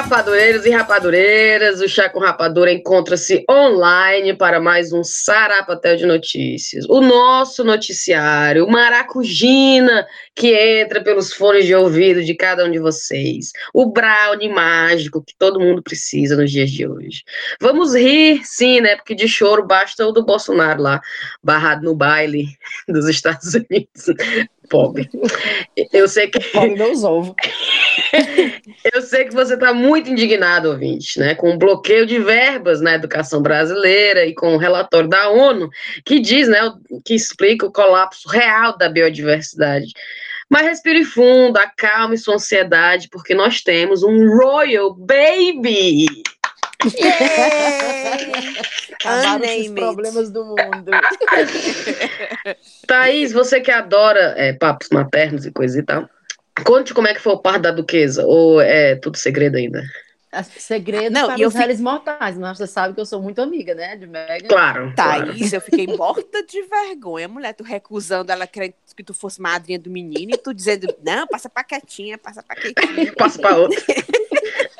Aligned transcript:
Rapadureiros 0.00 0.64
e 0.64 0.70
rapadureiras, 0.70 1.82
o 1.82 1.86
Chá 1.86 2.08
com 2.08 2.20
Rapadura 2.20 2.72
encontra-se 2.72 3.44
online 3.50 4.34
para 4.34 4.58
mais 4.58 4.94
um 4.94 5.04
Sarapatel 5.04 5.94
de 5.94 6.06
Notícias. 6.06 6.86
O 6.88 7.02
nosso 7.02 7.62
noticiário, 7.62 8.64
o 8.64 8.70
Maracujina, 8.70 10.06
que 10.34 10.54
entra 10.54 11.04
pelos 11.04 11.34
fones 11.34 11.66
de 11.66 11.74
ouvido 11.74 12.24
de 12.24 12.34
cada 12.34 12.64
um 12.64 12.70
de 12.70 12.78
vocês. 12.78 13.52
O 13.74 13.92
brownie 13.92 14.48
mágico 14.48 15.22
que 15.22 15.34
todo 15.38 15.60
mundo 15.60 15.82
precisa 15.82 16.34
nos 16.34 16.50
dias 16.50 16.70
de 16.70 16.88
hoje. 16.88 17.22
Vamos 17.60 17.94
rir, 17.94 18.40
sim, 18.42 18.80
né? 18.80 18.96
Porque 18.96 19.14
de 19.14 19.28
choro 19.28 19.66
basta 19.66 20.06
o 20.06 20.12
do 20.12 20.24
Bolsonaro 20.24 20.80
lá, 20.80 21.02
barrado 21.42 21.82
no 21.82 21.94
baile 21.94 22.46
dos 22.88 23.06
Estados 23.06 23.52
Unidos 23.54 24.06
pobre. 24.70 25.10
Eu 25.92 26.08
sei 26.08 26.28
que. 26.28 26.40
Pobre 26.40 26.76
meus 26.76 27.02
ovos. 27.04 27.34
Eu 28.94 29.02
sei 29.02 29.24
que 29.24 29.34
você 29.34 29.54
está 29.54 29.74
muito 29.74 30.08
indignado, 30.08 30.70
ouvinte, 30.70 31.18
né? 31.18 31.34
Com 31.34 31.50
o 31.50 31.58
bloqueio 31.58 32.06
de 32.06 32.18
verbas 32.18 32.80
na 32.80 32.94
educação 32.94 33.42
brasileira 33.42 34.24
e 34.24 34.34
com 34.34 34.54
o 34.54 34.58
relatório 34.58 35.08
da 35.08 35.28
ONU, 35.28 35.68
que 36.04 36.20
diz, 36.20 36.48
né, 36.48 36.60
que 37.04 37.14
explica 37.14 37.66
o 37.66 37.72
colapso 37.72 38.28
real 38.28 38.78
da 38.78 38.88
biodiversidade. 38.88 39.92
Mas 40.48 40.66
respire 40.66 41.04
fundo, 41.04 41.56
acalme 41.58 42.18
sua 42.18 42.34
ansiedade, 42.34 43.08
porque 43.10 43.34
nós 43.34 43.60
temos 43.60 44.02
um 44.02 44.28
Royal 44.36 44.94
Baby! 44.94 46.06
Acabaram 48.94 49.60
os 49.60 49.68
problemas 49.68 50.30
do 50.30 50.44
mundo. 50.44 50.90
Thaís, 52.86 53.32
você 53.32 53.60
que 53.60 53.70
adora 53.70 54.34
é, 54.36 54.52
papos 54.52 54.88
maternos 54.90 55.46
e 55.46 55.52
coisa 55.52 55.78
e 55.78 55.82
tal, 55.82 56.08
conte 56.64 56.94
como 56.94 57.08
é 57.08 57.14
que 57.14 57.20
foi 57.20 57.32
o 57.32 57.38
parto 57.38 57.62
da 57.62 57.70
duquesa, 57.70 58.24
ou 58.26 58.60
é 58.60 58.96
tudo 58.96 59.16
segredo 59.16 59.56
ainda? 59.56 59.82
É 60.32 60.44
segredo 60.44 61.12
não, 61.12 61.26
para 61.26 61.34
os 61.34 61.52
fico... 61.52 61.66
réis 61.66 61.80
mortais, 61.80 62.38
mas 62.38 62.56
você 62.56 62.66
sabe 62.66 62.94
que 62.94 63.00
eu 63.00 63.06
sou 63.06 63.20
muito 63.20 63.42
amiga, 63.42 63.74
né, 63.74 63.96
de 63.96 64.06
Megan. 64.06 64.46
Claro. 64.46 64.94
Thaís, 64.94 65.38
claro. 65.38 65.56
eu 65.56 65.60
fiquei 65.60 65.88
morta 65.88 66.46
de 66.46 66.62
vergonha, 66.62 67.26
mulher, 67.26 67.52
tu 67.52 67.64
recusando 67.64 68.30
ela 68.30 68.46
querendo 68.46 68.74
que 68.96 69.02
tu 69.02 69.12
fosse 69.12 69.40
madrinha 69.40 69.78
do 69.78 69.90
menino 69.90 70.32
e 70.32 70.38
tu 70.38 70.54
dizendo, 70.54 70.86
não, 71.02 71.26
passa 71.26 71.50
pra 71.50 71.64
quietinha, 71.64 72.16
passa 72.16 72.44
pra 72.44 72.54
quietinha. 72.54 73.12
passa 73.18 73.40
pra 73.40 73.56
outra. 73.56 73.80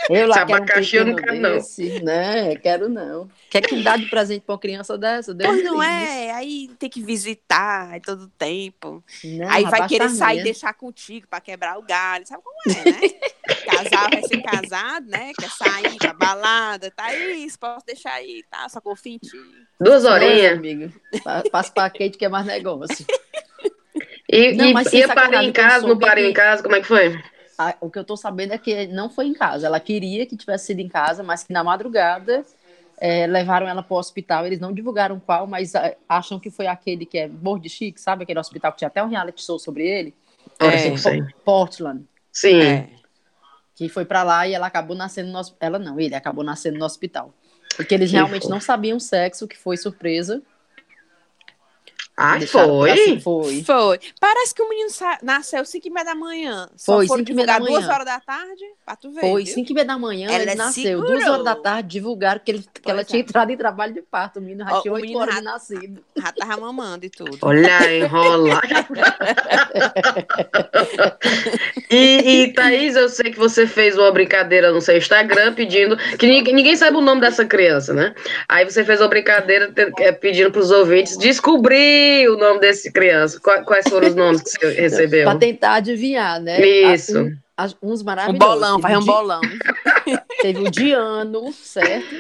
Eu 0.09 0.27
lá 0.27 0.47
quero 0.47 0.63
um 0.63 0.67
eu 0.93 1.07
não 1.07 1.17
quero, 1.17 1.43
desse, 1.43 1.99
não. 1.99 2.05
Né? 2.05 2.57
Quero 2.57 2.89
não. 2.89 3.29
Quer 3.51 3.61
que 3.61 3.83
dá 3.83 3.97
de 3.97 4.07
presente 4.07 4.43
pra 4.43 4.55
uma 4.55 4.59
criança 4.59 4.97
dessa? 4.97 5.35
Deus 5.35 5.51
pois 5.51 5.65
não 5.65 5.83
é, 5.83 6.31
aí 6.33 6.71
tem 6.79 6.89
que 6.89 7.03
visitar 7.03 7.91
aí 7.91 8.01
todo 8.01 8.29
tempo. 8.39 9.05
Não, 9.23 9.51
aí 9.51 9.65
vai 9.65 9.87
querer 9.87 10.09
sair 10.09 10.41
e 10.41 10.45
deixar 10.45 10.73
contigo 10.75 11.27
pra 11.29 11.41
quebrar 11.41 11.79
o 11.79 11.83
galho. 11.83 12.27
Sabe 12.27 12.43
como 12.43 12.79
é, 12.79 12.91
né? 12.91 13.01
Casal 13.67 14.11
vai 14.11 14.23
ser 14.23 14.43
casado, 14.43 15.07
né? 15.09 15.33
Quer 15.39 15.51
sair 15.51 15.97
pra 15.99 16.13
balada, 16.15 16.91
tá 16.91 17.15
isso, 17.15 17.59
posso 17.59 17.85
deixar 17.85 18.15
aí, 18.15 18.43
tá? 18.51 18.69
Só 18.69 18.81
confio 18.81 19.15
em 19.15 19.19
ti. 19.19 19.37
Duas 19.79 20.05
horinhas. 20.05 20.59
amigo. 20.59 20.93
Passa 21.51 21.73
pra 21.73 21.91
Kate 21.91 22.17
que 22.17 22.25
é 22.25 22.29
mais 22.29 22.47
negócio. 22.47 23.05
E, 24.33 24.53
não, 24.53 24.67
e, 24.67 24.97
e 24.97 25.09
parar 25.09 25.43
em 25.43 25.53
casa, 25.53 25.87
não 25.87 25.99
parei 25.99 26.31
em 26.31 26.33
casa, 26.33 26.63
como 26.63 26.77
é 26.77 26.81
que 26.81 26.87
foi? 26.87 27.21
A, 27.61 27.75
o 27.81 27.91
que 27.91 27.99
eu 27.99 28.05
tô 28.05 28.17
sabendo 28.17 28.55
é 28.55 28.59
que 28.59 28.87
não 28.87 29.11
foi 29.11 29.27
em 29.27 29.35
casa. 29.35 29.67
Ela 29.67 29.79
queria 29.79 30.25
que 30.25 30.37
tivesse 30.37 30.67
sido 30.67 30.81
em 30.81 30.89
casa, 30.89 31.23
mas 31.23 31.45
que 31.45 31.53
na 31.53 31.63
madrugada 31.63 32.43
é, 32.99 33.27
levaram 33.27 33.69
ela 33.69 33.83
para 33.83 33.95
o 33.95 33.99
hospital. 33.99 34.47
Eles 34.47 34.59
não 34.59 34.73
divulgaram 34.73 35.21
qual, 35.21 35.47
mas 35.47 35.75
a, 35.75 35.95
acham 36.09 36.41
que 36.41 36.51
foi 36.51 36.67
aquele 36.67 37.05
que 37.05 37.19
é 37.19 37.29
de 37.29 37.69
Chique, 37.69 38.01
sabe? 38.01 38.23
Aquele 38.23 38.41
hospital 38.41 38.73
que 38.73 38.79
tinha 38.79 38.89
até 38.89 39.03
um 39.03 39.09
reality 39.09 39.45
show 39.45 39.59
sobre 39.59 39.87
ele. 39.87 40.15
É, 40.59 40.79
sim, 40.79 40.97
sim. 40.97 41.27
Portland. 41.45 42.05
Sim. 42.33 42.61
É, 42.61 42.89
que 43.75 43.89
foi 43.89 44.05
para 44.05 44.23
lá 44.23 44.47
e 44.47 44.55
ela 44.55 44.67
acabou 44.67 44.97
nascendo 44.97 45.31
no 45.31 45.41
Ela 45.59 45.79
não, 45.79 45.99
ele 45.99 46.15
acabou 46.15 46.45
nascendo 46.45 46.79
no 46.79 46.85
hospital. 46.85 47.35
Porque 47.77 47.95
eles 47.95 48.11
realmente 48.11 48.49
não 48.49 48.61
sabiam 48.61 48.97
o 48.97 49.01
sexo, 49.01 49.49
que 49.49 49.57
foi 49.57 49.77
surpresa. 49.77 50.43
Ah, 52.23 52.39
foi? 52.47 52.91
Assim, 52.91 53.19
foi? 53.19 53.65
Foi. 53.65 53.99
Parece 54.21 54.55
que 54.55 54.63
o 54.63 54.69
menino 54.69 54.91
nasceu 55.23 55.65
5 55.65 55.89
e 55.89 55.91
meia 55.91 56.05
da 56.05 56.15
manhã. 56.15 56.69
Foi, 56.77 57.09
5 57.09 57.31
e 57.31 57.35
meia 57.35 57.47
da 57.47 57.59
manhã. 57.59 57.79
duas 57.79 57.89
horas 57.89 58.05
da 58.05 58.21
tarde, 58.21 58.63
pra 58.85 58.95
tu 58.95 59.11
ver. 59.11 59.23
Foi, 59.23 59.47
5 59.47 59.71
e 59.71 59.75
meia 59.75 59.87
da 59.87 59.99
manhã, 59.99 60.29
ela 60.31 60.43
ele 60.43 60.55
nasceu. 60.55 61.01
Duas 61.01 61.27
horas 61.27 61.45
da 61.45 61.57
tarde, 61.57 61.89
divulgaram 61.89 62.39
que, 62.45 62.51
ele, 62.51 62.63
que 62.75 62.91
ela 62.91 63.01
é. 63.01 63.05
tinha 63.05 63.23
entrado 63.23 63.51
em 63.51 63.57
trabalho 63.57 63.95
de 63.95 64.03
parto. 64.03 64.39
O 64.39 64.43
menino 64.43 64.69
já 64.69 64.83
tinha 64.83 64.93
8 64.93 65.17
horas 65.17 65.37
de 65.37 65.41
nascido. 65.41 66.05
Já 66.15 66.31
tava 66.33 66.61
mamando 66.61 67.07
e 67.07 67.11
tudo. 67.11 67.39
Olha, 67.41 67.97
enrola. 67.97 68.61
e, 71.91 72.43
e, 72.43 72.53
Thaís, 72.53 72.97
eu 72.97 73.09
sei 73.09 73.31
que 73.31 73.39
você 73.39 73.67
fez 73.67 73.97
uma 73.97 74.13
brincadeira 74.13 74.71
no 74.73 74.83
seu 74.83 74.99
Instagram 74.99 75.55
pedindo... 75.55 75.97
Que 76.19 76.27
ninguém, 76.27 76.55
ninguém 76.55 76.77
sabe 76.77 76.99
o 76.99 77.01
nome 77.01 77.23
dessa 77.23 77.47
criança, 77.47 77.95
né? 77.95 78.15
Aí 78.47 78.67
você 78.67 78.85
fez 78.85 79.01
uma 79.01 79.09
brincadeira 79.09 79.73
é, 80.01 80.13
pedindo 80.13 80.51
pros 80.51 80.71
ouvintes 80.71 81.17
descobrir 81.17 82.10
o 82.29 82.37
nome 82.37 82.61
desse 82.61 82.93
criança. 82.93 83.41
Quais 83.41 83.89
foram 83.89 84.09
os 84.09 84.15
nomes 84.15 84.43
que 84.43 84.51
você 84.51 84.71
recebeu? 84.81 85.25
Para 85.25 85.39
tentar 85.39 85.75
adivinhar, 85.75 86.41
né? 86.41 86.61
Isso. 86.61 87.31
uns 87.83 88.03
maravilhosos. 88.03 88.35
Um 88.35 88.39
bolão, 88.39 88.79
vai 88.79 88.97
um 88.97 89.05
bolão. 89.05 89.41
Teve 90.43 90.61
o 90.61 90.71
Diano, 90.71 91.53
certo? 91.53 92.15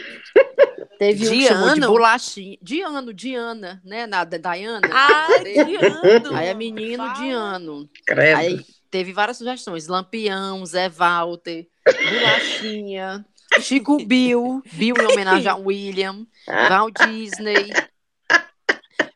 Teve 0.99 1.31
Diano? 1.31 1.67
um 1.67 1.75
de 1.75 1.81
bolachinha. 1.81 2.59
Diano, 2.61 3.15
Diana, 3.15 3.81
né? 3.84 4.06
Na 4.06 4.23
Diana. 4.25 4.81
Ah, 4.93 5.28
Diano. 5.43 6.34
Aí 6.37 6.49
é 6.49 6.55
menino 6.55 7.07
Fala. 7.07 7.19
Diano. 7.25 7.89
Credo. 8.07 8.39
Aí 8.39 8.61
teve 8.91 9.12
várias 9.12 9.39
sugestões. 9.39 9.87
Lampião, 9.89 10.65
Zé 10.67 10.91
Walter, 10.91 11.67
Bolachinha, 11.87 13.25
Chico 13.61 14.05
Bill, 14.05 14.62
Bill 14.72 14.95
em 15.01 15.07
homenagem 15.07 15.49
a 15.49 15.57
William, 15.57 16.27
Val 16.69 16.91
Disney, 16.91 17.72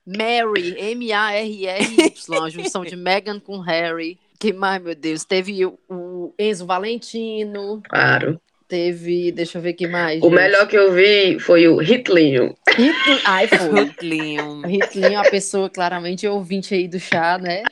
Mary, 0.06 0.74
M-A-R-R-Y, 0.78 2.42
a 2.42 2.50
junção 2.50 2.84
de 2.84 2.96
Meghan 2.96 3.40
com 3.40 3.58
Harry. 3.60 4.18
Que 4.38 4.52
mais, 4.52 4.82
meu 4.82 4.94
Deus? 4.94 5.24
Teve 5.24 5.64
o, 5.64 6.34
Enzo 6.38 6.66
Valentino. 6.66 7.82
Claro. 7.88 8.40
Teve, 8.68 9.32
deixa 9.32 9.58
eu 9.58 9.62
ver 9.62 9.74
que 9.74 9.86
mais. 9.86 10.20
O 10.20 10.24
gente. 10.24 10.34
melhor 10.34 10.66
que 10.66 10.76
eu 10.76 10.92
vi 10.92 11.38
foi 11.38 11.68
o 11.68 11.80
Hitlinho. 11.80 12.54
Hitlinho. 12.68 13.20
Ai, 13.24 13.46
foi. 13.46 13.80
Hitlinho. 13.84 14.62
Hitlinho, 14.66 15.18
a 15.18 15.30
pessoa 15.30 15.70
claramente 15.70 16.26
ouvinte 16.26 16.74
aí 16.74 16.88
do 16.88 16.98
chá, 16.98 17.38
né? 17.38 17.62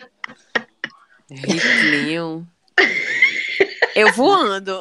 Hitlinho. 1.30 2.46
Eu 3.94 4.10
voando. 4.12 4.80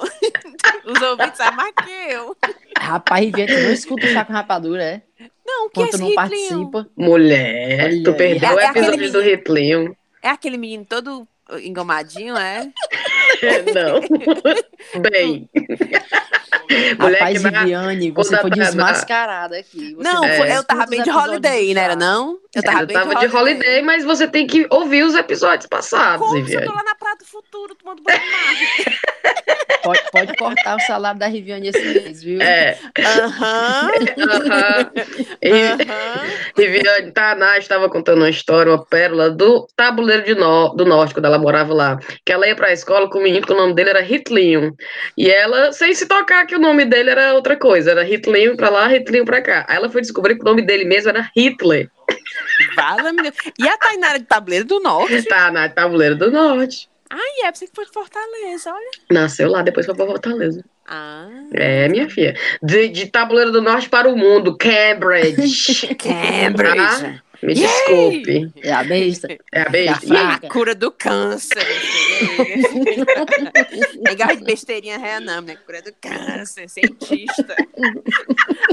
Os 0.86 1.02
ouvintes 1.02 1.38
sabem 1.38 1.58
mais 1.58 1.74
que 1.84 2.14
eu. 2.14 2.36
Rapaz, 2.78 3.26
Riviane, 3.26 3.64
não 3.64 3.74
escuta 3.74 4.06
o 4.06 4.10
chá 4.10 4.24
com 4.24 4.32
rapadura, 4.32 4.84
é? 4.84 5.02
Não, 5.52 5.70
que 5.70 5.82
Quanto 5.82 5.98
não 5.98 6.16
participa. 6.16 6.88
Mulher, 6.96 7.86
Olha 7.86 8.04
tu 8.04 8.14
perdeu 8.14 8.50
é, 8.50 8.56
o 8.56 8.60
episódio 8.60 9.06
é 9.06 9.10
do 9.10 9.22
Hitlinho. 9.22 9.98
É 10.24 10.30
aquele 10.30 10.58
menino 10.58 10.86
todo 10.86 11.28
engomadinho, 11.62 12.38
é? 12.38 12.70
não. 13.76 15.02
Bem. 15.02 15.50
Mulher 17.00 17.20
Rapaz, 17.20 17.44
Viviane, 17.44 18.12
você 18.12 18.38
foi 18.38 18.50
desmascarada 18.50 19.58
aqui. 19.58 19.94
Você 19.94 20.04
não, 20.04 20.24
foi, 20.24 20.56
eu 20.56 20.64
tava 20.64 20.86
bem 20.86 21.04
de 21.04 21.10
holiday, 21.10 21.74
não 21.74 21.82
era 21.82 21.96
não? 21.96 22.38
Eu 22.56 22.64
tava, 22.64 22.80
é, 22.80 22.84
eu 22.84 22.88
bem 22.88 22.96
tava 22.96 23.10
de, 23.10 23.16
holiday. 23.16 23.30
de, 23.30 23.36
holiday. 23.36 23.82
mas 23.82 24.06
você 24.06 24.28
tem 24.28 24.48
que 24.48 24.68
ouvir 24.70 25.04
os 25.04 25.16
episódios 25.16 25.66
passados, 25.68 26.26
Como 26.26 26.42
Viviane. 26.42 26.66
eu 26.66 26.72
tô 26.72 26.78
lá 26.78 26.84
na 26.84 26.96
do 27.22 27.28
Futuro 27.28 27.76
tomando 27.76 28.02
banho 28.04 28.20
pode, 29.84 30.02
pode 30.12 30.36
cortar 30.36 30.76
o 30.76 30.80
salário 30.82 31.20
da 31.20 31.28
Riviane 31.28 31.70
esse 31.70 31.82
mês, 31.82 32.24
viu? 32.24 32.42
É. 32.42 32.78
Aham. 33.00 33.92
Riviane 36.58 37.12
Taná 37.12 37.58
estava 37.58 37.90
contando 37.90 38.20
uma 38.20 38.30
história, 38.30 38.72
uma 38.72 38.86
pérola 38.86 39.30
do 39.30 39.68
tabuleiro 39.76 40.24
de 40.24 40.36
no, 40.36 40.70
do 40.70 40.86
norte, 40.86 41.14
quando 41.14 41.26
ela 41.26 41.40
morava 41.40 41.74
lá. 41.74 42.00
Que 42.26 42.32
ela 42.32 42.48
ia 42.48 42.56
pra 42.56 42.72
escola 42.72 43.10
com 43.10 43.20
o 43.20 43.24
menino 43.24 43.46
que 43.46 43.54
o 43.54 43.58
nome 43.58 43.74
dele 43.74 43.90
era 43.90 44.02
Hitlinho. 44.02 44.76
E 45.18 45.30
ela, 45.30 45.72
sem 45.72 45.94
se 45.94 46.08
tocar 46.08 46.46
que 46.46 46.56
o 46.56 46.60
nome 46.60 46.86
dele 46.86 47.10
era 47.10 47.34
outra 47.34 47.56
coisa, 47.56 47.92
era 47.92 48.08
Hitlinho 48.08 48.56
pra 48.56 48.70
lá, 48.70 48.94
Hitlinho 48.94 49.26
pra 49.26 49.42
cá. 49.42 49.66
Aí 49.68 49.78
ela 49.78 49.90
foi 49.90 50.02
descobrir 50.02 50.36
que 50.36 50.42
o 50.42 50.46
nome 50.46 50.62
dele 50.62 50.86
mesmo 50.86 51.10
era 51.10 51.30
Hitler. 51.36 51.90
Fala, 52.76 53.12
E 53.58 53.68
a 53.68 53.78
Tainara 53.78 54.20
de 54.20 54.26
Tabuleiro 54.26 54.66
do 54.66 54.80
Norte? 54.80 55.24
Tá, 55.24 55.52
na 55.52 55.70
Tabuleiro 55.70 56.16
do 56.16 56.32
Norte. 56.32 56.91
Ai, 57.14 57.48
é, 57.48 57.54
você 57.54 57.68
que 57.68 57.76
foi 57.76 57.86
de 57.86 57.92
Fortaleza, 57.92 58.72
olha. 58.72 58.92
Nasceu 59.12 59.50
lá, 59.50 59.62
depois 59.62 59.86
foi 59.86 59.94
pra 59.94 60.06
Fortaleza. 60.06 60.64
Ah. 60.88 61.28
É, 61.54 61.90
minha 61.90 62.10
filha. 62.10 62.38
De, 62.64 62.88
de 62.88 63.08
Tabuleiro 63.08 63.52
do 63.52 63.62
Norte 63.62 63.90
para 63.90 64.08
o 64.08 64.16
mundo, 64.16 64.58
Cambridge. 64.58 65.94
Cambridge. 66.00 66.80
Ah, 66.80 67.22
me 67.44 67.54
Yay! 67.54 67.62
desculpe. 67.62 68.54
É 68.62 68.72
a 68.72 68.84
besta. 68.84 69.28
É 69.52 69.62
a 69.62 69.70
besta. 69.70 70.06
E 70.06 70.18
a 70.18 70.40
cura 70.50 70.76
do 70.76 70.92
câncer. 70.92 71.66
Legal 74.06 74.36
de 74.36 74.44
besteirinha 74.44 75.20
não, 75.20 75.42
né? 75.42 75.56
Cura 75.56 75.82
do 75.82 75.92
câncer, 75.94 76.70
cientista. 76.70 77.56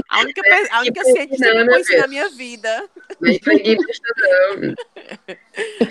A 0.09 0.19
única, 0.19 0.41
a 0.71 0.79
única 0.81 1.03
cientista 1.03 1.51
que 1.51 1.57
eu 1.57 1.65
conheci 1.65 1.97
na 1.97 2.07
minha 2.07 2.29
vida. 2.29 2.89
Nem 3.21 3.39
não. 3.45 4.75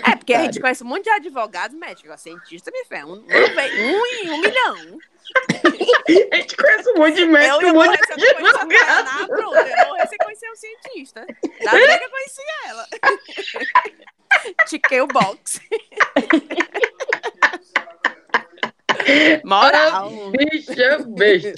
É, 0.05 0.15
porque 0.15 0.33
a 0.33 0.43
gente 0.43 0.59
conhece 0.59 0.83
um 0.83 0.87
monte 0.87 1.03
de 1.03 1.09
advogados 1.09 1.77
médicos. 1.77 2.21
Cientista, 2.21 2.71
me 2.71 2.85
fé, 2.85 3.05
um, 3.05 3.11
um, 3.11 3.21
um 3.21 4.05
em 4.05 4.29
um 4.31 4.41
milhão. 4.41 4.99
a 6.31 6.35
gente 6.35 6.55
conhece 6.55 6.89
um 6.89 6.97
monte 6.97 7.15
de 7.15 7.25
médico, 7.25 7.65
um 7.65 7.73
monte 7.73 8.15
de 8.15 8.27
advogado. 8.27 9.27
Pronto, 9.27 9.55
eu 9.55 9.87
morri 9.87 10.17
conhecer 10.23 10.49
o 10.49 10.55
cientista. 10.55 11.25
Da 11.63 11.71
bem 11.71 11.97
que 11.97 12.05
eu 12.05 12.09
conheci 12.09 12.41
ela. 12.67 12.87
Tiquei 14.67 15.01
o 15.01 15.07
box. 15.07 15.59
Moral. 19.43 20.11
Bicha 20.31 21.05
besta. 21.07 21.53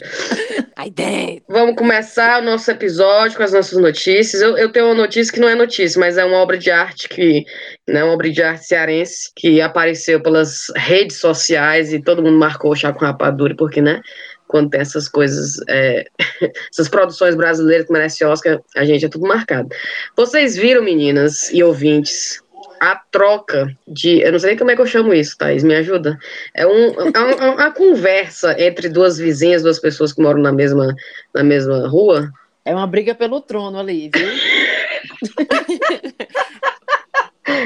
Aí 0.75 0.89
dentro. 0.89 1.43
Vamos 1.49 1.75
começar 1.75 2.41
o 2.41 2.45
nosso 2.45 2.69
episódio 2.71 3.38
com 3.38 3.43
as 3.43 3.53
nossas 3.53 3.79
notícias. 3.79 4.41
Eu, 4.41 4.57
eu, 4.57 4.71
tenho 4.71 4.88
uma 4.88 4.95
notícia 4.95 5.33
que 5.33 5.39
não 5.39 5.49
é 5.49 5.55
notícia, 5.55 5.99
mas 5.99 6.17
é 6.17 6.25
uma 6.25 6.38
obra 6.38 6.57
de 6.57 6.71
arte 6.71 7.09
que, 7.09 7.45
né, 7.88 8.03
uma 8.03 8.13
obra 8.13 8.29
de 8.29 8.41
arte 8.41 8.65
cearense 8.65 9.31
que 9.35 9.61
apareceu 9.61 10.21
pelas 10.21 10.67
redes 10.75 11.17
sociais 11.17 11.93
e 11.93 12.01
todo 12.01 12.23
mundo 12.23 12.38
marcou 12.38 12.71
o 12.71 12.75
chá 12.75 12.93
com 12.93 13.05
rapadura, 13.05 13.55
porque, 13.55 13.81
né? 13.81 14.01
Quando 14.47 14.69
tem 14.69 14.81
essas 14.81 15.07
coisas, 15.07 15.59
é, 15.69 16.05
essas 16.71 16.89
produções 16.89 17.35
brasileiras 17.35 17.87
que 17.87 17.94
merecem 17.94 18.27
Oscar, 18.27 18.59
a 18.75 18.83
gente 18.83 19.05
é 19.05 19.09
tudo 19.09 19.27
marcado. 19.27 19.69
Vocês 20.15 20.57
viram, 20.57 20.83
meninas 20.83 21.49
e 21.51 21.63
ouvintes, 21.63 22.41
a 22.81 22.95
troca 23.12 23.72
de. 23.88 24.22
Eu 24.22 24.31
não 24.31 24.39
sei 24.39 24.50
nem 24.50 24.57
como 24.57 24.72
é 24.72 24.75
que 24.75 24.81
eu 24.81 24.88
chamo 24.88 25.13
isso, 25.13 25.38
Thaís, 25.38 25.63
me 25.63 25.75
ajuda. 25.75 26.18
É, 26.56 26.66
um, 26.66 27.12
é 27.13 27.19
uma, 27.19 27.51
uma 27.51 27.72
conversa 27.72 28.60
entre 28.60 28.89
duas 28.89 29.19
vizinhas, 29.19 29.62
duas 29.62 29.78
pessoas 29.78 30.12
que 30.12 30.19
moram 30.19 30.42
na 30.42 30.51
mesma, 30.51 30.92
na 31.31 31.44
mesma 31.44 31.88
rua. 31.88 32.31
É 32.66 32.74
uma 32.74 32.88
briga 32.88 33.13
pelo 33.13 33.39
trono 33.39 33.80
ali, 33.80 34.10
viu? 34.13 34.28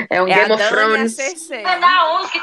É 0.09 0.21
um 0.21 0.27
é 0.27 0.35
Game 0.35 0.51
of 0.51 0.67
Thrones. 0.69 1.17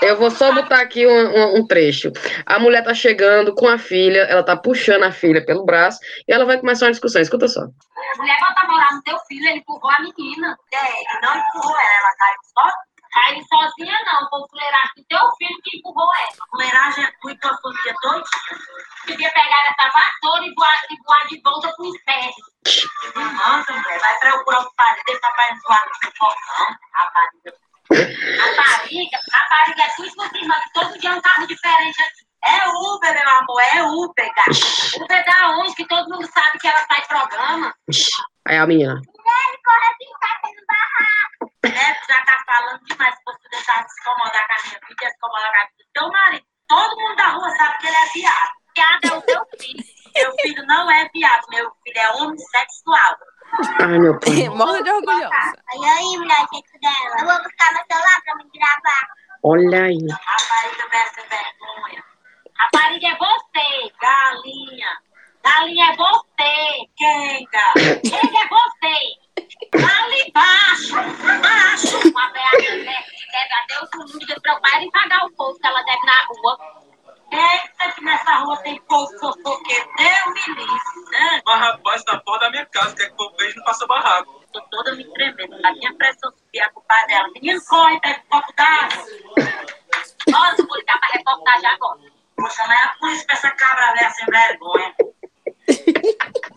Eu 0.00 0.17
vou 0.17 0.31
só 0.31 0.53
botar 0.53 0.81
aqui 0.81 1.06
um, 1.06 1.11
um, 1.11 1.56
um, 1.59 1.67
trecho. 1.67 2.12
A 2.47 2.59
mulher 2.59 2.83
tá 2.83 2.94
chegando 2.94 3.55
com 3.55 3.69
a 3.69 3.79
filha, 3.79 4.21
ela 4.23 4.43
tá 4.43 4.56
puxando 4.56 5.05
a 5.05 5.12
filha 5.12 5.44
pelo 5.44 5.65
braço 5.65 5.99
e 6.27 6.33
ela 6.33 6.44
vai 6.44 6.59
começar 6.59 6.87
uma 6.87 6.93
discussão. 6.93 7.21
Escuta 7.21 7.49
só. 7.49 7.61
A 7.61 8.19
mulher 8.19 8.37
bota 8.41 8.61
a 8.61 8.67
mão 8.67 8.77
lá 8.77 8.89
no 8.93 9.03
teu 9.03 9.19
filho, 9.29 9.47
ele 9.49 9.59
empurrou 9.59 9.91
a 9.91 10.00
menina. 10.00 10.56
É, 10.73 10.79
ele 10.79 11.21
não 11.23 11.37
empurrou 11.37 11.79
ela, 11.79 12.09
tá? 12.19 12.27
Só 12.55 12.92
Aí 13.14 13.44
sozinha 13.44 13.99
não, 14.06 14.29
foi 14.29 14.41
fuleiragem 14.49 14.93
do 14.97 15.05
teu 15.05 15.31
filho 15.37 15.61
que 15.62 15.76
empurrou 15.76 16.09
ela. 16.14 16.47
Fuleiragem 16.50 17.05
é 17.05 17.12
tu 17.20 17.31
e 17.31 17.38
tua 17.38 17.56
família 17.59 17.94
dois? 18.03 18.29
Podia 19.06 19.31
pegar 19.31 19.67
essa 19.67 19.91
vassoura 19.91 20.47
e 20.47 20.55
voar, 20.55 20.81
e 20.91 20.97
voar 21.05 21.26
de 21.26 21.41
volta 21.43 21.73
pro 21.76 21.87
inferno. 21.87 22.32
Nossa, 23.14 23.73
mulher, 23.73 24.00
vai 24.00 24.19
procurar 24.20 24.61
o 24.61 24.75
padre, 24.75 25.03
deixa 25.06 25.20
papai 25.20 25.55
voar 25.67 25.85
no 25.87 25.94
seu 25.97 26.12
portão, 26.19 26.76
rapariga. 26.94 27.55
Rapariga, 27.93 29.19
rapariga 29.32 29.82
é 29.82 29.94
tudo 29.97 30.14
por 30.14 30.29
cima, 30.31 30.55
todo 30.73 30.99
dia 30.99 31.11
é 31.11 31.14
um 31.14 31.20
carro 31.20 31.47
diferente 31.47 32.03
aqui. 32.03 32.32
É 32.44 32.69
Uber, 32.69 33.14
meu 33.14 33.29
amor, 33.38 33.61
é 33.61 33.82
Uber, 33.82 34.35
gata. 34.35 34.50
Uber 35.00 35.25
da 35.25 35.50
onde 35.59 35.75
que 35.75 35.87
todo 35.87 36.09
mundo 36.09 36.26
sabe 36.32 36.59
que 36.59 36.67
ela 36.67 36.85
faz 36.87 37.06
programa. 37.06 37.75
Aí 38.49 38.56
a 38.59 38.67
menina. 38.67 38.94
Ele 38.94 39.59
corre 39.64 39.87
assim, 39.91 40.11
tá 40.20 40.41
tendo 40.43 40.67
barraco. 40.67 41.53
É, 41.64 41.94
já 42.12 42.25
tá 42.25 42.38
falando 42.47 42.85
demais. 42.85 43.14
Se 43.14 43.23
você 43.25 43.49
deixar 43.50 43.88
se 43.88 44.00
incomodar 44.00 44.47
com 44.47 44.53
a 44.53 44.67
minha 44.67 44.81
vida, 44.88 45.09
se 45.09 45.17
incomodar 45.17 45.50
com 45.50 45.56
a 45.56 45.64
vida 45.64 45.79
do 45.79 45.93
teu 45.93 46.09
marido. 46.11 46.47
Todo 46.69 46.97
mundo 47.00 47.17
da 47.17 47.29
rua 47.29 47.50
sabe 47.56 47.79
que 47.79 47.87
ele 47.87 47.97
é 47.97 48.06
viado. 48.12 48.53
Viado 48.76 49.05
é 49.05 49.17
o 49.17 49.23
teu 49.23 49.47
filho. 49.59 49.85
Meu 50.14 50.32
filho 50.41 50.67
não 50.67 50.91
é 50.91 51.09
viado, 51.12 51.47
meu 51.50 51.70
filho 51.82 51.99
é 51.99 52.11
homossexual. 52.12 53.17
Ai, 53.81 53.99
meu 53.99 54.19
pai. 54.19 54.49
Morre 54.56 54.82
de 54.82 54.91
orgulhosa. 54.91 55.53
E 55.75 55.85
aí, 55.85 56.19
mulher, 56.19 56.43
o 56.43 56.49
que 56.49 56.79
dela? 56.81 57.17
Eu 57.20 57.26
vou 57.26 57.43
buscar 57.43 57.73
meu 57.73 57.85
celular 57.91 58.23
pra 58.25 58.35
me 58.37 58.50
gravar. 58.50 59.09
Olha 59.43 59.85
aí. 59.85 59.99
Rapariga, 60.09 60.88
peça 60.91 61.23
vergonha. 61.29 62.05
Rapariga 62.59 63.09
é 63.09 63.17
você, 63.17 63.93
galinha. 64.00 64.99
Galinha 65.43 65.93
é 65.93 65.97
você, 65.97 66.88
quenga. 66.97 68.00
Quenga 68.03 68.38
é 68.38 68.49
você. 68.49 69.22
Ali 69.70 70.29
embaixo, 70.29 70.97
embaixo. 70.99 72.09
Uma 72.09 72.32
velha 72.32 72.50
que 72.50 73.26
deve 73.31 73.55
a 73.55 73.67
Deus 73.69 73.91
o 73.94 73.99
mundo 73.99 74.26
de 74.26 74.41
preocupar 74.41 74.82
em 74.82 74.91
pagar 74.91 75.25
o 75.25 75.32
povo 75.32 75.59
que 75.59 75.67
ela 75.67 75.82
deve 75.82 76.05
na 76.05 76.25
rua. 76.26 76.59
Eita, 77.32 77.93
que 77.94 78.05
nessa 78.05 78.35
rua 78.37 78.56
tem 78.59 78.81
povo 78.82 79.11
fofoqueiro. 79.19 79.88
Deus 79.97 80.49
me 80.49 80.55
livre, 80.55 81.11
né? 81.12 81.43
Mas 81.47 81.61
rapaz, 81.61 82.05
tá 82.05 82.20
fora 82.25 82.41
da 82.41 82.50
minha 82.50 82.67
casa, 82.67 82.94
quer 82.94 83.06
que 83.06 83.12
o 83.12 83.17
povo 83.17 83.37
veja 83.38 83.56
não 83.56 83.64
passa 83.64 83.87
barraco. 83.87 84.44
Tô 84.53 84.61
toda 84.70 84.94
me 84.94 85.05
tremendo. 85.12 85.55
A 85.64 85.73
minha 85.73 85.94
pressão 85.94 86.31
subir, 86.31 86.61
a 86.61 86.70
culpa 86.70 86.94
é 86.94 87.06
dela. 87.06 87.29
Menino, 87.35 87.61
corre, 87.69 88.00
pega 88.00 88.20
um 88.20 88.29
copo 88.29 88.53
d'água. 88.55 89.06
Nossa, 90.29 90.67
vou 90.67 90.76
ligar 90.76 90.99
pra 90.99 91.09
reportagem 91.09 91.67
agora. 91.69 92.00
Vou 92.37 92.50
chamar 92.50 92.85
a 92.85 92.99
polícia 92.99 93.26
pra 93.26 93.37
essa 93.37 93.50
cabra 93.53 93.94
velha 93.94 94.11
sem 94.11 94.26
vergonha. 94.26 94.94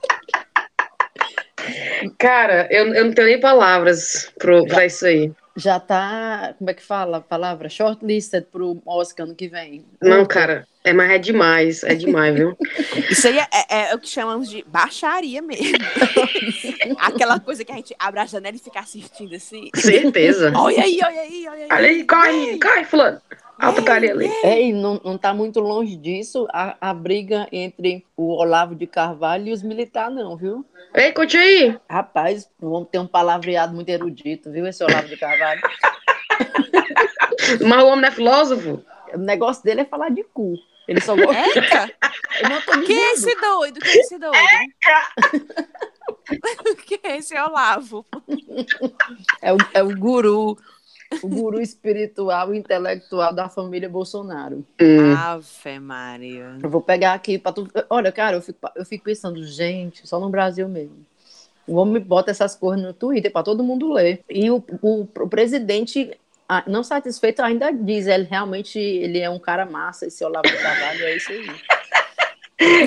Cara, 2.17 2.67
eu, 2.71 2.93
eu 2.93 3.05
não 3.05 3.13
tenho 3.13 3.27
nem 3.27 3.39
palavras 3.39 4.31
pro, 4.37 4.65
pra 4.65 4.85
isso 4.85 5.05
aí. 5.05 5.31
Já 5.55 5.79
tá, 5.79 6.53
como 6.57 6.69
é 6.69 6.73
que 6.73 6.83
fala 6.83 7.17
a 7.17 7.21
palavra? 7.21 7.69
Shortlisted 7.69 8.47
pro 8.51 8.81
Oscar 8.85 9.25
ano 9.25 9.35
que 9.35 9.47
vem. 9.47 9.85
Não, 10.01 10.25
cara, 10.25 10.67
é, 10.85 10.93
mas 10.93 11.09
é 11.09 11.17
demais, 11.17 11.83
é 11.83 11.95
demais, 11.95 12.35
viu? 12.35 12.55
Isso 13.09 13.27
aí 13.27 13.39
é, 13.39 13.47
é, 13.69 13.91
é 13.91 13.95
o 13.95 13.99
que 13.99 14.07
chamamos 14.07 14.47
de 14.47 14.63
baixaria 14.67 15.41
mesmo. 15.41 15.79
Aquela 17.01 17.39
coisa 17.39 17.65
que 17.65 17.71
a 17.71 17.75
gente 17.75 17.95
abre 17.97 18.19
a 18.19 18.25
janela 18.27 18.55
e 18.55 18.59
fica 18.59 18.81
assistindo 18.81 19.33
assim. 19.33 19.71
Certeza. 19.73 20.53
olha 20.55 20.83
aí, 20.83 20.99
olha 21.03 21.21
aí, 21.21 21.47
olha 21.47 21.63
aí. 21.63 21.67
Olha 21.71 21.87
aí, 21.87 22.03
corre, 22.05 22.59
corre, 22.59 22.83
fulano. 22.85 23.19
A 23.57 23.71
putaria 23.71 24.11
ali. 24.11 24.29
É, 24.43 24.61
e 24.61 24.73
não, 24.73 25.01
não 25.03 25.17
tá 25.17 25.33
muito 25.33 25.59
longe 25.59 25.95
disso 25.95 26.47
a, 26.51 26.75
a 26.79 26.93
briga 26.93 27.47
entre 27.51 28.05
o 28.15 28.33
Olavo 28.33 28.75
de 28.75 28.85
Carvalho 28.85 29.47
e 29.47 29.53
os 29.53 29.63
militares, 29.63 30.15
não, 30.15 30.37
viu? 30.37 30.63
Ei, 30.93 31.11
conte 31.13 31.35
aí. 31.35 31.75
Rapaz, 31.89 32.47
o 32.61 32.69
homem 32.69 32.89
tem 32.91 33.01
um 33.01 33.07
palavreado 33.07 33.73
muito 33.73 33.89
erudito, 33.89 34.51
viu, 34.51 34.67
esse 34.67 34.83
Olavo 34.83 35.07
de 35.07 35.17
Carvalho? 35.17 35.61
Mas 37.65 37.83
o 37.83 37.87
homem 37.87 38.01
não 38.01 38.09
é 38.09 38.11
filósofo? 38.11 38.83
O 39.15 39.17
negócio 39.17 39.63
dele 39.63 39.81
é 39.81 39.85
falar 39.85 40.09
de 40.09 40.23
cu. 40.23 40.59
Ele 40.87 41.01
só 41.01 41.15
gosta. 41.15 41.59
Eca! 41.59 41.91
Quem 42.85 42.97
é 42.97 43.13
esse 43.13 43.35
doido? 43.35 43.79
Quem 43.79 43.91
é 43.91 43.99
esse 43.99 44.17
doido? 44.19 44.35
Eca! 44.35 45.11
Quem 46.85 46.99
é 47.03 47.17
esse 47.17 47.37
Olavo? 47.37 48.05
É 49.41 49.53
o, 49.53 49.57
é 49.73 49.83
o 49.83 49.95
guru 49.97 50.57
o 51.21 51.27
guru 51.27 51.61
espiritual 51.61 52.53
e 52.53 52.57
intelectual 52.57 53.33
da 53.33 53.49
família 53.49 53.89
Bolsonaro. 53.89 54.65
Hum. 54.81 55.15
Ave 55.15 55.79
Maria. 55.79 56.57
Eu 56.61 56.69
vou 56.69 56.81
pegar 56.81 57.13
aqui 57.13 57.37
para 57.37 57.53
tu. 57.53 57.67
Olha, 57.89 58.11
cara, 58.11 58.37
eu 58.37 58.41
fico, 58.41 58.59
eu 58.75 58.85
fico 58.85 59.03
pensando, 59.03 59.43
gente, 59.45 60.07
só 60.07 60.19
no 60.19 60.29
Brasil 60.29 60.67
mesmo. 60.67 61.05
O 61.67 61.75
homem 61.75 62.01
bota 62.01 62.31
essas 62.31 62.55
coisas 62.55 62.83
no 62.83 62.93
Twitter 62.93 63.31
para 63.31 63.43
todo 63.43 63.63
mundo 63.63 63.91
ler. 63.91 64.23
E 64.29 64.49
o, 64.51 64.63
o, 64.81 65.01
o 65.01 65.29
presidente, 65.29 66.11
não 66.67 66.83
satisfeito, 66.83 67.41
ainda 67.41 67.71
diz: 67.71 68.07
ele 68.07 68.23
realmente 68.23 68.79
ele 68.79 69.19
é 69.19 69.29
um 69.29 69.39
cara 69.39 69.65
massa, 69.65 70.05
esse 70.07 70.23
Olavo 70.23 70.47
de 70.47 70.57
Carvalho, 70.57 71.05
é 71.05 71.15
isso 71.15 71.31
aí. 71.31 71.47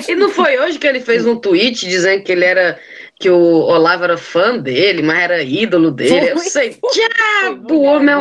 E 0.07 0.15
não 0.15 0.29
foi 0.29 0.59
hoje 0.59 0.79
que 0.79 0.87
ele 0.87 0.99
fez 0.99 1.27
um 1.27 1.35
tweet 1.35 1.87
dizendo 1.87 2.23
que 2.23 2.31
ele 2.31 2.45
era 2.45 2.79
que 3.19 3.29
o 3.29 3.37
Olavo 3.37 4.05
era 4.05 4.17
fã 4.17 4.57
dele, 4.57 5.03
mas 5.03 5.19
era 5.19 5.43
ídolo 5.43 5.91
dele. 5.91 6.31
Foi, 6.31 6.31
eu 6.31 6.37
sei, 6.39 6.79
diabo, 6.91 7.75
o 7.75 7.83
homem 7.83 8.15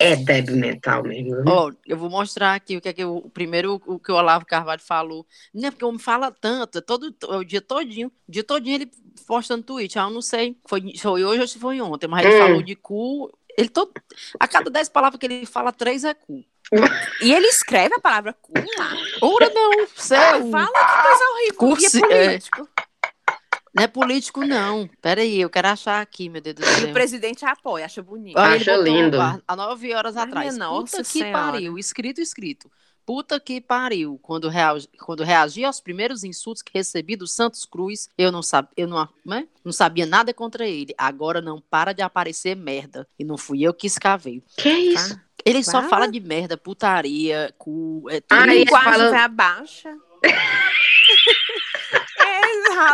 é 0.00 0.16
débil 0.16 0.56
mental 0.56 1.02
mesmo. 1.02 1.44
Ó, 1.46 1.68
oh, 1.68 1.72
eu 1.86 1.96
vou 1.96 2.08
mostrar 2.08 2.54
aqui 2.54 2.76
o 2.76 2.80
que 2.80 2.88
é 2.88 2.92
que 2.92 3.04
o 3.04 3.28
primeiro 3.28 3.80
o 3.86 3.98
que 3.98 4.10
o 4.10 4.14
Olavo 4.14 4.46
Carvalho 4.46 4.80
falou. 4.80 5.26
Não 5.52 5.68
é 5.68 5.70
porque 5.70 5.84
o 5.84 5.88
homem 5.88 6.00
fala 6.00 6.32
tanto, 6.32 6.78
é 6.78 6.80
todo 6.80 7.14
o 7.28 7.44
dia 7.44 7.60
todinho, 7.60 8.10
o 8.26 8.32
dia 8.32 8.42
todinho 8.42 8.76
ele 8.76 8.90
postando 9.26 9.62
tweet. 9.62 9.98
Ah, 9.98 10.04
eu 10.04 10.10
não 10.10 10.22
sei, 10.22 10.56
foi, 10.66 10.96
foi 10.96 11.22
hoje 11.22 11.42
ou 11.42 11.46
se 11.46 11.58
foi 11.58 11.80
ontem, 11.82 12.08
mas 12.08 12.24
ele 12.24 12.34
hum. 12.34 12.38
falou 12.38 12.62
de 12.62 12.74
cu, 12.74 13.30
ele 13.56 13.68
todo 13.68 13.92
a 14.38 14.48
cada 14.48 14.70
dez 14.70 14.88
palavras 14.88 15.18
que 15.18 15.26
ele 15.26 15.46
fala, 15.46 15.72
três 15.72 16.04
é 16.04 16.14
cu. 16.14 16.44
E 17.20 17.32
ele 17.32 17.46
escreve 17.48 17.94
a 17.96 18.00
palavra 18.00 18.32
cu 18.32 18.52
lá. 18.78 18.92
Ora 19.20 19.50
não, 19.50 19.86
céu. 19.96 20.50
Fala 20.50 20.72
que 20.72 21.02
coisa 21.02 21.24
horrível. 21.32 21.54
Cursi, 21.56 21.98
e 21.98 22.04
é 22.04 22.26
político. 22.26 22.68
É... 22.76 22.90
Não 23.72 23.84
é 23.84 23.86
político, 23.86 24.44
não. 24.44 24.90
Peraí, 25.00 25.40
eu 25.40 25.48
quero 25.48 25.68
achar 25.68 26.00
aqui, 26.00 26.28
meu 26.28 26.40
Deus 26.40 26.56
do 26.56 26.64
céu. 26.64 26.88
E 26.88 26.90
o 26.90 26.92
presidente 26.92 27.44
apoia, 27.44 27.84
acha 27.84 28.02
bonito. 28.02 28.36
acha 28.36 28.76
lindo. 28.76 29.18
Há 29.20 29.56
nove 29.56 29.94
horas 29.94 30.16
Ai, 30.16 30.24
atrás. 30.24 30.56
Nossa 30.56 30.98
Puta 30.98 31.04
senhora. 31.04 31.30
que 31.30 31.32
pariu. 31.32 31.78
Escrito, 31.78 32.20
escrito. 32.20 32.70
Puta 33.10 33.40
que 33.40 33.60
pariu. 33.60 34.20
Quando, 34.22 34.48
reagi, 34.48 34.88
quando 35.04 35.24
reagi 35.24 35.64
aos 35.64 35.80
primeiros 35.80 36.22
insultos 36.22 36.62
que 36.62 36.70
recebi 36.72 37.16
do 37.16 37.26
Santos 37.26 37.64
Cruz, 37.64 38.08
eu 38.16 38.30
não, 38.30 38.40
sab, 38.40 38.68
eu 38.76 38.86
não, 38.86 39.08
né? 39.26 39.48
não 39.64 39.72
sabia 39.72 40.06
nada 40.06 40.32
contra 40.32 40.64
ele. 40.64 40.94
Agora 40.96 41.40
não 41.40 41.60
para 41.60 41.92
de 41.92 42.02
aparecer 42.02 42.54
merda. 42.54 43.08
E 43.18 43.24
não 43.24 43.36
fui 43.36 43.62
eu 43.62 43.74
que 43.74 43.88
escavei. 43.88 44.44
Que 44.56 44.68
isso? 44.70 45.16
Tá? 45.16 45.22
Ele 45.44 45.60
fala. 45.64 45.82
só 45.82 45.88
fala 45.88 46.06
de 46.06 46.20
merda, 46.20 46.56
putaria, 46.56 47.52
cu. 47.58 48.04
É 48.08 48.20
tudo. 48.20 48.40
Ah, 48.42 48.46
linguagem 48.46 48.92
fala... 48.92 49.10
vai 49.10 49.20
abaixa. 49.20 49.92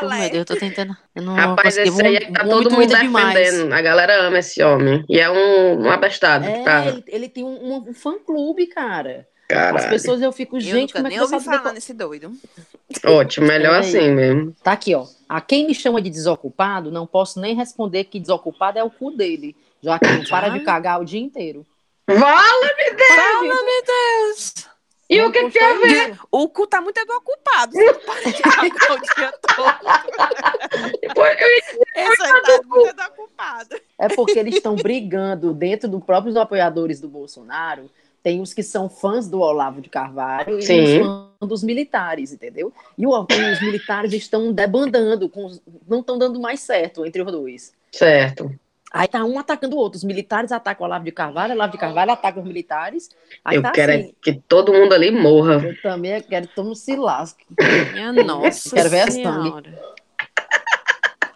Oh, 0.02 0.08
meu 0.08 0.18
Deus, 0.18 0.34
eu 0.34 0.44
tô 0.44 0.56
tentando. 0.56 0.96
Eu 1.14 1.22
não 1.22 1.34
Rapaz, 1.34 1.76
esse 1.76 2.04
aí 2.04 2.16
é 2.16 2.20
que 2.20 2.32
tá 2.32 2.44
todo 2.44 2.70
mundo 2.70 2.88
defendendo. 2.88 3.02
Demais. 3.02 3.72
A 3.72 3.80
galera 3.80 4.26
ama 4.26 4.38
esse 4.38 4.60
homem. 4.62 5.04
E 5.08 5.20
é 5.20 5.30
um, 5.30 5.82
um 5.82 5.90
abestado. 5.90 6.44
É, 6.44 6.64
tá... 6.64 6.86
ele, 6.86 7.04
ele, 7.06 7.28
tem 7.28 7.44
um, 7.44 7.88
um 7.88 7.94
fã-clube, 7.94 8.66
cara. 8.66 9.28
Caralho. 9.48 9.78
As 9.78 9.86
pessoas 9.86 10.20
eu 10.20 10.32
fico, 10.32 10.56
Eu 10.56 10.60
gente, 10.60 10.80
nunca 10.80 10.92
como 10.94 11.06
é 11.06 11.10
nem 11.10 11.18
que 11.18 11.26
você 11.26 11.34
ouvi 11.34 11.44
falar 11.44 11.72
nesse 11.72 11.94
doido. 11.94 12.32
Ótimo, 13.04 13.46
melhor 13.46 13.78
assim 13.78 14.10
mesmo. 14.10 14.54
Tá 14.62 14.72
aqui, 14.72 14.94
ó. 14.94 15.06
A 15.28 15.40
quem 15.40 15.66
me 15.66 15.74
chama 15.74 16.00
de 16.02 16.10
desocupado, 16.10 16.90
não 16.90 17.06
posso 17.06 17.40
nem 17.40 17.54
responder 17.54 18.04
que 18.04 18.18
desocupado 18.18 18.78
é 18.78 18.82
o 18.84 18.90
cu 18.90 19.10
dele, 19.10 19.54
já 19.82 19.98
que 19.98 20.06
não 20.08 20.24
para 20.24 20.48
de 20.48 20.60
cagar 20.60 21.00
o 21.00 21.04
dia 21.04 21.20
inteiro. 21.20 21.64
Fala! 22.08 22.20
Fala, 22.20 23.42
meu 23.42 23.82
Deus! 23.84 24.54
E 25.08 25.20
o 25.22 25.30
que, 25.30 25.44
que 25.44 25.50
tem 25.56 25.62
a 25.62 25.74
ver? 25.74 26.18
O 26.32 26.48
cu 26.48 26.66
tá 26.66 26.80
muito 26.80 26.98
ocupado. 27.00 27.72
Você 27.72 27.84
não 27.84 28.00
para 28.00 28.22
de 28.32 28.42
cagar 28.42 28.92
o 28.92 29.00
dia 29.00 29.32
todo. 29.40 30.96
Eu- 31.02 31.12
aí 31.14 32.42
tá 32.42 32.60
muito 32.66 33.02
ocupado. 33.02 33.76
É 33.98 34.08
porque 34.08 34.38
eles 34.38 34.56
estão 34.56 34.74
brigando 34.74 35.52
dentro 35.54 35.88
dos 35.88 36.02
próprios 36.04 36.36
apoiadores 36.36 37.00
do 37.00 37.08
Bolsonaro. 37.08 37.88
Tem 38.26 38.40
os 38.40 38.52
que 38.52 38.60
são 38.64 38.88
fãs 38.88 39.28
do 39.28 39.38
Olavo 39.38 39.80
de 39.80 39.88
Carvalho 39.88 40.60
Sim. 40.60 40.80
e 40.80 41.00
os 41.00 41.06
fãs 41.06 41.48
dos 41.48 41.62
militares, 41.62 42.32
entendeu? 42.32 42.72
E, 42.98 43.06
o- 43.06 43.26
e 43.30 43.52
os 43.52 43.60
militares 43.62 44.12
estão 44.12 44.52
debandando, 44.52 45.28
com 45.28 45.48
não 45.88 46.00
estão 46.00 46.18
dando 46.18 46.40
mais 46.40 46.58
certo 46.58 47.06
entre 47.06 47.22
os 47.22 47.30
dois. 47.30 47.72
Certo. 47.92 48.52
Aí 48.92 49.06
tá 49.06 49.24
um 49.24 49.38
atacando 49.38 49.76
o 49.76 49.78
outro. 49.78 49.96
Os 49.96 50.02
militares 50.02 50.50
atacam 50.50 50.84
o 50.84 50.88
Olavo 50.88 51.04
de 51.04 51.12
Carvalho, 51.12 51.52
o 51.52 51.54
Olavo 51.54 51.70
de 51.70 51.78
Carvalho 51.78 52.10
ataca 52.10 52.40
os 52.40 52.44
militares. 52.44 53.10
Aí 53.44 53.58
eu 53.58 53.62
tá 53.62 53.70
quero 53.70 53.92
é 53.92 53.94
assim. 53.94 54.14
que 54.20 54.32
todo 54.32 54.72
mundo 54.72 54.92
ali 54.92 55.12
morra. 55.12 55.64
Eu 55.64 55.80
também 55.80 56.20
quero 56.20 56.48
que 56.48 56.54
todo 56.56 56.64
mundo 56.64 56.74
se 56.74 56.96
lasque. 56.96 57.44
Minha 57.92 58.12
nossa 58.24 58.74
Quero 58.74 58.90
ver 58.90 59.02
a. 59.02 59.62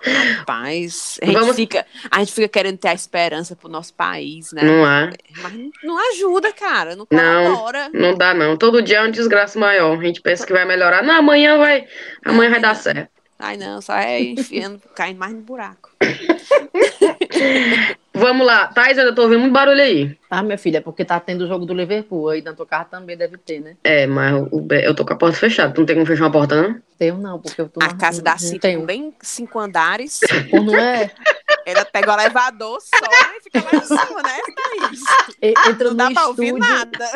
Rapaz, 0.03 1.19
a 1.23 1.27
gente, 1.27 1.35
Vamos- 1.39 1.57
fica, 1.57 1.87
a 2.11 2.19
gente 2.21 2.33
fica 2.33 2.49
querendo 2.49 2.79
ter 2.79 2.89
a 2.89 2.95
esperança 2.95 3.55
pro 3.55 3.69
nosso 3.69 3.93
país, 3.95 4.53
né? 4.53 4.63
Não 4.63 4.85
há. 4.85 5.11
Mas 5.43 5.53
não 5.85 6.11
ajuda, 6.13 6.53
cara. 6.53 6.97
Não 6.97 7.07
Não. 7.11 7.45
colabora. 7.55 7.91
Não 7.93 8.15
dá, 8.15 8.33
não. 8.35 8.57
Todo 8.57 8.83
dia 8.83 8.99
é 8.99 9.01
uma 9.03 9.11
desgraça 9.11 9.59
maior. 9.59 9.99
A 9.99 10.03
gente 10.03 10.21
pensa 10.21 10.47
que 10.47 10.53
vai 10.53 10.65
melhorar. 10.65 11.03
Não, 11.03 11.15
amanhã 11.17 11.59
vai. 11.59 11.87
Amanhã 12.25 12.51
vai 12.51 12.61
dar 12.61 12.75
certo. 12.75 13.11
Ai, 13.41 13.57
não, 13.57 13.81
só 13.81 13.95
é 13.95 14.21
enfiando, 14.23 14.81
caindo 14.95 15.19
mais 15.19 15.33
no 15.33 15.41
buraco. 15.41 15.91
Vamos 18.15 18.47
lá. 18.47 18.67
Thais, 18.69 18.99
eu 18.99 19.15
tô 19.15 19.23
ouvindo 19.23 19.41
muito 19.41 19.53
barulho 19.53 19.81
aí. 19.81 20.17
Ah, 20.29 20.43
minha 20.43 20.59
filha, 20.59 20.79
é 20.79 20.81
porque 20.81 21.05
tá 21.05 21.19
tendo 21.19 21.45
o 21.45 21.49
jogo 21.49 21.65
do 21.65 21.73
Liverpool. 21.73 22.29
Aí 22.29 22.43
na 22.43 22.53
tua 22.53 22.67
casa 22.67 22.85
também 22.85 23.17
deve 23.17 23.39
ter, 23.39 23.61
né? 23.61 23.77
É, 23.83 24.07
mas 24.07 24.35
o- 24.51 24.67
eu 24.71 24.95
tô 24.95 25.05
com 25.05 25.13
a 25.15 25.17
porta 25.17 25.37
fechada. 25.39 25.73
Tu 25.73 25.79
não 25.81 25.87
tem 25.87 25.97
como 25.97 26.07
fechar 26.07 26.25
uma 26.25 26.33
porta, 26.33 26.61
não? 26.61 26.81
Tenho 26.99 27.17
não, 27.17 27.41
porque 27.41 27.61
eu 27.61 27.69
tô. 27.69 27.81
A 27.83 27.95
casa 27.95 28.21
da 28.21 28.37
Cinco, 28.37 28.61
tenho. 28.61 28.85
bem 28.85 29.15
cinco 29.23 29.59
andares. 29.59 30.21
Pô, 30.51 30.63
não 30.63 30.79
é? 30.79 31.11
Ela 31.67 31.85
pega 31.85 32.11
o 32.17 32.21
elevador, 32.21 32.81
sobe 32.81 33.37
e 33.37 33.43
fica 33.43 33.61
lá 33.61 33.71
em 33.79 33.85
cima, 33.85 34.23
né? 34.23 34.39
Thaís? 34.57 35.01
E- 35.43 35.55
Entra 35.69 35.85
Não 35.85 35.91
no 35.91 35.97
dá 35.97 36.11
pra 36.11 36.27
ouvir 36.29 36.47
estúdio, 36.47 36.69
nada. 36.69 37.11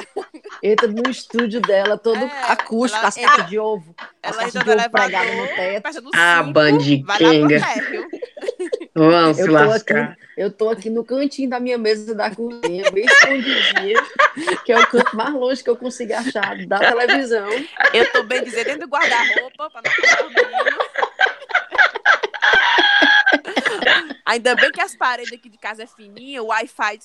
entra 0.63 0.87
no 0.89 1.11
estúdio 1.11 1.61
dela, 1.61 1.97
todo 1.99 2.19
É, 2.19 2.43
acústico, 2.53 2.99
ela 3.01 3.09
as 3.09 3.15
caixas 3.15 3.47
de 3.49 3.59
ovo. 3.59 3.95
Ela 4.23 4.45
entra 4.45 4.61
no 4.61 4.91
pregadas 4.91 5.35
no 5.35 5.43
elevador, 5.45 5.57
teto. 5.83 6.01
do 6.03 6.11
Ah, 6.15 6.43
térreo. 7.61 8.07
Vamos 8.97 9.37
se 9.37 9.43
Eu 9.43 9.47
tô, 9.49 9.57
aqui, 9.57 9.67
lascar. 9.69 10.17
eu 10.37 10.51
tô 10.53 10.71
aqui 10.71 10.89
no 10.91 11.05
cantinho 11.05 11.51
da 11.51 11.59
minha 11.59 11.77
mesa 11.77 12.15
da 12.15 12.31
cozinha, 12.31 12.91
bem 12.93 13.05
escondidinha, 13.05 14.01
que 14.65 14.73
é 14.73 14.79
o 14.79 14.87
canto 14.87 15.17
mais 15.17 15.33
longe 15.35 15.65
que 15.65 15.69
eu 15.71 15.77
consigo 15.77 16.15
achar 16.15 16.57
da 16.67 16.79
televisão. 16.79 17.49
Eu 17.93 18.13
tô 18.13 18.23
bem 18.23 18.45
dizer 18.45 18.65
dentro 18.65 18.87
do 18.87 18.89
guarda-roupa 18.89 19.69
pra 19.71 19.83
não 19.85 19.91
ficar 19.91 20.17
dormindo. 20.23 20.85
Ainda 24.27 24.55
bem 24.55 24.73
que 24.73 24.81
as 24.81 24.97
paredes 24.97 25.33
aqui 25.33 25.49
de 25.49 25.59
casa 25.59 25.83
é 25.83 25.87
fininha, 25.87 26.43
o 26.43 26.47
Wi-Fi. 26.47 26.99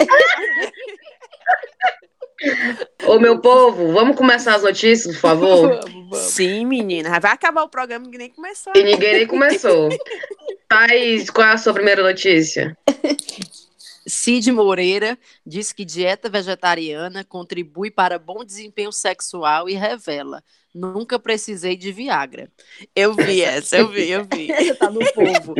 Ô, 3.06 3.18
meu 3.18 3.40
povo, 3.40 3.92
vamos 3.92 4.16
começar 4.16 4.56
as 4.56 4.62
notícias, 4.62 5.14
por 5.16 5.20
favor? 5.20 5.68
Vamos, 5.68 5.84
vamos. 6.10 6.18
Sim, 6.18 6.66
menina. 6.66 7.20
Vai 7.20 7.32
acabar 7.32 7.62
o 7.62 7.68
programa 7.68 8.10
que 8.10 8.18
nem 8.18 8.30
começou. 8.30 8.72
E 8.74 8.82
ninguém 8.82 9.14
nem 9.14 9.26
começou. 9.26 9.88
Thaís, 10.68 11.30
qual 11.30 11.46
é 11.46 11.52
a 11.52 11.58
sua 11.58 11.72
primeira 11.72 12.02
notícia? 12.02 12.76
Cid 14.06 14.52
Moreira 14.52 15.18
diz 15.44 15.72
que 15.72 15.84
dieta 15.84 16.28
vegetariana 16.28 17.24
contribui 17.24 17.90
para 17.90 18.18
bom 18.18 18.44
desempenho 18.44 18.92
sexual 18.92 19.68
e 19.68 19.74
revela: 19.74 20.42
nunca 20.74 21.18
precisei 21.18 21.76
de 21.76 21.90
Viagra. 21.90 22.50
Eu 22.94 23.14
vi 23.14 23.40
essa, 23.42 23.76
eu 23.78 23.88
vi, 23.88 24.10
eu 24.10 24.24
vi. 24.24 24.50
Essa 24.52 24.74
tá 24.76 24.90
no 24.90 25.00
povo. 25.12 25.54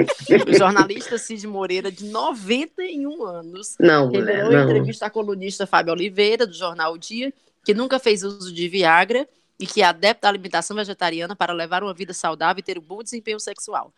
O 0.48 0.54
jornalista 0.56 1.18
Cid 1.18 1.46
Moreira, 1.46 1.90
de 1.90 2.04
91 2.04 3.24
anos, 3.24 3.76
Não, 3.80 4.10
revelou 4.10 4.52
em 4.52 4.56
não. 4.56 4.64
entrevista 4.64 5.06
à 5.06 5.10
colunista 5.10 5.66
Fábio 5.66 5.92
Oliveira, 5.92 6.46
do 6.46 6.54
jornal 6.54 6.92
O 6.92 6.98
Dia, 6.98 7.32
que 7.64 7.74
nunca 7.74 7.98
fez 7.98 8.22
uso 8.22 8.52
de 8.52 8.68
Viagra 8.68 9.28
e 9.58 9.66
que 9.66 9.82
é 9.82 9.84
adepto 9.84 10.26
à 10.26 10.30
alimentação 10.30 10.76
vegetariana 10.76 11.34
para 11.34 11.52
levar 11.52 11.82
uma 11.82 11.94
vida 11.94 12.12
saudável 12.12 12.60
e 12.60 12.62
ter 12.62 12.78
um 12.78 12.82
bom 12.82 13.02
desempenho 13.02 13.40
sexual. 13.40 13.92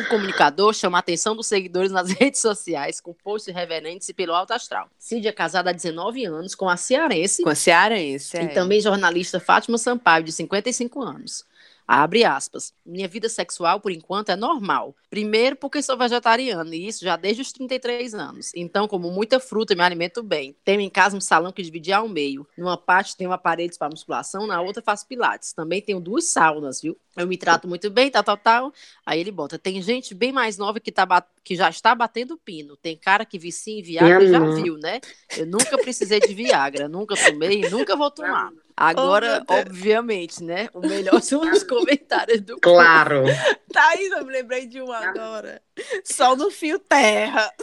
O 0.00 0.08
comunicador 0.08 0.74
chama 0.74 0.98
a 0.98 1.00
atenção 1.00 1.36
dos 1.36 1.46
seguidores 1.46 1.90
nas 1.92 2.10
redes 2.12 2.40
sociais 2.40 3.00
com 3.00 3.12
posts 3.12 3.54
reverentes 3.54 4.08
e 4.08 4.14
pelo 4.14 4.34
alto 4.34 4.52
astral. 4.52 4.88
Cid 4.98 5.26
é 5.26 5.32
casada 5.32 5.70
há 5.70 5.72
19 5.72 6.24
anos 6.24 6.54
com 6.54 6.68
a 6.68 6.76
cearense 6.76 7.42
Com 7.42 7.50
a 7.50 7.54
cearense. 7.54 8.36
é. 8.36 8.44
e 8.44 8.48
também 8.48 8.80
jornalista 8.80 9.38
Fátima 9.40 9.78
Sampaio, 9.78 10.24
de 10.24 10.32
55 10.32 11.02
anos. 11.02 11.44
Abre 11.86 12.24
aspas. 12.24 12.72
Minha 12.86 13.08
vida 13.08 13.28
sexual, 13.28 13.80
por 13.80 13.90
enquanto, 13.90 14.30
é 14.30 14.36
normal. 14.36 14.94
Primeiro, 15.08 15.56
porque 15.56 15.82
sou 15.82 15.96
vegetariana, 15.96 16.74
e 16.74 16.86
isso 16.86 17.04
já 17.04 17.16
desde 17.16 17.42
os 17.42 17.52
33 17.52 18.14
anos. 18.14 18.52
Então, 18.54 18.86
como 18.86 19.10
muita 19.10 19.40
fruta, 19.40 19.74
me 19.74 19.82
alimento 19.82 20.22
bem. 20.22 20.54
Tenho 20.64 20.80
em 20.80 20.88
casa 20.90 21.16
um 21.16 21.20
salão 21.20 21.52
que 21.52 21.62
dividi 21.62 21.92
ao 21.92 22.08
meio. 22.08 22.46
Numa 22.56 22.76
parte 22.76 23.16
tenho 23.16 23.32
aparelhos 23.32 23.76
para 23.76 23.88
musculação, 23.90 24.46
na 24.46 24.60
outra 24.60 24.82
faço 24.82 25.06
pilates. 25.06 25.52
Também 25.52 25.82
tenho 25.82 26.00
duas 26.00 26.26
saunas, 26.26 26.80
viu? 26.80 26.96
Eu 27.16 27.26
me 27.26 27.36
trato 27.36 27.66
muito 27.66 27.90
bem, 27.90 28.08
tal, 28.10 28.22
tal, 28.22 28.36
tal. 28.36 28.72
Aí 29.04 29.18
ele 29.18 29.32
bota, 29.32 29.58
tem 29.58 29.82
gente 29.82 30.14
bem 30.14 30.30
mais 30.30 30.56
nova 30.56 30.78
que, 30.78 30.92
tá 30.92 31.04
bat- 31.04 31.28
que 31.42 31.56
já 31.56 31.68
está 31.68 31.92
batendo 31.94 32.38
pino. 32.38 32.76
Tem 32.76 32.96
cara 32.96 33.24
que 33.24 33.38
vicia 33.38 33.78
em 33.78 33.82
Viagra, 33.82 34.18
Minha 34.20 34.30
já 34.30 34.38
viu, 34.62 34.76
né? 34.78 35.00
Eu 35.34 35.46
nunca 35.46 35.76
precisei 35.76 36.20
de 36.20 36.34
Viagra, 36.34 36.88
nunca 36.88 37.16
tomei 37.16 37.62
e 37.64 37.70
nunca 37.70 37.96
vou 37.96 38.10
tomar. 38.10 38.52
Agora, 38.82 39.26
Oh, 39.26 39.30
meu 39.30 39.44
Deus. 39.44 39.60
obviamente, 39.76 40.42
né? 40.42 40.68
O 40.72 40.80
melhor 40.80 41.20
são 41.22 41.42
os 41.42 41.62
comentários 41.62 42.40
do 42.40 42.58
Claro. 42.58 43.24
Thaís, 43.70 44.10
eu 44.10 44.24
me 44.24 44.32
lembrei 44.32 44.66
de 44.66 44.80
um 44.80 44.90
agora. 44.90 45.60
Sol 46.02 46.34
no 46.34 46.50
fio 46.50 46.78
terra. 46.78 47.52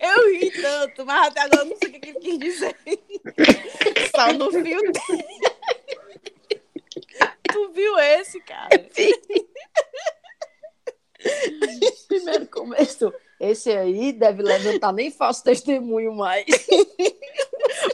Eu 0.00 0.32
ri 0.32 0.50
tanto, 0.50 1.06
mas 1.06 1.28
até 1.28 1.40
agora 1.42 1.62
eu 1.62 1.66
não 1.66 1.76
sei 1.76 1.88
o 1.88 1.92
que 2.00 2.08
ele 2.10 2.18
quis 2.18 2.38
dizer. 2.38 2.76
Sol 4.14 4.32
no 4.34 4.50
fio 4.50 4.80
terra. 4.92 5.24
Tu 7.52 7.72
viu 7.72 7.98
esse, 7.98 8.40
cara? 8.40 8.68
Primeiro 12.08 12.46
começo. 12.48 13.12
Esse 13.42 13.72
aí 13.72 14.12
deve 14.12 14.40
levantar 14.40 14.92
nem 14.92 15.10
falso 15.10 15.42
testemunho 15.44 16.14
mais. 16.14 16.46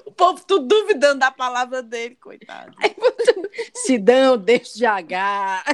O 0.05 0.13
povo 0.13 0.45
tudo 0.47 0.67
duvidando 0.67 1.21
da 1.21 1.31
palavra 1.31 1.83
dele, 1.83 2.17
coitado. 2.17 2.77
Sidão, 3.75 4.37
deixa 4.37 4.75
de 4.75 4.85
H. 4.85 5.65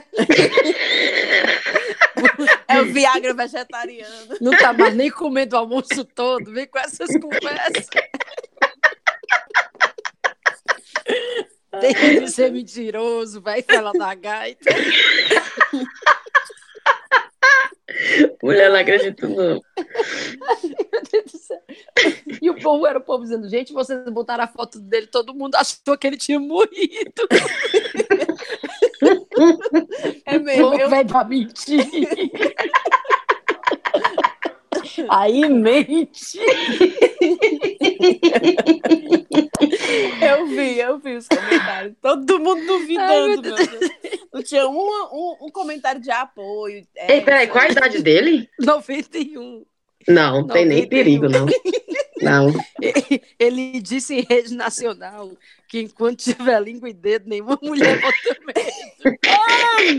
É 2.68 2.80
o 2.80 2.84
Viagra 2.84 3.34
vegetariano. 3.34 4.36
Não 4.40 4.56
tá 4.56 4.72
mais 4.72 4.94
nem 4.94 5.10
comendo 5.10 5.56
o 5.56 5.58
almoço 5.58 6.04
todo. 6.04 6.52
Vem 6.52 6.68
com 6.68 6.78
essas 6.78 7.10
conversas. 7.18 7.88
Deixa 11.80 12.20
de 12.20 12.30
ser 12.30 12.52
mentiroso, 12.52 13.40
vai 13.40 13.60
falar 13.62 13.92
da 13.92 14.14
gaita. 14.14 14.70
Mulher, 18.42 18.70
não 18.70 18.78
acredito, 18.78 19.28
não. 19.28 19.60
E 22.42 22.50
o 22.50 22.60
povo 22.60 22.86
era 22.86 22.98
o 22.98 23.02
povo 23.02 23.22
dizendo, 23.22 23.48
gente, 23.48 23.72
vocês 23.72 24.04
botaram 24.10 24.44
a 24.44 24.48
foto 24.48 24.80
dele, 24.80 25.06
todo 25.06 25.34
mundo 25.34 25.54
achou 25.54 25.96
que 25.96 26.06
ele 26.06 26.16
tinha 26.16 26.40
morrido. 26.40 27.28
É 30.24 30.38
mesmo. 30.38 30.74
Eu, 30.74 30.88
velho, 30.88 31.08
pra 31.08 31.24
mentir. 31.24 31.84
Aí 35.10 35.48
mente. 35.48 36.38
eu 40.22 40.46
vi, 40.46 40.78
eu 40.78 40.98
vi 40.98 41.16
os 41.16 41.28
comentários. 41.28 41.94
Todo 42.00 42.40
mundo 42.40 42.60
Ai, 42.60 42.66
duvidando, 42.66 43.42
meu 43.42 43.56
meu 43.56 43.56
Deus. 43.56 43.90
Não 44.32 44.42
tinha 44.42 44.66
um, 44.68 44.78
um, 44.78 45.36
um 45.42 45.50
comentário 45.50 46.00
de 46.00 46.10
apoio. 46.10 46.86
É, 46.96 47.14
Ei, 47.14 47.20
peraí, 47.20 47.46
qual 47.46 47.64
a 47.64 47.68
idade 47.68 48.02
dele? 48.02 48.48
91. 48.58 49.64
Não, 50.08 50.40
não 50.40 50.48
tem 50.48 50.66
nem 50.66 50.82
91. 50.82 50.88
perigo, 50.88 51.28
não. 51.28 51.46
Não. 52.20 52.52
Ele 53.38 53.80
disse 53.80 54.14
em 54.14 54.26
rede 54.28 54.52
nacional 54.54 55.30
que 55.68 55.80
enquanto 55.80 56.24
tiver 56.24 56.60
língua 56.60 56.88
e 56.88 56.92
dedo, 56.92 57.28
nenhuma 57.28 57.56
mulher 57.62 58.00
bota 58.00 58.36
medo. 58.46 58.60
Ele 59.76 59.98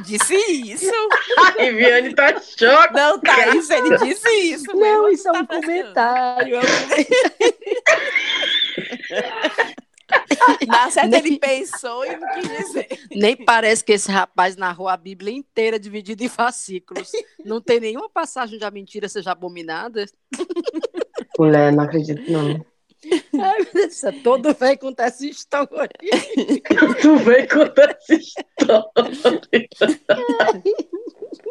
disse 0.00 0.34
isso. 0.34 0.90
Ai, 1.38 1.70
Viviane 1.72 2.14
tá 2.14 2.38
chocada. 2.40 2.92
Não, 2.92 3.18
Thaís, 3.20 3.70
ele 3.70 3.96
disse 3.98 4.28
isso. 4.30 4.66
Não, 4.74 4.80
mesmo, 4.80 5.08
isso 5.08 5.28
é 5.28 5.32
tá 5.32 5.40
um 5.40 5.46
fazendo. 5.46 5.66
comentário. 5.66 6.56
é 6.56 6.60
um- 6.60 6.62
Na 10.66 10.90
certa, 10.90 11.08
Nem- 11.08 11.20
ele 11.26 11.38
pensou 11.38 12.04
e 12.04 12.16
não 12.16 12.28
quis 12.34 12.48
dizer. 12.48 12.88
Nem 13.12 13.36
parece 13.36 13.84
que 13.84 13.92
esse 13.92 14.10
rapaz 14.10 14.56
narrou 14.56 14.88
a 14.88 14.96
Bíblia 14.96 15.32
inteira 15.32 15.78
dividida 15.78 16.24
em 16.24 16.28
fascículos. 16.28 17.10
Não 17.44 17.60
tem 17.60 17.80
nenhuma 17.80 18.08
passagem 18.08 18.56
onde 18.56 18.64
a 18.64 18.70
mentira 18.70 19.08
seja 19.08 19.32
abominada. 19.32 20.06
Mulher, 21.38 21.72
não 21.72 21.84
acredito, 21.84 22.30
não. 22.30 22.64
Ai, 23.40 23.58
meu 23.58 23.72
Deus 23.72 24.00
todo 24.22 24.54
velho 24.54 24.78
conta 24.78 25.04
essa 25.04 25.26
história. 25.26 25.88
Tu 27.00 27.16
vem 27.16 27.48
contar 27.48 27.96
essa 27.96 28.14
história. 28.14 29.68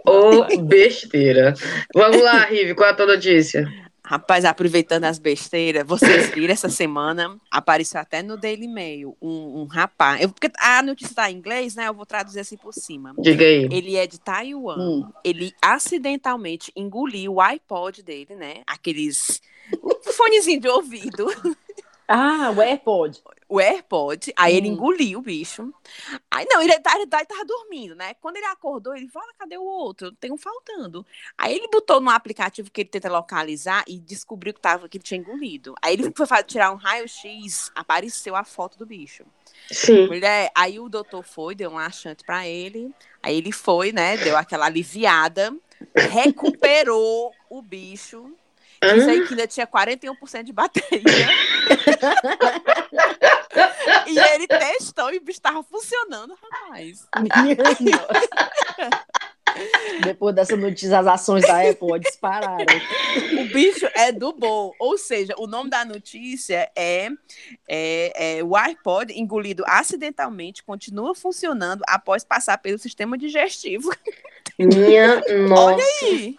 Ô, 0.06 0.46
besteira. 0.63 1.53
Vamos 1.94 2.22
lá, 2.22 2.46
Rive, 2.46 2.75
qual 2.75 2.89
é 2.89 2.91
a 2.91 2.96
tua 2.96 3.08
notícia? 3.08 3.68
Rapaz, 4.10 4.44
aproveitando 4.44 5.04
as 5.04 5.20
besteiras, 5.20 5.86
vocês 5.86 6.32
viram 6.34 6.51
essa 6.51 6.68
semana, 6.68 7.38
apareceu 7.51 8.01
até 8.01 8.24
no 8.24 8.38
Daily 8.38 8.68
Mail 8.68 9.16
um, 9.22 9.62
um 9.62 9.66
rapaz. 9.66 10.20
eu- 10.20 10.30
porque 10.30 10.50
a 10.58 10.82
notícia 10.82 11.12
está 11.12 11.30
em 11.30 11.36
inglês, 11.36 11.75
né? 11.75 11.88
Eu 11.88 11.94
vou 11.94 12.08
traduzir 12.08 12.39
assim 12.39 12.58
por 12.58 12.74
cima. 12.74 13.13
Diga 13.20 13.46
aí. 13.46 13.70
Ele 13.72 13.96
é 13.96 14.08
de 14.08 14.20
Taiwan. 14.20 14.78
Hum. 14.80 15.12
Ele 15.24 15.54
acidentalmente 15.62 16.72
engoliu 16.75 17.36
o 17.36 17.39
iPod 17.42 18.01
dele, 18.01 18.34
né? 18.36 18.63
Aqueles. 18.66 19.44
O 19.80 20.12
fonezinho 20.12 20.60
de 20.60 20.68
ouvido. 20.68 21.28
Ah, 22.08 22.51
o 22.58 22.60
AirPod. 22.63 23.22
O 23.50 23.60
AirPod, 23.60 24.32
aí 24.38 24.56
ele 24.56 24.70
Hum. 24.70 24.74
engoliu 24.74 25.20
o 25.20 25.24
bicho. 25.24 25.74
Aí 26.29 26.46
não, 26.48 26.62
ele, 26.62 26.79
tá- 26.79 26.94
ele, 26.96 27.08
tá- 27.08 27.18
ele 27.18 27.25
tava 27.25 27.44
dormindo, 27.44 27.96
né? 27.96 28.13
Quando 28.22 28.38
ele 28.38 28.46
acordou, 28.46 28.96
ele 28.96 29.08
falou: 29.10 29.27
"Ah, 29.32 29.36
cadê 29.39 29.58
o 29.58 29.63
outro? 29.63 30.12
Tem 30.12 30.32
um 30.32 30.38
faltando. 30.38 31.03
Aí 31.36 31.56
ele 31.56 31.68
botou 31.68 32.00
no 32.00 32.12
aplicativo 32.12 32.70
que 32.70 32.82
ele 32.82 32.89
tenta 32.89 33.10
localizar 33.10 33.84
e 33.88 33.98
descobriu 33.98 34.53
que, 34.53 34.62
tava, 34.62 34.88
que 34.88 34.98
ele 34.98 35.03
tinha 35.03 35.20
engolido. 35.20 35.74
Aí 35.82 35.96
ele 35.96 36.13
foi 36.15 36.27
tirar 36.44 36.72
um 36.72 36.75
raio-x, 36.75 37.72
apareceu 37.74 38.36
a 38.36 38.44
foto 38.44 38.77
do 38.77 38.86
bicho. 38.86 39.25
Sim. 39.72 40.06
Mulher, 40.08 40.51
aí 40.53 40.79
o 40.79 40.88
doutor 40.88 41.24
foi, 41.24 41.56
deu 41.56 41.72
um 41.72 41.75
laxante 41.75 42.24
pra 42.24 42.48
ele. 42.48 42.94
Aí 43.22 43.36
ele 43.36 43.51
foi, 43.51 43.91
né? 43.91 44.15
Deu 44.18 44.38
aquela 44.38 44.68
aliviada, 44.68 45.51
recuperou 45.96 47.34
o 47.50 47.62
bicho. 47.63 48.32
Diz 48.82 49.10
aí 49.10 49.27
que 49.27 49.34
ainda 49.34 49.46
tinha 49.46 49.68
41% 49.68 50.44
de 50.44 50.53
bateria. 50.53 51.03
e 54.08 54.20
ele 54.20 54.48
testou 54.48 55.13
e 55.13 55.18
o 55.18 55.22
bicho 55.22 55.42
tava 55.42 55.63
funcionando, 55.63 56.36
rapaz. 56.36 57.08
Depois 60.04 60.36
dessa 60.36 60.56
notícia, 60.56 61.00
as 61.00 61.08
ações 61.08 61.46
da 61.46 61.70
Apple 61.70 62.00
dispararam. 62.00 62.66
O 63.39 63.54
bicho 63.54 63.88
é 63.96 64.12
do 64.12 64.32
bom. 64.32 64.72
Ou 64.80 64.98
seja, 64.98 65.34
o 65.38 65.48
nome 65.48 65.70
da 65.70 65.84
notícia 65.84 66.70
é, 66.75 67.10
é, 67.68 68.38
é 68.38 68.44
o 68.44 68.56
iPod 68.56 69.12
engolido 69.13 69.63
acidentalmente 69.66 70.63
continua 70.63 71.16
funcionando 71.16 71.82
após 71.88 72.24
passar 72.24 72.58
pelo 72.60 72.78
sistema 72.78 73.18
digestivo. 73.18 73.89
Minha 74.58 75.22
nossa. 75.48 75.63
Olha 75.63 75.86
aí. 76.04 76.38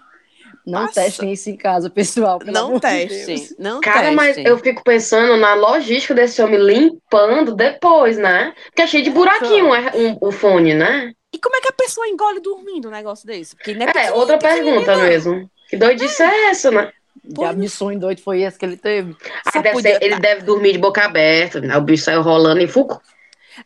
Não 0.67 0.83
Nossa. 0.83 0.95
testem 0.95 1.33
isso 1.33 1.49
em 1.51 1.57
casa, 1.57 1.89
pessoal. 1.91 2.39
Não 2.45 2.75
de 2.75 2.81
testem. 2.81 3.49
Não 3.59 3.81
Cara, 3.81 4.13
mas 4.13 4.37
testem. 4.37 4.47
eu 4.47 4.59
fico 4.59 4.83
pensando 4.85 5.37
na 5.37 5.55
logística 5.55 6.15
desse 6.15 6.41
homem 6.43 6.59
limpando 6.61 7.55
depois, 7.55 8.19
né? 8.19 8.55
Porque 8.67 8.83
é 8.83 8.87
cheio 8.87 9.03
de 9.05 9.11
buraquinho 9.11 9.67
um- 9.67 10.09
um- 10.11 10.19
o 10.21 10.31
fone, 10.31 10.75
né? 10.75 11.13
E 11.33 11.39
como 11.39 11.57
é 11.57 11.61
que 11.61 11.69
a 11.69 11.73
pessoa 11.73 12.07
engole 12.09 12.41
dormindo 12.41 12.89
um 12.89 12.91
negócio 12.91 13.27
desse? 13.27 13.55
Porque 13.57 13.73
não 13.75 13.87
é, 13.87 13.93
É, 14.07 14.13
outra 14.13 14.37
pergunta 14.39 14.97
mesmo. 14.97 15.51
Que 15.69 15.77
doidice 15.77 16.23
é 16.23 16.51
essa, 16.51 16.71
né? 16.71 16.93
Diabo 17.25 17.61
de 17.61 17.69
sonho 17.69 17.99
doido 17.99 18.21
foi 18.23 18.43
esse 18.43 18.59
que 18.59 18.65
ele 18.65 18.77
teve. 18.77 19.17
Aí 19.47 19.53
Só 19.53 19.61
deve 19.63 19.75
podia 19.77 19.95
ser- 19.99 20.03
ele 20.05 20.19
deve 20.19 20.43
dormir 20.43 20.73
de 20.73 20.79
boca 20.79 21.05
aberta, 21.05 21.61
né? 21.61 21.77
o 21.77 21.81
bicho 21.81 22.05
saiu 22.05 22.23
rolando 22.23 22.61
em 22.61 22.67
fuco. 22.67 23.01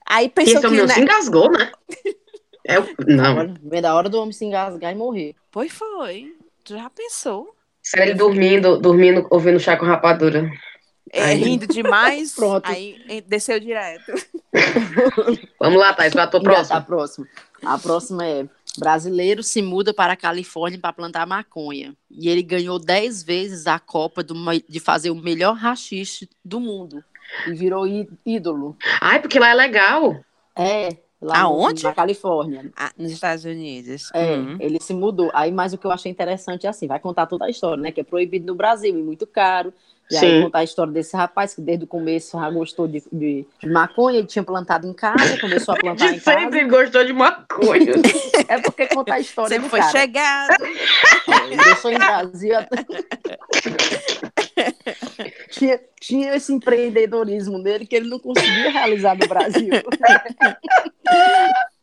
Aí 0.06 0.26
E 0.26 0.28
pensou 0.28 0.52
esse 0.52 0.60
que. 0.60 0.66
homem 0.66 0.78
não 0.80 0.86
Né? 0.86 0.94
se 0.94 1.00
engasgou, 1.00 1.50
né? 1.50 1.70
É, 2.66 2.76
não. 3.06 3.36
Olha, 3.40 3.54
Vem 3.62 3.82
da 3.82 3.94
hora 3.94 4.08
do 4.08 4.18
homem 4.18 4.32
se 4.32 4.42
engasgar 4.42 4.90
e 4.90 4.94
morrer. 4.94 5.34
Pois 5.52 5.70
foi. 5.70 6.33
Tu 6.64 6.74
já 6.74 6.88
pensou? 6.88 7.54
Será 7.82 8.06
ele 8.06 8.14
dormindo, 8.14 8.78
dormindo, 8.78 9.26
ouvindo 9.30 9.60
chá 9.60 9.76
com 9.76 9.84
rapadura? 9.84 10.50
É, 11.12 11.22
Aí. 11.24 11.42
rindo 11.42 11.66
demais. 11.66 12.32
Pronto. 12.34 12.66
Aí 12.68 13.22
desceu 13.26 13.60
direto. 13.60 14.10
Vamos 15.60 15.78
lá, 15.78 15.92
Thais, 15.92 16.14
pra 16.14 16.26
tua 16.26 16.40
Engraçado, 16.40 16.86
próxima. 16.86 17.26
A 17.26 17.28
próxima. 17.28 17.74
A 17.74 17.78
próxima 17.78 18.26
é: 18.26 18.48
brasileiro 18.78 19.42
se 19.42 19.60
muda 19.60 19.92
para 19.92 20.14
a 20.14 20.16
Califórnia 20.16 20.78
para 20.80 20.94
plantar 20.94 21.26
maconha. 21.26 21.94
E 22.10 22.28
ele 22.28 22.42
ganhou 22.42 22.78
10 22.78 23.22
vezes 23.22 23.66
a 23.66 23.78
Copa 23.78 24.22
do 24.22 24.34
de 24.66 24.80
fazer 24.80 25.10
o 25.10 25.14
melhor 25.14 25.54
rachixe 25.54 26.28
do 26.42 26.58
mundo. 26.58 27.04
E 27.46 27.52
virou 27.52 27.84
ídolo. 28.24 28.76
Ai, 29.00 29.20
porque 29.20 29.38
lá 29.38 29.50
é 29.50 29.54
legal. 29.54 30.24
É. 30.56 30.88
Lá 31.22 31.40
no- 31.42 31.46
Aonde? 31.46 31.82
na 31.84 31.92
Califórnia. 31.94 32.70
Ah, 32.76 32.90
nos 32.98 33.10
Estados 33.10 33.44
Unidos. 33.44 34.10
É, 34.12 34.34
Uhum. 34.36 34.56
ele 34.60 34.78
se 34.80 34.92
mudou. 34.92 35.30
Aí, 35.32 35.50
mas 35.50 35.72
o 35.72 35.78
que 35.78 35.86
eu 35.86 35.90
achei 35.90 36.10
interessante 36.12 36.66
é 36.66 36.68
assim, 36.70 36.86
vai 36.86 36.98
contar 36.98 37.26
toda 37.26 37.46
a 37.46 37.50
história, 37.50 37.82
né? 37.82 37.90
Que 37.92 38.00
é 38.00 38.04
proibido 38.04 38.46
no 38.46 38.54
Brasil 38.54 38.90
e 38.98 39.02
muito 39.02 39.26
caro. 39.26 39.72
E 40.10 40.16
aí 40.18 40.20
Sim. 40.36 40.42
contar 40.42 40.58
a 40.58 40.64
história 40.64 40.92
desse 40.92 41.16
rapaz 41.16 41.54
que 41.54 41.62
desde 41.62 41.84
o 41.84 41.88
começo 41.88 42.38
já 42.38 42.50
gostou 42.50 42.86
de, 42.86 43.02
de, 43.10 43.46
de 43.58 43.70
maconha, 43.70 44.18
ele 44.18 44.26
tinha 44.26 44.42
plantado 44.44 44.86
em 44.86 44.92
casa, 44.92 45.40
começou 45.40 45.72
a 45.74 45.78
plantar 45.80 46.08
De 46.10 46.16
em 46.16 46.20
casa. 46.20 46.40
sempre 46.40 46.64
gostou 46.68 47.04
de 47.04 47.12
maconha. 47.14 47.92
É 48.46 48.60
porque 48.60 48.86
contar 48.88 49.14
a 49.14 49.20
história 49.20 49.48
Sempre 49.54 49.70
foi 49.70 49.78
cara. 49.80 49.90
chegado. 49.92 50.50
É, 50.62 51.46
Ele 51.46 51.56
deixou 51.56 51.90
em 51.90 51.96
Brasil. 51.98 52.58
até- 52.58 52.84
tinha, 55.50 55.80
tinha 56.00 56.34
esse 56.34 56.52
empreendedorismo 56.52 57.62
dele 57.62 57.86
que 57.86 57.96
ele 57.96 58.08
não 58.08 58.18
conseguia 58.18 58.70
realizar 58.70 59.16
no 59.16 59.26
Brasil. 59.26 59.70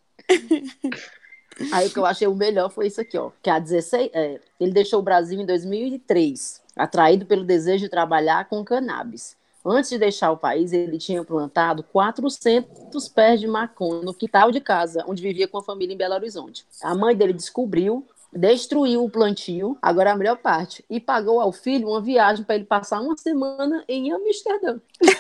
Aí 1.72 1.88
o 1.88 1.92
que 1.92 2.00
eu 2.00 2.06
achei 2.06 2.28
o 2.28 2.36
melhor 2.36 2.70
foi 2.70 2.88
isso 2.88 3.02
aqui, 3.02 3.18
ó. 3.18 3.32
Que 3.42 3.50
a 3.50 3.60
16, 3.60 4.10
é, 4.14 4.40
ele 4.60 4.72
deixou 4.72 5.00
o 5.00 5.04
Brasil 5.04 5.40
em 5.40 5.46
2003, 5.46 6.62
atraído 6.76 7.26
pelo 7.26 7.44
desejo 7.44 7.84
de 7.84 7.90
trabalhar 7.90 8.48
com 8.48 8.64
cannabis. 8.64 9.36
Antes 9.64 9.92
de 9.92 10.00
deixar 10.00 10.32
o 10.32 10.38
país, 10.38 10.74
ele 10.74 10.98
tinha 10.98 11.24
plantado 11.24 11.84
400 11.84 13.08
pés 13.10 13.40
de 13.40 13.48
maconha 13.48 14.02
no 14.02 14.14
quintal 14.14 14.52
de 14.52 14.60
casa, 14.60 15.04
onde 15.08 15.22
vivia 15.22 15.48
com 15.48 15.60
a 15.60 15.64
família 15.64 15.94
em 15.94 15.98
Belo 15.98 16.16
Horizonte. 16.16 16.66
A 16.82 16.96
mãe 16.96 17.16
dele 17.16 17.34
descobriu, 17.34 18.04
destruiu 18.34 19.04
o 19.04 19.10
plantio, 19.10 19.78
agora 19.82 20.12
é 20.12 20.14
a 20.14 20.18
melhor 20.18 20.38
parte, 20.38 20.84
e 20.90 21.00
pagou 21.00 21.42
ao 21.42 21.52
filho 21.52 21.90
uma 21.90 22.02
viagem 22.02 22.44
para 22.44 22.56
ele 22.56 22.66
passar 22.66 23.02
uma 23.02 23.18
semana 23.18 23.84
em 23.88 24.12
Amsterdã. 24.12 24.80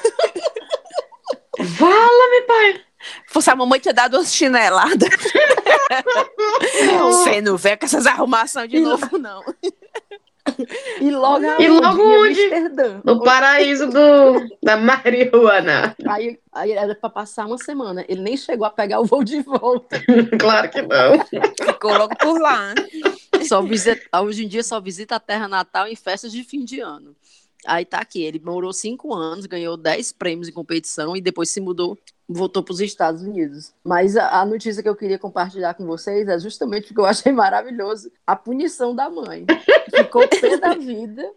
Fala-me, 1.78 2.41
pai. 2.47 2.82
Fosse 3.28 3.50
a 3.50 3.56
mamãe 3.56 3.80
tinha 3.80 3.93
dado 3.93 4.17
uma 4.17 4.24
chinelada. 4.26 5.06
Você 7.10 7.41
não 7.41 7.58
vê 7.58 7.76
com 7.76 7.86
essas 7.86 8.06
arrumações 8.06 8.69
de 8.69 8.78
E- 8.78 8.80
novo, 8.80 9.17
não. 9.17 9.43
E 10.99 11.09
logo, 11.11 11.45
E 11.59 11.67
logo 11.67 12.01
onde? 12.01 12.41
Amsterdã. 12.41 13.01
No 13.03 13.23
paraíso 13.23 13.87
do, 13.87 14.47
da 14.61 14.77
marihuana. 14.77 15.95
Aí, 16.07 16.39
aí 16.53 16.71
era 16.71 16.95
para 16.95 17.09
passar 17.09 17.45
uma 17.45 17.57
semana. 17.57 18.05
Ele 18.07 18.21
nem 18.21 18.37
chegou 18.37 18.65
a 18.65 18.69
pegar 18.69 18.99
o 18.99 19.05
voo 19.05 19.23
de 19.23 19.41
volta. 19.41 20.01
Claro 20.39 20.69
que 20.69 20.81
não. 20.81 21.19
Ficou 21.65 21.97
logo 21.97 22.15
por 22.15 22.39
lá. 22.39 22.73
Só 23.47 23.61
visita, 23.61 24.21
hoje 24.21 24.45
em 24.45 24.47
dia 24.47 24.63
só 24.63 24.79
visita 24.79 25.15
a 25.15 25.19
terra 25.19 25.47
natal 25.47 25.87
em 25.87 25.95
festas 25.95 26.31
de 26.31 26.43
fim 26.43 26.63
de 26.63 26.79
ano. 26.79 27.15
Aí 27.65 27.86
tá 27.86 28.00
aqui, 28.00 28.24
ele 28.24 28.39
morou 28.39 28.74
cinco 28.74 29.13
anos, 29.13 29.45
ganhou 29.45 29.78
10 29.78 30.13
prêmios 30.13 30.47
em 30.47 30.52
competição 30.52 31.15
e 31.15 31.21
depois 31.21 31.50
se 31.50 31.62
mudou, 31.62 31.97
voltou 32.28 32.63
para 32.63 32.74
os 32.74 32.82
Estados 32.82 33.21
Unidos. 33.21 33.71
Mas 33.84 34.17
a, 34.17 34.41
a 34.41 34.45
notícia 34.45 34.82
que 34.82 34.89
eu 34.89 34.95
queria 34.95 35.19
compartilhar 35.19 35.74
com 35.76 35.86
vocês 35.86 36.28
é 36.28 36.39
justamente 36.39 36.88
porque 36.88 37.00
eu 37.00 37.06
achei 37.06 37.32
maravilhoso 37.32 38.12
a 38.26 38.36
punição 38.36 38.95
da 38.95 39.10
mãe. 39.10 39.45
Ficou 39.95 40.28
pé 40.28 40.58
da 40.58 40.74
vida 40.76 41.30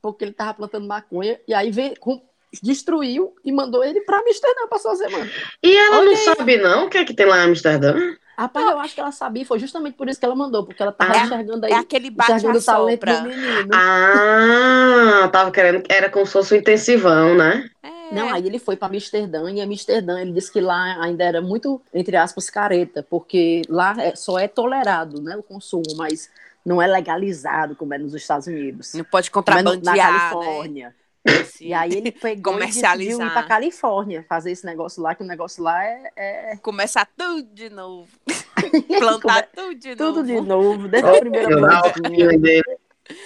porque 0.00 0.24
ele 0.24 0.32
tava 0.32 0.54
plantando 0.54 0.86
maconha 0.86 1.40
e 1.46 1.52
aí 1.54 1.72
com- 1.96 2.22
destruiu 2.62 3.34
e 3.44 3.52
mandou 3.52 3.84
ele 3.84 4.00
para 4.02 4.18
Amsterdã 4.20 4.66
passar 4.68 4.92
a 4.92 4.96
semana. 4.96 5.30
E 5.62 5.76
ela 5.76 5.96
Olha 5.98 6.04
não 6.06 6.12
aí. 6.12 6.16
sabe, 6.24 6.56
não, 6.58 6.86
o 6.86 6.90
que 6.90 6.98
é 6.98 7.04
que 7.04 7.14
tem 7.14 7.26
lá 7.26 7.38
em 7.38 7.48
Amsterdã? 7.48 7.94
Rapaz, 8.38 8.70
eu 8.70 8.78
acho 8.78 8.94
que 8.94 9.00
ela 9.00 9.10
sabia, 9.10 9.44
foi 9.44 9.58
justamente 9.58 9.96
por 9.96 10.08
isso 10.08 10.20
que 10.20 10.24
ela 10.24 10.34
mandou, 10.36 10.64
porque 10.64 10.80
ela 10.80 10.92
tava 10.92 11.12
É- 11.16 11.24
enxergando 11.24 11.66
aí, 11.66 11.72
É 11.72 11.76
aquele 11.76 12.06
enxergando 12.08 12.58
o 12.58 12.62
talento 12.62 13.04
do 13.04 13.22
menino. 13.24 13.68
Ah, 13.74 15.28
tava 15.32 15.50
querendo. 15.50 15.82
Era 15.88 16.08
como 16.08 16.24
se 16.24 16.32
fosse 16.32 16.54
um 16.54 16.58
intensivão, 16.58 17.34
né? 17.36 17.68
É. 17.82 18.14
Não, 18.14 18.32
aí 18.32 18.46
ele 18.46 18.58
foi 18.60 18.76
para 18.76 18.88
Amsterdã 18.88 19.50
e 19.50 19.60
Amsterdã 19.60 20.20
ele 20.20 20.32
disse 20.32 20.52
que 20.52 20.60
lá 20.60 21.02
ainda 21.02 21.24
era 21.24 21.42
muito, 21.42 21.82
entre 21.92 22.16
aspas, 22.16 22.48
careta, 22.48 23.02
porque 23.08 23.62
lá 23.68 23.94
é- 23.98 24.14
só 24.16 24.38
é 24.38 24.46
tolerado, 24.48 25.20
né, 25.20 25.36
o 25.36 25.42
consumo, 25.42 25.96
mas 25.96 26.30
não 26.64 26.80
é 26.80 26.86
legalizado 26.86 27.74
como 27.74 27.92
é 27.92 27.98
nos 27.98 28.14
Estados 28.14 28.46
Unidos. 28.46 28.94
Não 28.94 29.04
pode 29.04 29.28
é 29.28 29.32
contrabandear, 29.32 29.82
na 29.84 29.92
né? 29.94 30.30
Califórnia. 30.30 30.86
Esse- 30.88 31.07
E 31.60 31.74
aí 31.74 31.92
ele 31.92 32.10
pegou 32.12 32.54
e 32.54 32.58
decidiu 32.66 32.82
Comercializar. 32.82 33.26
ir 33.26 33.32
para 33.32 33.42
Califórnia 33.42 34.24
fazer 34.28 34.50
esse 34.52 34.64
negócio 34.64 35.02
lá, 35.02 35.14
que 35.14 35.22
o 35.22 35.26
negócio 35.26 35.62
lá 35.62 35.84
é, 35.84 36.12
é- 36.16 36.56
Começar 36.62 37.06
tudo 37.16 37.42
de 37.52 37.68
novo. 37.68 38.08
Plantar 38.98 39.48
tudo 39.54 39.74
de 39.74 39.96
Tudo 39.96 40.16
novo. 40.22 40.24
de 40.24 40.40
novo, 40.40 40.88
desde 40.88 41.08
a 41.08 41.20
primeira 41.20 41.48
plantinha. 41.56 42.38
dele. 42.38 42.78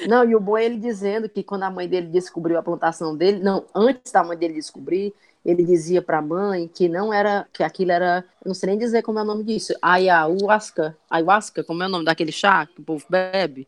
Não, 0.09 0.25
e 0.25 0.35
o 0.35 0.41
bom 0.41 0.57
é 0.57 0.65
ele 0.65 0.77
dizendo 0.79 1.29
que 1.29 1.43
quando 1.43 1.65
a 1.65 1.71
mãe 1.71 1.89
dele 1.89 2.07
descobriu 2.07 2.59
a 2.59 2.63
plantação 2.63 3.17
dele, 3.17 3.41
não, 3.43 3.65
antes 3.75 4.13
da 4.13 4.23
mãe 4.23 4.37
dele 4.37 4.55
descobrir, 4.55 5.13
ele 5.45 5.65
dizia 5.65 6.01
pra 6.01 6.23
mãe 6.23 6.69
que 6.73 6.89
não 6.89 7.13
era, 7.13 7.47
que 7.53 7.65
aquilo 7.65 7.91
era, 7.91 8.25
não 8.47 8.55
sei 8.55 8.69
nem 8.71 8.79
dizer 8.79 9.03
como 9.03 9.19
é 9.19 9.23
o 9.23 9.25
nome 9.25 9.43
disso, 9.43 9.75
ayahuasca, 9.83 10.97
ayahuasca, 11.11 11.65
como 11.65 11.83
é 11.83 11.87
o 11.87 11.89
nome 11.89 12.05
daquele 12.05 12.31
chá 12.31 12.65
que 12.67 12.81
o 12.81 12.85
povo 12.85 13.05
bebe? 13.09 13.67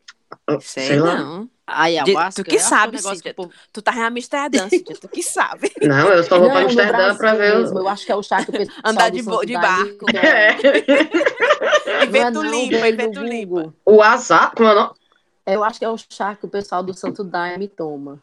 Sei, 0.60 0.86
Sei 0.86 1.00
lá. 1.00 1.16
não. 1.16 1.50
Ayahuasca. 1.66 2.42
tu 2.42 2.48
que 2.48 2.56
eu 2.56 2.60
acho 2.60 2.68
sabe, 2.68 2.88
um 2.88 2.96
negócio 2.98 3.16
Cíntia. 3.16 3.30
que 3.32 3.36
povo- 3.36 3.52
Tu 3.72 3.82
tá 3.82 3.92
em 3.94 4.02
Amsterdã, 4.02 4.68
Cíntia, 4.68 4.96
tu 5.00 5.08
que 5.08 5.22
sabe. 5.22 5.72
Não, 5.82 6.08
eu 6.10 6.22
só 6.24 6.38
vou 6.38 6.48
pra 6.50 6.60
Não, 6.60 6.60
no 6.62 6.66
Amsterdã 6.68 7.16
pra 7.16 7.34
ver 7.34 7.56
mesmo, 7.58 7.76
o. 7.78 7.82
Eu 7.82 7.88
acho 7.88 8.04
que 8.06 8.12
é 8.12 8.16
o 8.16 8.22
chá 8.22 8.44
que 8.44 8.50
o 8.50 8.52
pessoal 8.58 8.76
Andar 8.84 9.10
de 9.10 9.22
bo- 9.22 9.44
de 9.44 9.54
barco. 9.54 10.06
toma. 10.06 10.18
É. 10.26 10.56
Não 11.94 12.00
é 12.00 12.02
Evento 12.04 12.42
não, 12.42 12.50
limpo. 13.24 13.74
O 13.84 14.02
azar, 14.02 14.52
como 14.54 14.68
é 14.68 14.72
o 14.72 14.74
nome? 14.74 14.90
Eu 15.46 15.62
acho 15.64 15.78
que 15.78 15.84
é 15.84 15.88
o 15.88 15.96
chá 15.98 16.34
que 16.34 16.46
o 16.46 16.48
pessoal 16.48 16.82
do 16.82 16.94
Santo 16.94 17.22
Daime 17.24 17.68
toma. 17.68 18.18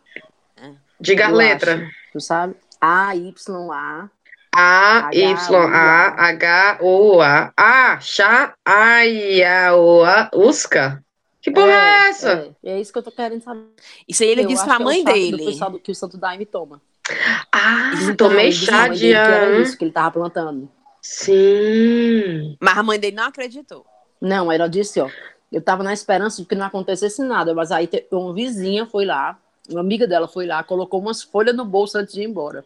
Diga 1.00 1.28
a 1.28 1.30
letra. 1.32 1.74
acho. 1.76 1.92
Tu 2.14 2.20
sabe? 2.22 2.56
A-Y-A. 2.80 4.10
A, 4.54 5.10
Y, 5.14 5.56
A, 5.74 6.28
H, 6.28 6.78
O, 6.82 7.22
A. 7.22 7.52
A, 7.56 8.00
chá, 8.00 8.54
A, 8.66 9.06
I, 9.06 9.44
A, 9.44 9.76
O, 9.76 10.04
A, 10.04 10.30
Usca. 10.34 11.04
Que 11.42 11.50
porra 11.52 11.72
é, 11.72 12.10
essa? 12.10 12.54
É, 12.64 12.72
é 12.74 12.80
isso 12.82 12.92
que 12.94 13.00
eu 13.00 13.04
tô 13.04 13.12
querendo 13.12 13.42
saber. 13.42 13.66
Isso 14.08 14.22
aí 14.24 14.30
ele 14.30 14.44
Eu 14.44 14.48
disse 14.48 14.64
pra 14.64 14.76
que 14.78 14.82
é 14.82 14.86
o 14.86 14.88
mãe 14.88 15.04
do 15.04 15.12
dele. 15.12 15.46
pessoal 15.46 15.72
do- 15.72 15.80
que 15.80 15.92
o 15.92 15.96
Santo 15.96 16.18
Daime 16.18 16.46
toma. 16.46 16.82
Ah, 17.52 17.92
Então, 18.04 18.30
tomei 18.30 18.52
chá 18.52 18.88
de 18.88 19.00
dele 19.02 19.14
era 19.16 19.60
isso 19.60 19.78
que 19.78 19.84
ele 19.84 19.92
tava 19.92 20.12
plantando. 20.12 20.70
Sim. 21.02 22.56
Mas 22.60 22.78
a 22.78 22.84
mãe 22.84 23.00
dele 23.00 23.16
não 23.16 23.26
acreditou. 23.26 23.86
Não, 24.22 24.52
ela 24.52 24.68
disse, 24.68 25.00
ó, 25.02 25.10
eu 25.52 25.62
tava 25.62 25.82
na 25.84 25.94
esperança 25.94 26.42
de 26.42 26.48
que 26.48 26.54
não 26.56 26.66
acontecesse 26.66 27.24
nada, 27.24 27.54
mas 27.56 27.72
aí 27.72 27.90
uma 28.12 28.34
vizinha 28.34 28.86
foi 28.86 29.06
lá, 29.06 29.38
uma 29.70 29.80
amiga 29.80 30.08
dela 30.08 30.28
foi 30.28 30.46
lá, 30.46 30.64
colocou 30.64 31.00
umas 31.00 31.24
folhas 31.24 31.56
no 31.56 31.66
bolso 31.66 31.98
antes 31.98 32.14
de 32.14 32.22
ir 32.22 32.26
embora. 32.26 32.64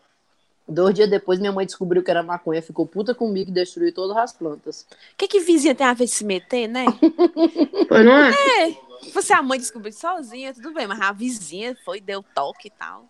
Dois 0.68 0.96
dias 0.96 1.10
depois, 1.10 1.40
minha 1.40 1.52
mãe 1.52 1.66
descobriu 1.66 2.02
que 2.02 2.10
era 2.10 2.24
maconha, 2.24 2.62
ficou 2.62 2.88
puta 2.88 3.14
comigo 3.14 3.52
e 3.52 3.54
destruiu 3.54 3.94
todas 3.94 4.18
as 4.18 4.34
plantas. 4.34 4.88
O 5.14 5.18
que 5.18 5.28
que 5.28 5.40
vizinha 5.40 5.76
tem 5.76 5.86
a 5.86 5.94
ver 5.94 6.06
de 6.06 6.12
se 6.12 6.24
meter, 6.24 6.68
né? 6.68 6.86
Pois 7.88 8.04
não 8.04 8.14
é? 8.14 8.76
Você 9.14 9.32
a 9.34 9.44
mãe 9.44 9.60
descobriu 9.60 9.94
sozinha, 9.94 10.54
tudo 10.54 10.74
bem, 10.74 10.88
mas 10.88 11.00
a 11.00 11.12
vizinha 11.12 11.78
foi, 11.86 12.02
deu 12.02 12.24
toque 12.34 12.68
e 12.68 12.72
tal. 12.72 13.06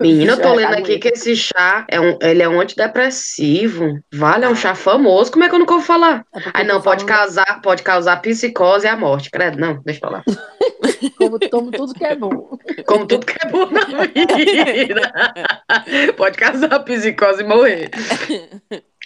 Menina, 0.00 0.32
eu 0.32 0.40
tô 0.40 0.54
lendo 0.54 0.72
aqui 0.72 0.82
aguenta. 0.82 0.98
que 0.98 1.08
esse 1.08 1.36
chá 1.36 1.86
é 1.88 2.00
um, 2.00 2.18
ele 2.20 2.42
é 2.42 2.48
um 2.48 2.60
antidepressivo. 2.60 4.00
Vale, 4.12 4.44
é 4.44 4.48
um 4.48 4.54
chá 4.54 4.74
famoso. 4.74 5.30
Como 5.30 5.44
é 5.44 5.48
que 5.48 5.54
eu 5.54 5.58
nunca 5.58 5.74
vou 5.74 5.82
falar? 5.82 6.24
É 6.34 6.40
Ai, 6.54 6.64
não, 6.64 6.80
pode 6.80 7.04
falando 7.04 7.18
causar, 7.18 7.60
pode 7.62 7.82
causar 7.82 8.20
psicose 8.22 8.86
e 8.86 8.88
a 8.88 8.96
morte. 8.96 9.30
Credo, 9.30 9.58
não, 9.58 9.80
deixa 9.84 9.98
eu 9.98 10.08
falar. 10.08 10.24
Como 11.50 11.70
tudo 11.70 11.94
que 11.94 12.04
é 12.04 12.14
bom. 12.14 12.58
Como 12.86 13.06
tudo 13.06 13.26
que 13.26 13.36
é 13.44 13.50
bom 13.50 13.68
na 13.70 13.84
vida. 14.06 15.12
Pode 16.16 16.36
causar 16.36 16.78
psicose 16.80 17.42
e 17.42 17.46
morrer. 17.46 17.90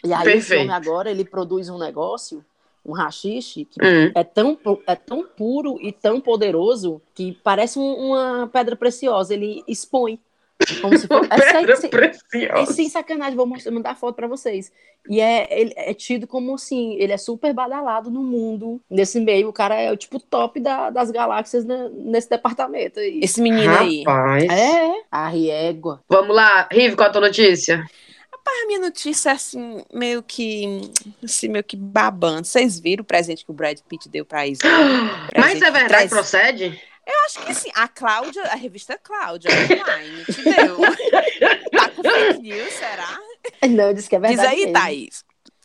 E 0.05 0.13
aí 0.13 0.25
Perfeito. 0.25 0.63
homem 0.63 0.75
agora, 0.75 1.11
ele 1.11 1.25
produz 1.25 1.69
um 1.69 1.79
negócio, 1.79 2.45
um 2.87 2.93
rachixe, 2.93 3.65
que 3.65 3.81
Hum. 3.85 4.13
é 4.15 4.23
tão, 4.25 4.59
é 4.87 4.95
tão 4.95 5.25
puro 5.25 5.77
e 5.81 5.91
tão 5.93 6.21
poderoso 6.21 7.01
que 7.15 7.37
parece 7.43 7.79
um- 7.79 8.11
uma 8.13 8.49
pedra 8.53 8.77
preciosa. 8.77 9.35
Ele 9.35 9.63
expõe. 9.67 10.19
Como 10.81 10.97
se. 10.97 11.07
É, 11.31 11.39
sério, 11.51 11.67
Pedra 11.67 11.77
sem- 11.77 11.89
é 12.45 12.49
preciosa. 12.49 12.73
sem 12.73 12.89
sacanagem, 12.89 13.37
vou 13.37 13.47
mostrar, 13.47 13.71
mandar 13.73 13.95
foto 13.95 14.15
pra 14.17 14.27
vocês. 14.27 14.73
E 15.09 15.21
é, 15.21 15.47
ele 15.61 15.73
é 15.77 15.93
tido 15.93 16.27
como 16.27 16.55
assim, 16.55 16.95
ele 16.99 17.13
é 17.13 17.17
super 17.19 17.53
badalado 17.53 18.11
no 18.11 18.23
mundo. 18.23 18.81
Nesse 18.91 19.21
meio, 19.21 19.49
o 19.49 19.53
cara 19.53 19.75
é 19.77 19.93
o 19.93 19.97
tipo 19.97 20.19
top 20.19 20.59
da- 20.59 20.89
das 20.91 21.11
galáxias 21.11 21.65
ne- 21.65 21.91
nesse 21.91 22.31
departamento 22.31 22.99
aí. 22.99 23.21
Esse 23.23 23.41
menino 23.43 23.71
aí. 23.77 24.03
Rapaz. 24.05 24.45
É, 24.45 24.93
a 25.11 25.29
riégua. 25.29 26.03
Vamos 26.09 26.35
lá, 26.35 26.67
Rive, 26.73 26.97
qual 26.97 27.09
a 27.09 27.13
tua 27.13 27.21
notícia? 27.21 27.85
A 28.49 28.67
minha 28.67 28.79
notícia 28.79 29.31
é 29.31 29.33
assim, 29.33 29.85
meio 29.93 30.23
que. 30.23 30.81
Assim, 31.23 31.49
meio 31.49 31.65
que 31.65 31.77
babando. 31.77 32.47
Vocês 32.47 32.79
viram 32.79 33.03
o 33.03 33.05
presente 33.05 33.45
que 33.45 33.51
o 33.51 33.55
Brad 33.55 33.79
Pitt 33.89 34.09
deu 34.09 34.25
pra 34.25 34.47
Isa? 34.47 34.63
Mas 35.37 35.61
é 35.61 35.71
verdade, 35.71 35.89
traz- 35.89 36.11
procede? 36.11 36.81
Acho 37.27 37.41
que 37.47 37.55
sim. 37.55 37.71
A 37.75 37.87
Cláudia, 37.87 38.43
a 38.45 38.57
revista 38.57 38.99
Cláudia, 39.01 39.49
online, 39.51 40.25
te 40.25 40.43
deu. 40.43 40.77
tá 41.71 41.89
com 41.91 42.03
fake 42.03 42.41
news, 42.43 42.73
será? 42.73 43.19
Não, 43.69 43.95
disse 43.95 44.09
que 44.09 44.17
é 44.17 44.19
verdade. 44.19 44.41
Diz 44.49 44.51
aí, 44.51 44.59
mesmo. 44.67 44.73
Thaís. 44.73 45.25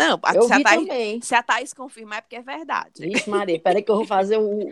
Não, 0.10 0.20
Eu 0.34 0.44
se 0.44 0.54
a, 0.54 0.58
vi 0.58 0.64
Thaís, 0.64 0.88
também. 0.88 1.22
se 1.22 1.36
a 1.36 1.44
Thaís 1.44 1.74
confirmar 1.74 2.20
é 2.20 2.22
porque 2.22 2.36
é 2.36 2.42
verdade. 2.42 2.92
Vixe, 3.00 3.30
Maria, 3.30 3.60
peraí 3.60 3.82
que 3.84 3.92
eu 3.92 3.96
vou 3.98 4.06
fazer 4.06 4.38
o, 4.38 4.70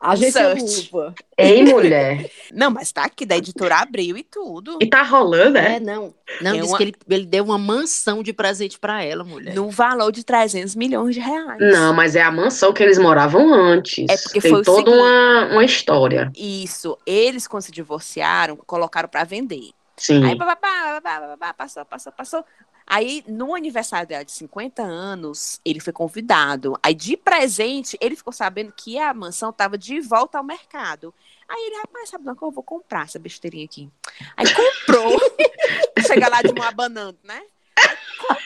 a 0.00 0.16
Search. 0.16 0.90
lupa. 0.92 1.14
Ei, 1.36 1.64
mulher. 1.64 2.30
Não, 2.52 2.70
mas 2.70 2.90
tá 2.92 3.04
aqui 3.04 3.24
da 3.26 3.36
editora 3.36 3.76
abriu 3.76 4.16
e 4.16 4.22
tudo. 4.22 4.78
E 4.80 4.86
tá 4.86 5.02
rolando, 5.02 5.58
é? 5.58 5.76
É, 5.76 5.80
não. 5.80 6.14
Não, 6.40 6.52
É 6.54 6.58
disse 6.58 6.68
uma- 6.68 6.76
que 6.78 6.84
ele, 6.84 6.94
ele 7.08 7.26
deu 7.26 7.44
uma 7.44 7.58
mansão 7.58 8.22
de 8.22 8.32
presente 8.32 8.78
pra 8.78 9.02
ela, 9.02 9.24
mulher. 9.24 9.54
No 9.54 9.70
valor 9.70 10.10
de 10.12 10.24
300 10.24 10.74
milhões 10.76 11.14
de 11.14 11.20
reais. 11.20 11.58
Não, 11.60 11.92
mas 11.94 12.14
é 12.16 12.22
a 12.22 12.30
mansão 12.30 12.72
que 12.72 12.82
eles 12.82 12.98
moravam 12.98 13.52
antes. 13.54 14.06
É 14.10 14.16
porque 14.16 14.40
Tem 14.40 14.50
foi 14.50 14.62
toda 14.62 14.90
uma, 14.90 15.46
uma 15.52 15.64
história. 15.64 16.30
Isso. 16.36 16.96
Eles, 17.06 17.46
quando 17.48 17.62
se 17.62 17.72
divorciaram, 17.72 18.56
colocaram 18.56 19.08
pra 19.08 19.24
vender. 19.24 19.70
Sim. 19.96 20.24
Aí, 20.24 20.34
bababá, 20.36 20.60
bababá, 21.00 21.20
bababá, 21.20 21.54
passou, 21.54 21.84
passou, 21.84 22.12
passou. 22.12 22.44
Aí, 22.90 23.22
no 23.28 23.54
aniversário 23.54 24.08
dela 24.08 24.24
de 24.24 24.32
50 24.32 24.82
anos, 24.82 25.60
ele 25.62 25.78
foi 25.78 25.92
convidado. 25.92 26.74
Aí, 26.82 26.94
de 26.94 27.18
presente, 27.18 27.98
ele 28.00 28.16
ficou 28.16 28.32
sabendo 28.32 28.72
que 28.74 28.98
a 28.98 29.12
mansão 29.12 29.50
estava 29.50 29.76
de 29.76 30.00
volta 30.00 30.38
ao 30.38 30.44
mercado. 30.44 31.12
Aí 31.46 31.66
ele, 31.66 31.76
rapaz, 31.76 32.08
sabe 32.08 32.24
não 32.24 32.34
que 32.34 32.42
eu 32.42 32.50
vou 32.50 32.62
comprar 32.62 33.04
essa 33.04 33.18
besteirinha 33.18 33.66
aqui. 33.66 33.90
Aí 34.34 34.46
comprou. 34.54 35.20
Chega 36.06 36.28
lá 36.28 36.40
de 36.40 36.50
uma 36.50 36.70
banana, 36.72 37.16
né? 37.22 37.42
Aí 37.78 37.96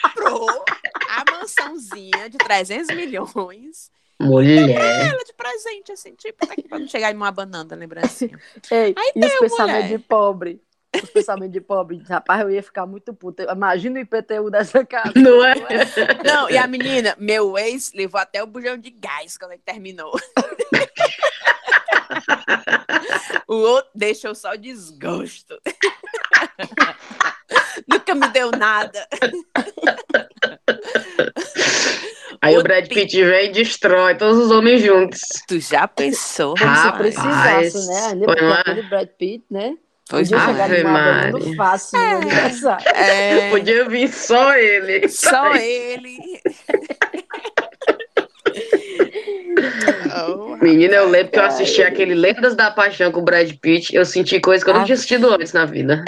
comprou 0.03 0.65
a 1.09 1.31
mansãozinha 1.31 2.29
de 2.29 2.39
300 2.39 2.97
milhões. 2.97 3.93
Mulher. 4.21 5.09
Ela 5.09 5.25
de 5.25 5.33
presente, 5.35 5.93
assim, 5.93 6.15
tipo, 6.15 6.47
tá 6.47 6.53
aqui 6.53 6.67
pra 6.69 6.79
não 6.81 6.89
chegar 6.89 7.13
em 7.13 7.17
uma 7.17 7.31
banana, 7.31 7.77
lembrancinha. 7.77 8.39
Ei, 8.71 8.95
Aí 8.97 9.13
e 9.15 9.25
os 9.25 9.51
deu, 9.51 9.59
mulher. 9.59 9.89
de 9.89 9.99
pobre? 9.99 10.61
Os 10.95 11.11
pensamentos 11.11 11.53
de 11.53 11.61
pobre. 11.61 12.03
Rapaz, 12.09 12.41
eu 12.43 12.51
ia 12.51 12.63
ficar 12.63 12.87
muito 12.87 13.13
puta. 13.15 13.45
Imagina 13.51 13.99
o 13.99 14.03
IPTU 14.03 14.51
dessa 14.51 14.85
casa. 14.85 15.13
Não 15.17 15.43
é? 15.45 15.55
Não, 16.25 16.51
e 16.51 16.59
a 16.59 16.67
menina, 16.67 17.17
meu 17.19 17.57
ex, 17.57 17.93
levou 17.95 18.21
até 18.21 18.43
o 18.43 18.47
bujão 18.47 18.77
de 18.77 18.91
gás 18.91 19.39
quando 19.39 19.53
ele 19.53 19.63
terminou. 19.65 20.13
o 23.49 23.55
outro 23.55 23.91
deixou 23.95 24.35
só 24.35 24.55
desgosto. 24.55 25.59
Nunca 27.89 28.15
me 28.15 28.29
deu 28.29 28.51
nada. 28.51 29.09
Aí 32.41 32.55
o 32.55 32.57
Outro 32.57 32.73
Brad 32.73 32.89
Pitt 32.89 33.25
vem 33.25 33.51
e 33.51 33.53
destrói 33.53 34.17
todos 34.17 34.37
os 34.37 34.51
homens 34.51 34.83
juntos. 34.83 35.21
Tu 35.47 35.61
já 35.61 35.87
pensou? 35.87 36.57
Como 36.57 36.75
se 36.75 36.83
Rapaz, 36.83 36.99
precisasse, 36.99 37.87
né? 37.87 38.07
Ainda 38.09 38.25
foi, 38.25 38.37
porque 38.37 38.71
é? 38.71 38.83
Brad 38.83 39.09
Pitt, 39.17 39.45
né? 39.51 39.77
Pois 40.13 40.29
Podia 40.29 40.45
chegar 40.47 40.69
de 40.69 40.85
Maria. 40.85 41.31
banana 41.33 41.57
fácil 41.57 41.99
no 41.99 42.05
aniversário. 42.19 42.87
É, 42.89 43.49
Podia 43.51 43.89
vir 43.89 44.09
só 44.13 44.55
ele. 44.55 45.09
só 45.09 45.55
ele. 45.57 46.19
Oh, 50.29 50.57
Menina, 50.57 50.97
eu 50.97 51.09
lembro 51.09 51.33
que 51.33 51.39
eu 51.39 51.45
assisti 51.45 51.83
aquele 51.83 52.15
Lendas 52.15 52.55
da 52.55 52.71
Paixão 52.71 53.11
com 53.11 53.21
o 53.21 53.25
Brad 53.25 53.51
Pitt. 53.61 53.95
Eu 53.97 54.05
senti 54.05 54.39
coisa 54.41 54.63
que 54.63 54.69
eu 54.71 54.75
não 54.75 54.83
Ah. 54.83 54.85
tinha 54.85 54.95
assistido 54.95 55.33
antes 55.33 55.53
na 55.55 55.65
vida. 55.65 56.05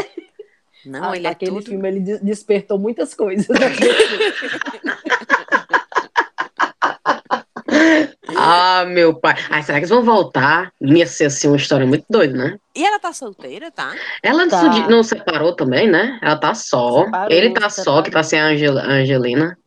não, 0.84 1.14
ele 1.14 1.26
é 1.26 1.30
Aquele 1.30 1.52
tudo. 1.52 1.70
filme 1.70 1.88
ele 1.88 2.00
des- 2.00 2.20
despertou 2.20 2.78
muitas 2.78 3.14
coisas. 3.14 3.46
Ah, 8.36 8.84
meu 8.86 9.14
pai. 9.14 9.34
Ai, 9.50 9.62
será 9.62 9.78
que 9.78 9.84
eles 9.84 9.90
vão 9.90 10.02
voltar? 10.02 10.72
Ia 10.80 11.06
ser 11.06 11.26
assim 11.26 11.48
uma 11.48 11.56
história 11.56 11.86
muito 11.86 12.04
doida, 12.08 12.36
né? 12.36 12.58
E 12.74 12.84
ela 12.84 12.98
tá 12.98 13.12
solteira, 13.12 13.70
tá? 13.70 13.94
Ela 14.22 14.48
Tá. 14.48 14.62
não 14.62 14.72
se- 14.72 14.88
não 14.90 15.02
separou 15.02 15.54
também, 15.54 15.88
né? 15.88 16.18
Ela 16.22 16.36
tá 16.36 16.54
só. 16.54 17.04
Separou, 17.04 17.30
Ele 17.30 17.50
tá 17.54 17.68
só, 17.70 17.82
separou. 17.82 18.02
que 18.02 18.10
tá 18.10 18.22
sem 18.22 18.40
a 18.40 18.46
Angel- 18.46 18.78
a 18.78 18.84
Angelina. 18.86 19.58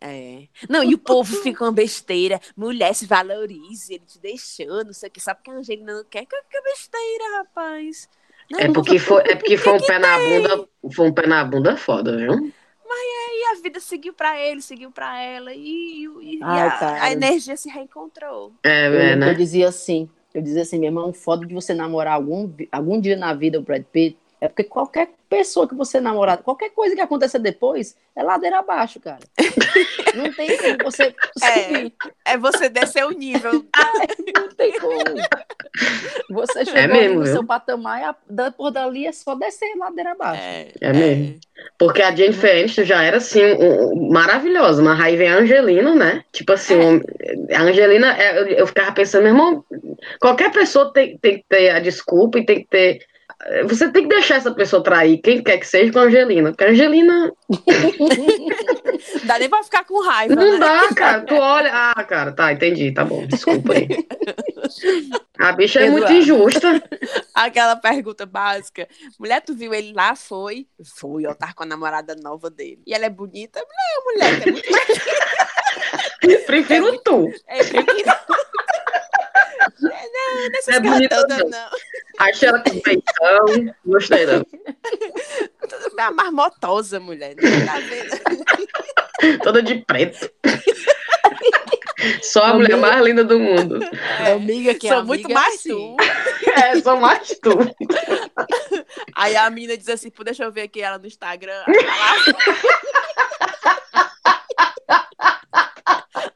É. 0.00 0.42
Não, 0.68 0.84
e 0.84 0.94
o 0.94 0.98
povo 0.98 1.34
fica 1.42 1.64
uma 1.64 1.72
besteira. 1.72 2.38
Mulher 2.56 2.94
se 2.94 3.06
valorize, 3.06 3.94
ele 3.94 4.04
te 4.06 4.18
deixou, 4.20 4.84
não 4.84 4.92
sei 4.92 5.08
o 5.08 5.12
que. 5.12 5.20
Só 5.20 5.34
porque 5.34 5.50
a 5.50 5.54
Angelina 5.54 5.94
não 5.94 6.04
quer. 6.04 6.26
Que, 6.26 6.36
que 6.50 6.60
besteira, 6.62 7.38
rapaz. 7.38 8.08
Não, 8.50 8.60
É 8.60 8.68
porque 8.72 8.98
foi, 8.98 9.22
é 9.22 9.34
porque 9.34 9.56
foi 9.56 9.72
um 9.72 9.80
pé 9.80 9.98
na 9.98 10.18
bunda. 10.18 10.68
Foi 10.94 11.06
um 11.08 11.12
pé 11.12 11.26
na 11.26 11.44
bunda 11.44 11.76
foda, 11.76 12.16
viu? 12.16 12.52
E 13.38 13.44
a 13.52 13.60
vida 13.62 13.78
seguiu 13.80 14.14
pra 14.14 14.38
ele, 14.40 14.62
seguiu 14.62 14.90
pra 14.90 15.20
ela. 15.20 15.52
E, 15.52 16.06
e- 16.22 16.38
e 16.38 16.40
Ai, 16.42 16.68
a, 16.68 17.02
a 17.04 17.12
energia 17.12 17.56
se 17.56 17.68
reencontrou. 17.68 18.52
É, 18.64 18.86
Eu, 18.88 18.94
é, 18.94 19.12
eu 19.12 19.16
né? 19.18 19.34
dizia 19.34 19.68
assim, 19.68 20.08
eu 20.32 20.40
dizia 20.40 20.62
assim, 20.62 20.78
meu 20.78 20.88
irmão, 20.88 21.12
foda 21.12 21.44
de 21.46 21.52
você 21.52 21.74
namorar 21.74 22.14
algum, 22.14 22.50
algum 22.72 22.98
dia 23.00 23.16
na 23.16 23.34
vida 23.34 23.58
o 23.58 23.62
Brad 23.62 23.82
Pitt, 23.92 24.16
É 24.40 24.48
porque 24.48 24.64
qualquer 24.64 25.10
pessoa 25.28 25.66
que 25.68 25.74
você 25.74 26.00
namorar, 26.00 26.38
qualquer 26.42 26.70
coisa 26.70 26.94
que 26.94 27.00
aconteça 27.00 27.38
depois, 27.38 27.96
é 28.14 28.22
ladeira 28.22 28.58
abaixo, 28.58 29.00
cara. 29.00 29.20
Não 30.14 30.32
tem 30.32 30.56
como 30.56 30.78
você. 30.84 31.14
É, 31.42 32.32
é 32.32 32.38
você 32.38 32.68
descer 32.70 33.04
o 33.06 33.10
nível. 33.10 33.64
É, 33.76 34.32
não 34.40 34.48
tem 34.50 34.78
como. 34.78 35.04
Você 36.30 36.64
chegou 36.82 36.96
é 36.96 37.00
mesmo, 37.00 37.20
no 37.20 37.26
seu 37.26 37.44
patamar 37.44 38.16
e 38.28 38.50
por 38.52 38.70
dali 38.70 39.06
é 39.06 39.12
só 39.12 39.34
descer 39.34 39.74
ladeira 39.76 40.12
abaixo. 40.12 40.42
É, 40.42 40.68
é 40.80 40.92
mesmo. 40.92 41.40
Porque 41.78 42.02
a 42.02 42.14
Jennifer 42.14 42.50
Aniston 42.50 42.84
já 42.84 43.02
era, 43.02 43.16
assim, 43.16 43.42
um, 43.44 44.10
maravilhosa. 44.10 44.82
Mas 44.82 45.00
aí 45.00 45.16
vem 45.16 45.28
a 45.28 45.38
Angelina, 45.38 45.94
né? 45.94 46.24
Tipo 46.32 46.52
assim, 46.52 46.74
é. 46.74 46.84
um, 46.84 47.00
a 47.54 47.62
Angelina, 47.62 48.16
é, 48.16 48.38
eu, 48.38 48.46
eu 48.48 48.66
ficava 48.66 48.92
pensando, 48.92 49.22
meu 49.22 49.32
irmão, 49.32 49.64
qualquer 50.20 50.50
pessoa 50.52 50.92
tem, 50.92 51.18
tem 51.18 51.38
que 51.38 51.44
ter 51.48 51.70
a 51.70 51.80
desculpa 51.80 52.38
e 52.38 52.46
tem 52.46 52.60
que 52.60 52.68
ter 52.68 53.00
você 53.68 53.90
tem 53.90 54.02
que 54.02 54.14
deixar 54.14 54.36
essa 54.36 54.52
pessoa 54.52 54.82
trair, 54.82 55.18
quem 55.18 55.42
quer 55.42 55.58
que 55.58 55.66
seja, 55.66 55.92
com 55.92 55.98
a 55.98 56.02
Angelina. 56.02 56.50
Porque 56.50 56.64
a 56.64 56.70
Angelina. 56.70 57.32
dá 59.24 59.38
nem 59.38 59.48
pra 59.48 59.62
ficar 59.62 59.84
com 59.84 60.02
raiva. 60.02 60.34
Não 60.34 60.52
né? 60.52 60.58
dá, 60.58 60.94
cara. 60.94 61.20
Tu 61.22 61.34
olha. 61.34 61.70
Ah, 61.72 62.04
cara, 62.04 62.32
tá, 62.32 62.52
entendi, 62.52 62.92
tá 62.92 63.04
bom. 63.04 63.26
Desculpa 63.26 63.74
aí. 63.74 63.88
A 65.38 65.52
bicha 65.52 65.80
é 65.80 65.90
muito 65.90 66.10
injusta. 66.12 66.82
Aquela 67.34 67.76
pergunta 67.76 68.26
básica. 68.26 68.88
Mulher, 69.18 69.40
tu 69.42 69.54
viu 69.54 69.72
ele 69.72 69.92
lá? 69.92 70.16
Foi? 70.16 70.66
Foi, 70.96 71.26
eu 71.26 71.34
tava 71.34 71.54
com 71.54 71.62
a 71.62 71.66
namorada 71.66 72.16
nova 72.16 72.50
dele. 72.50 72.82
E 72.86 72.94
ela 72.94 73.06
é 73.06 73.10
bonita? 73.10 73.60
Não, 73.60 74.04
mulher, 74.04 74.42
é 74.42 74.50
muito. 74.50 74.66
Prefiro 76.46 76.88
é 76.88 76.98
tu. 77.04 77.32
É, 77.46 77.58
prefiro. 77.58 78.12
Não, 79.80 79.90
nessas 80.50 80.74
é 80.74 80.80
bonita, 80.80 81.16
todas, 81.16 81.50
não. 81.50 81.68
Achei 82.18 82.48
ela 82.48 82.62
com 82.62 82.80
peitão, 82.80 83.74
gostei 83.84 84.26
não. 84.26 84.44
Tudo 84.44 86.00
é 86.00 86.10
marmotosa, 86.10 86.98
mulher. 86.98 87.34
Não 87.36 87.66
tá 87.66 87.78
vendo? 87.80 89.38
Toda 89.42 89.62
de 89.62 89.76
preto. 89.84 90.30
Só 92.22 92.42
a 92.42 92.50
amiga... 92.50 92.76
mulher 92.76 92.90
mais 92.90 93.04
linda 93.04 93.24
do 93.24 93.38
mundo. 93.38 93.80
É, 94.20 94.32
amiga 94.32 94.74
que 94.74 94.88
Sou 94.88 95.04
muito 95.04 95.30
mais 95.30 95.54
assim. 95.54 95.70
tu. 95.70 95.96
É, 96.50 96.80
sou 96.80 96.96
mais 96.98 97.28
tu. 97.40 97.50
Aí 99.14 99.36
a 99.36 99.48
menina 99.50 99.76
diz 99.76 99.88
assim, 99.88 100.10
pô, 100.10 100.22
deixa 100.22 100.44
eu 100.44 100.52
ver 100.52 100.62
aqui 100.62 100.80
ela 100.80 100.98
no 100.98 101.06
Instagram. 101.06 101.64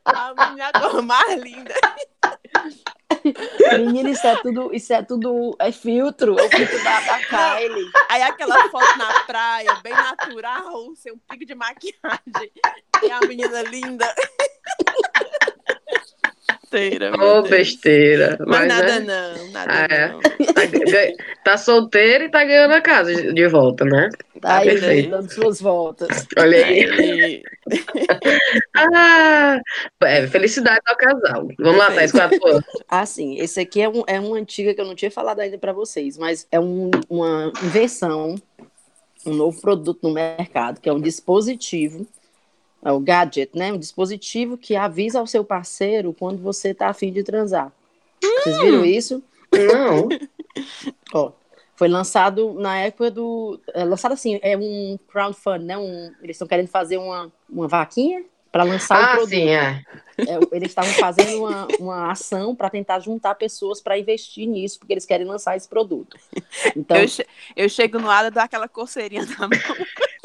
a 0.05 0.35
menina 0.35 1.03
mais 1.03 1.40
linda. 1.40 1.74
Menina, 3.79 4.11
isso 4.11 4.27
é 4.27 4.37
tudo, 4.37 4.75
isso 4.75 4.92
é 4.92 5.03
tudo 5.03 5.57
é 5.59 5.73
filtro, 5.73 6.38
é 6.38 6.44
o 6.44 6.51
filtro 6.51 6.85
da, 6.85 7.01
da 7.01 7.18
Kylie. 7.18 7.90
Aí 8.09 8.23
aquela 8.23 8.68
foto 8.68 8.99
na 8.99 9.20
praia, 9.25 9.75
bem 9.83 9.92
natural, 9.92 10.94
sem 10.96 11.12
um 11.12 11.18
pico 11.29 11.44
de 11.44 11.55
maquiagem. 11.55 12.53
E 13.03 13.11
a 13.11 13.20
menina 13.27 13.62
linda. 13.62 14.12
Besteira, 16.70 17.11
Ô, 17.18 17.38
oh, 17.38 17.42
besteira. 17.42 18.38
Mas, 18.46 18.61
Mas 18.61 18.68
nada 18.68 18.92
é... 18.92 19.01
não, 19.01 19.51
nada 19.51 19.73
é. 19.73 20.09
não. 20.09 20.20
Tá, 20.20 21.25
tá 21.44 21.57
solteira 21.57 22.25
e 22.25 22.31
tá 22.31 22.44
ganhando 22.44 22.75
a 22.75 22.81
casa 22.81 23.33
de 23.33 23.49
volta, 23.49 23.85
né? 23.85 24.09
Tá 24.40 24.59
aí, 24.59 24.70
perfeito. 24.70 25.11
dando 25.11 25.33
suas 25.33 25.61
voltas. 25.61 26.29
Olha 26.38 26.64
aí. 26.64 27.42
ah, 28.92 29.60
é, 30.02 30.26
felicidade 30.26 30.80
ao 30.86 30.96
casal. 30.96 31.48
Vamos 31.58 31.78
lá, 31.78 31.92
Thais, 31.92 32.12
qual 32.12 32.24
a 32.24 32.28
tua? 32.30 32.64
Ah, 32.88 33.06
sim. 33.06 33.38
Esse 33.38 33.60
aqui 33.60 33.80
é, 33.80 33.88
um, 33.88 34.02
é 34.06 34.18
uma 34.18 34.36
antiga 34.36 34.74
que 34.74 34.80
eu 34.80 34.84
não 34.84 34.94
tinha 34.94 35.10
falado 35.10 35.40
ainda 35.40 35.58
para 35.58 35.72
vocês, 35.72 36.16
mas 36.18 36.46
é 36.50 36.58
um, 36.58 36.90
uma 37.08 37.52
invenção, 37.62 38.34
um 39.26 39.34
novo 39.34 39.60
produto 39.60 40.00
no 40.02 40.14
mercado, 40.14 40.80
que 40.80 40.88
é 40.88 40.92
um 40.92 41.00
dispositivo, 41.00 42.06
é 42.82 42.90
o 42.90 43.00
gadget, 43.00 43.50
né? 43.54 43.72
Um 43.72 43.78
dispositivo 43.78 44.56
que 44.56 44.74
avisa 44.74 45.20
ao 45.20 45.26
seu 45.26 45.44
parceiro 45.44 46.14
quando 46.18 46.42
você 46.42 46.72
tá 46.72 46.88
afim 46.88 47.12
de 47.12 47.22
transar. 47.22 47.72
Vocês 48.22 48.58
viram 48.58 48.80
hum. 48.80 48.84
isso? 48.84 49.22
Não. 49.52 50.08
Ó, 51.12 51.32
foi 51.76 51.88
lançado 51.88 52.54
na 52.54 52.78
época 52.78 53.10
do. 53.10 53.60
É, 53.74 53.84
lançado 53.84 54.12
assim, 54.12 54.38
é 54.42 54.56
um 54.56 54.98
crowdfunding, 55.08 55.64
né? 55.64 55.78
Um, 55.78 56.12
eles 56.22 56.36
estão 56.36 56.48
querendo 56.48 56.68
fazer 56.68 56.98
uma, 56.98 57.32
uma 57.48 57.68
vaquinha 57.68 58.24
para 58.50 58.64
lançar 58.64 58.96
ah, 58.96 59.02
o 59.02 59.10
produto. 59.12 59.30
Sim, 59.30 59.48
é. 59.48 59.82
É, 60.18 60.38
eles 60.52 60.68
estavam 60.68 60.92
fazendo 60.94 61.38
uma, 61.38 61.68
uma 61.78 62.12
ação 62.12 62.54
para 62.54 62.68
tentar 62.68 63.00
juntar 63.00 63.34
pessoas 63.36 63.80
para 63.80 63.98
investir 63.98 64.46
nisso, 64.46 64.78
porque 64.78 64.92
eles 64.92 65.06
querem 65.06 65.26
lançar 65.26 65.56
esse 65.56 65.68
produto. 65.68 66.18
Então, 66.76 66.96
eu, 66.96 67.08
che 67.08 67.26
eu 67.56 67.68
chego 67.68 67.98
no 67.98 68.10
ar 68.10 68.26
e 68.26 68.30
dou 68.30 68.42
aquela 68.42 68.68
coceirinha 68.68 69.24
na 69.24 69.48
mão. 69.48 69.50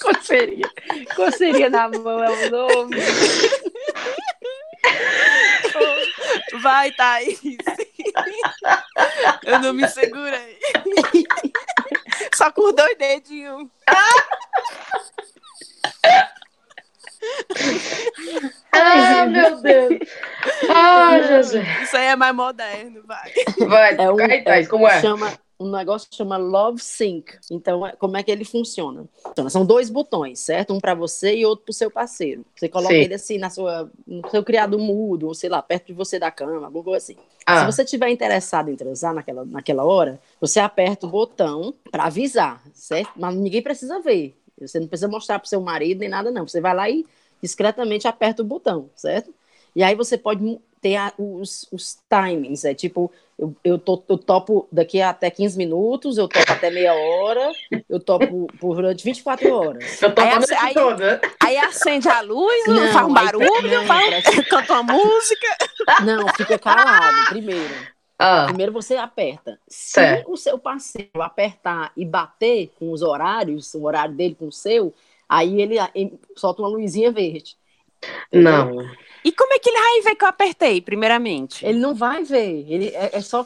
coceirinha. 0.00 0.70
Coceirinha 1.14 1.70
na 1.70 1.88
mão 1.88 2.22
é 2.22 2.30
o 2.30 2.50
nome. 2.50 2.96
Vai, 6.60 6.92
Thaís. 6.92 7.38
Eu 9.44 9.60
não 9.60 9.72
me 9.72 9.88
segurei. 9.88 10.58
Só 12.36 12.52
com 12.52 12.72
dois 12.72 12.96
dedinhos. 12.98 13.68
Ah, 18.70 19.26
meu 19.26 19.56
Deus. 19.56 19.98
Ah, 20.68 21.18
Jesus. 21.20 21.66
Isso 21.82 21.96
aí 21.96 22.06
é 22.06 22.16
mais 22.16 22.34
moderno, 22.34 23.02
vai. 23.04 23.32
Vai, 23.66 23.96
é 23.96 24.10
um, 24.10 24.44
Thaís, 24.44 24.68
como 24.68 24.86
é? 24.86 25.00
Chama, 25.00 25.32
um 25.58 25.70
negócio 25.70 26.08
que 26.08 26.16
chama 26.16 26.36
Love 26.36 26.80
Sync. 26.80 27.38
Então, 27.50 27.86
é, 27.86 27.92
como 27.92 28.16
é 28.16 28.22
que 28.22 28.30
ele 28.30 28.44
funciona? 28.44 29.06
São 29.48 29.64
dois 29.64 29.88
botões, 29.88 30.38
certo? 30.38 30.74
Um 30.74 30.80
para 30.80 30.94
você 30.94 31.36
e 31.36 31.46
outro 31.46 31.64
para 31.64 31.70
o 31.70 31.74
seu 31.74 31.90
parceiro. 31.90 32.44
Você 32.54 32.68
coloca 32.68 32.94
Sim. 32.94 33.00
ele 33.00 33.14
assim 33.14 33.38
na 33.38 33.50
sua, 33.50 33.90
no 34.06 34.28
seu 34.30 34.44
criado 34.44 34.78
mudo, 34.78 35.26
ou 35.26 35.34
sei 35.34 35.48
lá, 35.48 35.62
perto 35.62 35.86
de 35.86 35.92
você 35.92 36.18
da 36.18 36.30
cama, 36.30 36.66
alguma 36.66 36.84
coisa 36.84 36.98
assim. 36.98 37.16
Ah. 37.46 37.60
Se 37.60 37.72
você 37.72 37.82
estiver 37.82 38.10
interessado 38.10 38.70
em 38.70 38.76
transar 38.76 39.14
naquela, 39.14 39.44
naquela 39.44 39.84
hora, 39.84 40.20
você 40.40 40.60
aperta 40.60 41.06
o 41.06 41.10
botão 41.10 41.74
para 41.90 42.04
avisar, 42.04 42.62
certo? 42.74 43.12
Mas 43.16 43.34
ninguém 43.34 43.62
precisa 43.62 44.00
ver. 44.00 44.36
Você 44.60 44.80
não 44.80 44.86
precisa 44.86 45.08
mostrar 45.08 45.38
para 45.38 45.48
seu 45.48 45.60
marido 45.60 46.00
nem 46.00 46.08
nada, 46.08 46.30
não. 46.30 46.46
Você 46.46 46.60
vai 46.60 46.74
lá 46.74 46.88
e 46.88 47.04
discretamente 47.42 48.08
aperta 48.08 48.42
o 48.42 48.44
botão, 48.44 48.90
certo? 48.94 49.32
E 49.74 49.82
aí 49.82 49.94
você 49.94 50.16
pode 50.16 50.58
ter 50.86 50.94
a, 50.94 51.12
os, 51.18 51.66
os 51.72 51.98
timings, 52.08 52.64
é 52.64 52.72
tipo, 52.72 53.10
eu, 53.36 53.56
eu, 53.64 53.76
tô, 53.76 54.00
eu 54.08 54.16
topo 54.16 54.68
daqui 54.70 55.02
até 55.02 55.28
15 55.28 55.58
minutos, 55.58 56.16
eu 56.16 56.28
topo 56.28 56.52
até 56.52 56.70
meia 56.70 56.94
hora, 56.94 57.50
eu 57.90 57.98
topo 57.98 58.46
por 58.60 58.76
durante 58.76 59.02
24 59.02 59.52
horas. 59.52 60.00
Eu 60.00 60.14
topo 60.14 60.20
aí, 60.28 60.32
a 60.32 60.36
noite 60.36 60.54
aí, 60.54 60.74
toda. 60.74 61.20
Aí 61.42 61.56
acende 61.56 62.08
a 62.08 62.20
luz, 62.20 62.68
não, 62.68 62.92
faz 62.92 63.06
um 63.06 63.12
barulho, 63.12 63.68
não, 63.68 63.84
faz, 63.84 64.24
canta 64.48 64.74
uma 64.74 64.94
música. 64.94 65.46
Não, 66.04 66.28
fica 66.34 66.56
calado, 66.56 67.30
primeiro. 67.30 67.74
Ah. 68.16 68.44
Primeiro 68.46 68.72
você 68.72 68.94
aperta. 68.94 69.58
Se 69.66 69.94
certo. 69.94 70.30
o 70.30 70.36
seu 70.36 70.56
parceiro 70.56 71.20
apertar 71.20 71.90
e 71.96 72.04
bater 72.04 72.70
com 72.78 72.92
os 72.92 73.02
horários, 73.02 73.74
o 73.74 73.84
horário 73.84 74.14
dele 74.14 74.36
com 74.38 74.46
o 74.46 74.52
seu, 74.52 74.94
aí 75.28 75.60
ele, 75.60 75.78
ele 75.96 76.16
solta 76.36 76.62
uma 76.62 76.68
luzinha 76.68 77.10
verde. 77.10 77.56
Entendeu? 78.28 78.52
Não. 78.52 79.05
E 79.26 79.32
como 79.32 79.52
é 79.52 79.58
que 79.58 79.68
ele 79.68 79.76
vai 79.76 80.00
ver 80.02 80.14
que 80.14 80.24
eu 80.24 80.28
apertei, 80.28 80.80
primeiramente? 80.80 81.66
Ele 81.66 81.80
não 81.80 81.96
vai 81.96 82.22
ver. 82.22 82.64
Ele 82.68 82.90
é, 82.94 83.10
é 83.12 83.20
só, 83.20 83.44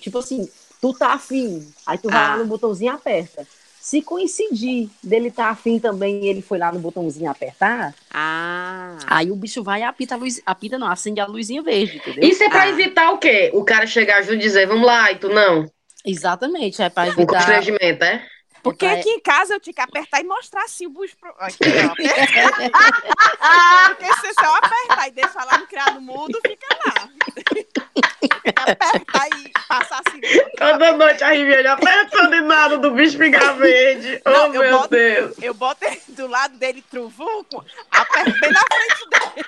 tipo 0.00 0.16
assim, 0.16 0.48
tu 0.80 0.94
tá 0.94 1.12
afim. 1.12 1.66
Aí 1.84 1.98
tu 1.98 2.08
vai 2.08 2.22
ah. 2.22 2.28
lá 2.28 2.36
no 2.36 2.44
botãozinho 2.44 2.92
e 2.92 2.94
aperta. 2.94 3.44
Se 3.80 4.00
coincidir 4.00 4.88
dele 5.02 5.32
tá 5.32 5.48
afim 5.48 5.80
também 5.80 6.24
e 6.24 6.28
ele 6.28 6.40
foi 6.40 6.56
lá 6.56 6.70
no 6.70 6.78
botãozinho 6.78 7.28
apertar, 7.28 7.92
ah. 8.12 8.96
aí 9.08 9.32
o 9.32 9.34
bicho 9.34 9.60
vai 9.64 9.80
e 9.80 9.82
apita 9.82 10.14
a 10.14 10.18
luz, 10.18 10.40
apita 10.46 10.78
não, 10.78 10.88
acende 10.88 11.20
a 11.20 11.26
luzinha 11.26 11.62
verde, 11.62 11.96
entendeu? 11.96 12.28
Isso 12.28 12.44
é 12.44 12.48
pra 12.48 12.62
ah. 12.62 12.68
evitar 12.68 13.10
o 13.10 13.18
quê? 13.18 13.50
O 13.54 13.64
cara 13.64 13.88
chegar 13.88 14.22
junto 14.22 14.36
e 14.36 14.38
dizer, 14.38 14.68
vamos 14.68 14.86
lá, 14.86 15.10
e 15.10 15.16
tu 15.16 15.28
não? 15.30 15.68
Exatamente, 16.04 16.80
é 16.80 16.90
pra 16.90 17.08
evitar... 17.08 17.22
O 17.22 17.26
constrangimento, 17.26 18.04
é? 18.04 18.24
Porque 18.70 18.86
aqui 18.86 19.10
em 19.10 19.20
casa 19.20 19.54
eu 19.54 19.60
tinha 19.60 19.74
que 19.74 19.80
apertar 19.80 20.20
e 20.20 20.24
mostrar 20.24 20.64
assim 20.64 20.86
o 20.86 20.90
bucho 20.90 21.16
pro. 21.16 21.32
Aqui, 21.38 21.64
ó, 21.84 21.94
Porque 23.88 24.12
se 24.14 24.34
você 24.34 24.46
apertar 24.46 25.08
e 25.08 25.12
deixar 25.12 25.44
lá 25.44 25.58
no 25.58 25.66
criado 25.66 26.00
mudo, 26.00 26.40
fica 26.46 26.66
lá. 26.86 27.08
apertar 28.56 29.28
e 29.36 29.50
passar 29.68 30.00
assim. 30.06 30.20
Toda 30.56 30.92
noite 30.92 31.24
a 31.24 31.30
Riviane 31.30 31.68
apertando 31.68 32.34
e 32.34 32.40
nada 32.40 32.78
do 32.78 32.90
bicho 32.90 33.16
ficar 33.16 33.52
verde. 33.52 34.20
Não, 34.24 34.46
oh, 34.46 34.48
meu 34.50 34.70
boto, 34.70 34.88
Deus. 34.88 35.36
Eu 35.40 35.54
boto 35.54 35.86
do 36.08 36.26
lado 36.26 36.58
dele 36.58 36.82
truvuco, 36.90 37.64
apertei 37.90 38.50
na 38.50 38.60
frente 38.60 39.08
dele. 39.10 39.46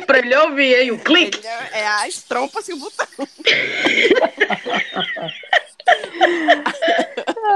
pra 0.06 0.18
ele 0.18 0.36
ouvir, 0.36 0.80
hein? 0.80 0.92
O 0.92 0.98
clique. 0.98 1.46
É, 1.46 1.80
é 1.80 1.86
a 1.86 2.08
estrompa 2.08 2.60
assim 2.60 2.72
o 2.74 2.78
botão. 2.78 3.06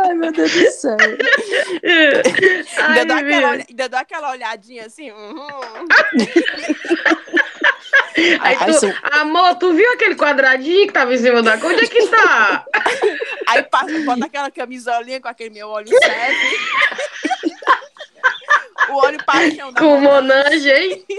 Ai, 0.05 0.15
meu 0.15 0.33
Deus 0.33 0.53
do 0.53 0.71
céu. 0.71 0.97
ainda, 2.77 3.05
dá 3.05 3.19
aquela, 3.19 3.53
ainda 3.53 3.89
dá 3.89 4.01
aquela 4.01 4.31
olhadinha 4.33 4.87
assim. 4.87 5.11
Uhum. 5.11 5.49
Aí, 8.41 8.57
tu, 8.57 8.73
sou... 8.81 8.93
amor, 9.03 9.57
tu 9.57 9.75
viu 9.75 9.93
aquele 9.93 10.15
quadradinho 10.15 10.87
que 10.87 10.93
tava 10.93 11.15
em 11.15 11.19
cima 11.19 11.43
da 11.43 11.59
cor? 11.59 11.73
Onde 11.73 11.85
é 11.85 11.89
que 11.89 12.07
tá? 12.09 12.65
Aí 13.47 13.63
passa, 13.65 13.99
bota 14.01 14.25
aquela 14.25 14.51
camisolinha 14.51 15.21
com 15.21 15.29
aquele 15.29 15.51
meu 15.51 15.69
olho 15.69 15.89
sério. 15.89 16.39
O 18.89 18.95
olho 18.97 19.25
paixão 19.25 19.73
da 19.73 19.81
Com 19.81 20.01
monange, 20.01 20.71
hein? 20.71 21.05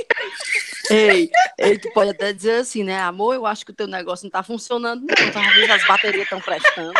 Ei, 0.90 1.30
ei, 1.58 1.78
tu 1.78 1.92
pode 1.92 2.12
até 2.12 2.32
dizer 2.32 2.62
assim, 2.62 2.82
né? 2.82 2.98
Amor, 3.02 3.36
eu 3.36 3.46
acho 3.46 3.66
que 3.66 3.72
o 3.72 3.76
teu 3.76 3.88
negócio 3.88 4.24
não 4.24 4.32
tá 4.32 4.42
funcionando, 4.42 5.02
não. 5.02 5.32
Talvez 5.34 5.70
as 5.70 5.86
baterias 5.86 6.24
estão 6.24 6.40
prestando. 6.40 6.94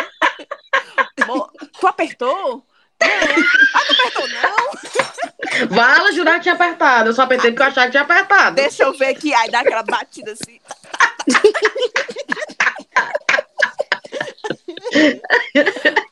Amor, 1.22 1.50
tu 1.80 1.86
apertou? 1.86 2.66
Não. 3.00 3.08
Ah, 3.74 3.84
tu 3.86 3.92
apertou, 3.92 4.28
não? 4.28 5.68
Vala 5.74 6.12
jurar 6.12 6.34
que 6.34 6.42
tinha 6.42 6.54
apertado. 6.54 7.08
Eu 7.08 7.14
só 7.14 7.22
apertei 7.22 7.50
porque 7.50 7.62
eu 7.62 7.66
achava 7.66 7.86
que 7.86 7.92
tinha 7.92 8.02
apertado. 8.02 8.56
Deixa 8.56 8.82
eu 8.82 8.92
ver 8.92 9.06
aqui. 9.06 9.32
Aí 9.34 9.50
dá 9.50 9.60
aquela 9.60 9.82
batida 9.82 10.32
assim. 10.32 10.60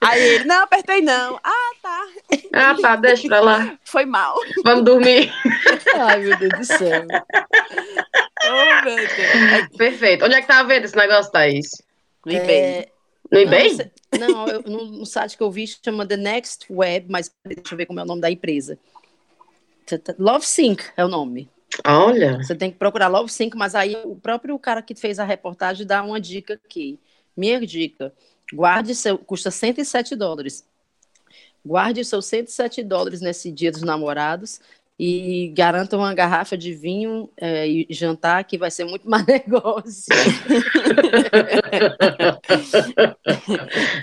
Aí 0.00 0.22
ele, 0.22 0.44
não, 0.44 0.62
apertei 0.62 1.02
não. 1.02 1.38
Ah, 1.42 1.50
tá. 1.50 1.65
Ah, 2.56 2.74
tá, 2.80 2.96
deixa 2.96 3.28
pra 3.28 3.40
lá. 3.40 3.78
Foi 3.84 4.06
mal. 4.06 4.34
Vamos 4.64 4.84
dormir. 4.84 5.32
Ai, 5.94 6.20
meu 6.20 6.38
Deus 6.38 6.52
do 6.58 6.64
céu. 6.64 7.04
Oh, 8.48 8.84
meu 8.84 8.96
Deus. 8.96 9.76
Perfeito. 9.76 10.24
Onde 10.24 10.34
é 10.36 10.40
que 10.40 10.48
tá 10.48 10.62
vendo 10.62 10.84
esse 10.84 10.96
negócio, 10.96 11.30
Thaís? 11.30 11.68
No 12.24 12.32
eBay. 12.32 12.56
É... 12.56 12.88
No 13.30 13.38
eBay? 13.38 13.90
Não, 14.18 14.28
não 14.28 14.48
eu, 14.48 14.62
no, 14.62 14.84
no, 14.86 15.06
site 15.06 15.36
que 15.36 15.42
eu 15.42 15.50
vi 15.50 15.66
chama 15.66 16.06
The 16.06 16.16
Next 16.16 16.66
Web, 16.70 17.06
mas 17.10 17.30
deixa 17.44 17.74
eu 17.74 17.76
ver 17.76 17.86
como 17.86 18.00
é 18.00 18.02
o 18.02 18.06
nome 18.06 18.20
da 18.20 18.30
empresa. 18.30 18.78
Love 20.18 20.46
Sync 20.46 20.84
é 20.96 21.04
o 21.04 21.08
nome. 21.08 21.50
Olha. 21.84 22.38
Você 22.38 22.54
tem 22.54 22.70
que 22.70 22.78
procurar 22.78 23.08
Love 23.08 23.30
Sync, 23.30 23.56
mas 23.56 23.74
aí 23.74 23.96
o 24.04 24.16
próprio 24.16 24.58
cara 24.58 24.80
que 24.80 24.94
fez 24.94 25.18
a 25.18 25.24
reportagem 25.24 25.86
dá 25.86 26.02
uma 26.02 26.20
dica 26.20 26.54
aqui. 26.54 26.98
Minha 27.36 27.60
dica: 27.60 28.12
guarde 28.52 28.94
seu. 28.94 29.18
Custa 29.18 29.50
107 29.50 30.16
dólares. 30.16 30.64
Guarde 31.66 32.04
seus 32.04 32.26
107 32.26 32.84
dólares 32.84 33.20
nesse 33.20 33.50
dia 33.50 33.72
dos 33.72 33.82
namorados 33.82 34.60
e 34.98 35.52
garanta 35.54 35.96
uma 35.96 36.14
garrafa 36.14 36.56
de 36.56 36.72
vinho 36.72 37.28
é, 37.36 37.66
e 37.68 37.86
jantar 37.90 38.44
que 38.44 38.56
vai 38.56 38.70
ser 38.70 38.84
muito 38.84 39.10
mais 39.10 39.26
negócio. 39.26 40.06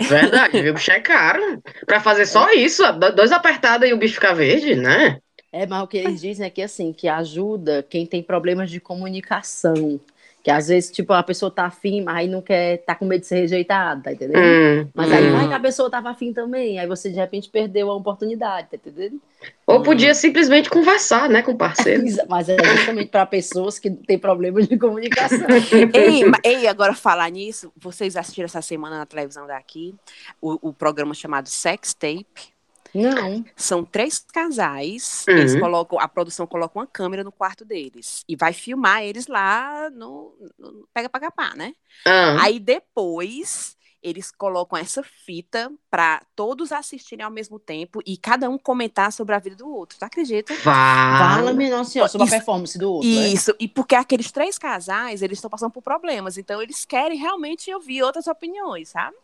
Verdade, 0.08 0.62
viu? 0.62 0.72
O 0.72 0.74
bicho 0.74 0.92
é 0.92 1.00
caro. 1.00 1.62
Para 1.86 2.00
fazer 2.00 2.26
só 2.26 2.52
isso, 2.52 2.82
dois 3.16 3.32
apertados 3.32 3.88
e 3.88 3.92
o 3.92 3.98
bicho 3.98 4.14
ficar 4.14 4.34
verde, 4.34 4.76
né? 4.76 5.18
É, 5.50 5.66
mas 5.66 5.82
o 5.82 5.86
que 5.86 5.96
eles 5.96 6.20
dizem 6.20 6.46
é 6.46 6.50
que 6.50 6.62
assim, 6.62 6.92
que 6.92 7.08
ajuda 7.08 7.82
quem 7.88 8.04
tem 8.06 8.22
problemas 8.22 8.70
de 8.70 8.78
comunicação. 8.78 9.98
Que 10.44 10.50
às 10.50 10.68
vezes, 10.68 10.90
tipo, 10.90 11.10
a 11.14 11.22
pessoa 11.22 11.50
tá 11.50 11.64
afim, 11.64 12.02
mas 12.02 12.16
aí 12.16 12.28
não 12.28 12.42
quer, 12.42 12.76
tá 12.84 12.94
com 12.94 13.06
medo 13.06 13.22
de 13.22 13.26
ser 13.26 13.36
rejeitada, 13.36 14.02
tá 14.02 14.12
entendendo? 14.12 14.38
Hum, 14.38 14.90
mas 14.92 15.10
aí 15.10 15.26
hum. 15.26 15.32
vai 15.32 15.48
que 15.48 15.54
a 15.54 15.58
pessoa 15.58 15.88
tava 15.88 16.10
afim 16.10 16.34
também, 16.34 16.78
aí 16.78 16.86
você 16.86 17.08
de 17.08 17.16
repente 17.16 17.48
perdeu 17.48 17.90
a 17.90 17.96
oportunidade, 17.96 18.68
tá 18.68 18.76
entendendo? 18.76 19.18
Ou 19.66 19.82
podia 19.82 20.10
hum. 20.10 20.14
simplesmente 20.14 20.68
conversar, 20.68 21.30
né, 21.30 21.40
com 21.40 21.52
o 21.52 21.56
parceiro. 21.56 22.04
mas 22.28 22.50
é 22.50 22.62
justamente 22.62 23.08
para 23.08 23.24
pessoas 23.24 23.78
que 23.78 23.90
têm 23.90 24.18
problemas 24.18 24.68
de 24.68 24.76
comunicação. 24.76 25.48
ei, 25.94 26.22
ei, 26.44 26.68
agora 26.68 26.92
falar 26.92 27.30
nisso, 27.30 27.72
vocês 27.74 28.14
assistiram 28.14 28.44
essa 28.44 28.60
semana 28.60 28.98
na 28.98 29.06
televisão 29.06 29.46
daqui 29.46 29.94
o, 30.42 30.68
o 30.68 30.72
programa 30.74 31.14
chamado 31.14 31.48
Sex 31.48 31.94
Tape? 31.94 32.53
Não. 32.94 33.44
São 33.56 33.84
três 33.84 34.18
casais. 34.18 35.24
Uhum. 35.28 35.36
Eles 35.36 35.58
colocam, 35.58 35.98
a 35.98 36.06
produção 36.06 36.46
coloca 36.46 36.78
uma 36.78 36.86
câmera 36.86 37.24
no 37.24 37.32
quarto 37.32 37.64
deles 37.64 38.24
e 38.28 38.36
vai 38.36 38.52
filmar 38.52 39.02
eles 39.02 39.26
lá 39.26 39.90
no, 39.90 40.32
no 40.58 40.88
pega 40.94 41.08
para 41.08 41.20
capar, 41.20 41.56
né? 41.56 41.74
Uhum. 42.06 42.40
Aí 42.40 42.60
depois 42.60 43.76
eles 44.04 44.30
colocam 44.30 44.78
essa 44.78 45.02
fita 45.02 45.72
para 45.90 46.20
todos 46.36 46.72
assistirem 46.72 47.24
ao 47.24 47.30
mesmo 47.30 47.58
tempo 47.58 48.02
e 48.04 48.18
cada 48.18 48.50
um 48.50 48.58
comentar 48.58 49.10
sobre 49.10 49.34
a 49.34 49.38
vida 49.38 49.56
do 49.56 49.66
outro. 49.66 49.98
Tu 49.98 50.04
acredita? 50.04 50.54
Fala-me, 50.56 51.70
nossa 51.70 51.90
senhora, 51.90 52.10
sobre 52.10 52.26
isso, 52.26 52.34
a 52.34 52.38
performance 52.38 52.78
do 52.78 52.92
outro. 52.92 53.08
É? 53.08 53.28
Isso, 53.28 53.52
é? 53.52 53.54
e 53.60 53.66
porque 53.66 53.94
aqueles 53.94 54.30
três 54.30 54.58
casais, 54.58 55.22
eles 55.22 55.38
estão 55.38 55.50
passando 55.50 55.70
por 55.70 55.82
problemas, 55.82 56.36
então 56.36 56.60
eles 56.60 56.84
querem 56.84 57.18
realmente 57.18 57.72
ouvir 57.72 58.02
outras 58.02 58.26
opiniões, 58.26 58.90
sabe? 58.90 59.16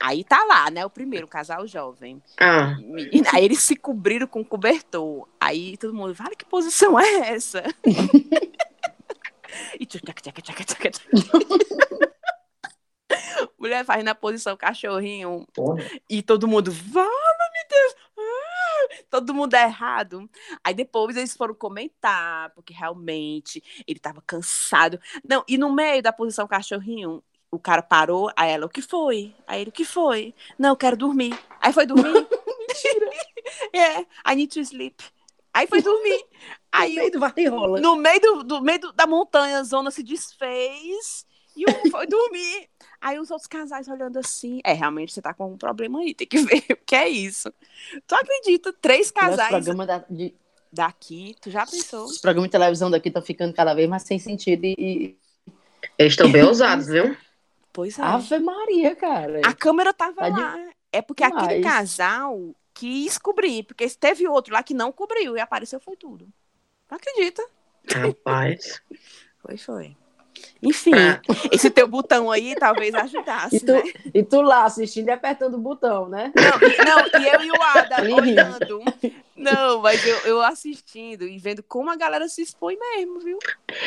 Aí 0.00 0.24
tá 0.24 0.44
lá, 0.44 0.70
né? 0.70 0.84
O 0.84 0.90
primeiro, 0.90 1.26
casal 1.26 1.66
jovem. 1.66 2.22
Ah. 2.40 2.76
Aí 3.32 3.44
eles 3.44 3.60
se 3.60 3.76
cobriram 3.76 4.26
com 4.26 4.44
cobertor. 4.44 5.28
Aí 5.40 5.76
todo 5.76 5.94
mundo, 5.94 6.14
vale 6.14 6.36
que 6.36 6.44
posição 6.44 6.98
é 6.98 7.30
essa? 7.30 7.62
e 9.78 9.86
tchaca, 9.86 10.12
tchaca, 10.12 10.42
tchaca, 10.42 10.64
tchaca, 10.64 10.90
tchaca. 10.90 12.14
Mulher 13.58 13.84
faz 13.84 14.04
na 14.04 14.14
posição 14.14 14.56
cachorrinho. 14.56 15.46
Porra. 15.54 15.82
E 16.08 16.22
todo 16.22 16.48
mundo, 16.48 16.70
fala, 16.72 17.04
meu 17.04 17.64
Deus. 17.70 17.94
Ah, 18.18 19.04
todo 19.10 19.34
mundo 19.34 19.54
é 19.54 19.64
errado. 19.64 20.28
Aí 20.62 20.74
depois 20.74 21.16
eles 21.16 21.36
foram 21.36 21.54
comentar, 21.54 22.50
porque 22.50 22.74
realmente 22.74 23.62
ele 23.86 23.98
tava 23.98 24.22
cansado. 24.26 25.00
Não, 25.26 25.44
e 25.48 25.56
no 25.56 25.72
meio 25.72 26.02
da 26.02 26.12
posição 26.12 26.46
cachorrinho, 26.46 27.22
o 27.54 27.58
cara 27.58 27.82
parou, 27.82 28.30
aí 28.36 28.50
ela, 28.50 28.66
o 28.66 28.68
que 28.68 28.82
foi? 28.82 29.34
Aí 29.46 29.60
ele, 29.60 29.70
o 29.70 29.72
que 29.72 29.84
foi? 29.84 30.34
Não, 30.58 30.70
eu 30.70 30.76
quero 30.76 30.96
dormir. 30.96 31.38
Aí 31.60 31.72
foi 31.72 31.86
dormir? 31.86 32.12
Mentira. 32.68 33.10
É, 33.72 34.00
I 34.32 34.36
need 34.36 34.48
to 34.54 34.60
sleep. 34.60 35.04
Aí 35.52 35.66
foi 35.66 35.82
dormir. 35.82 36.24
Aí, 36.72 36.94
no 36.94 37.00
meio 37.00 37.12
do 37.12 37.20
varrirola. 37.20 37.80
No 37.80 37.96
meio, 37.96 38.20
do, 38.20 38.42
do 38.42 38.60
meio 38.62 38.80
do, 38.80 38.92
da 38.92 39.06
montanha, 39.06 39.58
a 39.58 39.62
zona 39.62 39.90
se 39.90 40.02
desfez 40.02 41.24
e 41.56 41.64
um 41.70 41.90
foi 41.90 42.06
dormir. 42.06 42.68
Aí 43.00 43.18
os 43.20 43.30
outros 43.30 43.46
casais 43.46 43.86
olhando 43.86 44.18
assim, 44.18 44.60
é, 44.64 44.72
realmente 44.72 45.12
você 45.12 45.22
tá 45.22 45.32
com 45.32 45.52
um 45.52 45.56
problema 45.56 46.00
aí, 46.00 46.14
tem 46.14 46.26
que 46.26 46.38
ver 46.40 46.64
o 46.72 46.76
que 46.84 46.96
é 46.96 47.08
isso. 47.08 47.52
Tu 48.06 48.14
acredita? 48.14 48.72
Três 48.72 49.10
casais 49.10 49.50
programa 49.50 49.86
da, 49.86 49.98
de... 50.10 50.34
daqui, 50.72 51.36
tu 51.40 51.50
já 51.50 51.64
pensou? 51.66 52.06
Os 52.06 52.18
programas 52.18 52.48
de 52.48 52.52
televisão 52.52 52.90
daqui 52.90 53.08
estão 53.08 53.22
ficando 53.22 53.54
cada 53.54 53.74
vez 53.74 53.88
mais 53.88 54.02
sem 54.02 54.18
sentido 54.18 54.64
e... 54.64 55.16
Eles 55.98 56.14
estão 56.14 56.32
bem 56.32 56.42
ousados, 56.42 56.86
viu? 56.86 57.14
Pois 57.74 57.98
é. 57.98 58.02
Ave 58.02 58.38
Maria, 58.38 58.94
cara. 58.94 59.40
A 59.44 59.52
câmera 59.52 59.92
tava 59.92 60.14
tá 60.14 60.28
lá. 60.28 60.56
De... 60.56 60.70
É 60.92 61.02
porque 61.02 61.28
Mas... 61.28 61.42
aquele 61.42 61.60
casal 61.60 62.54
quis 62.72 63.18
cobrir, 63.18 63.64
porque 63.64 63.88
teve 63.90 64.28
outro 64.28 64.54
lá 64.54 64.62
que 64.62 64.72
não 64.72 64.92
cobriu 64.92 65.36
e 65.36 65.40
apareceu 65.40 65.80
foi 65.80 65.96
tudo. 65.96 66.26
Não 66.88 66.96
acredita? 66.96 67.44
Rapaz. 67.92 68.80
foi, 69.42 69.56
foi. 69.58 69.96
Enfim, 70.62 70.94
ah. 70.94 71.20
esse 71.50 71.68
teu 71.68 71.88
botão 71.88 72.30
aí 72.30 72.54
talvez 72.54 72.94
ajudasse. 72.94 73.56
E 73.56 73.60
tu, 73.60 73.72
né? 73.72 73.82
e 74.14 74.22
tu 74.22 74.40
lá 74.40 74.64
assistindo 74.64 75.08
e 75.08 75.10
apertando 75.10 75.54
o 75.54 75.60
botão, 75.60 76.08
né? 76.08 76.32
Não, 76.34 76.84
não 76.84 77.20
e 77.20 77.28
eu 77.28 77.42
e 77.42 77.50
o 77.50 77.62
Ada 77.62 78.02
olhando. 78.14 78.80
Não, 79.44 79.80
mas 79.80 80.04
eu, 80.06 80.16
eu 80.24 80.42
assistindo 80.42 81.26
e 81.26 81.38
vendo 81.38 81.62
como 81.62 81.90
a 81.90 81.96
galera 81.96 82.26
se 82.28 82.42
expõe 82.42 82.78
mesmo, 82.78 83.20
viu? 83.20 83.38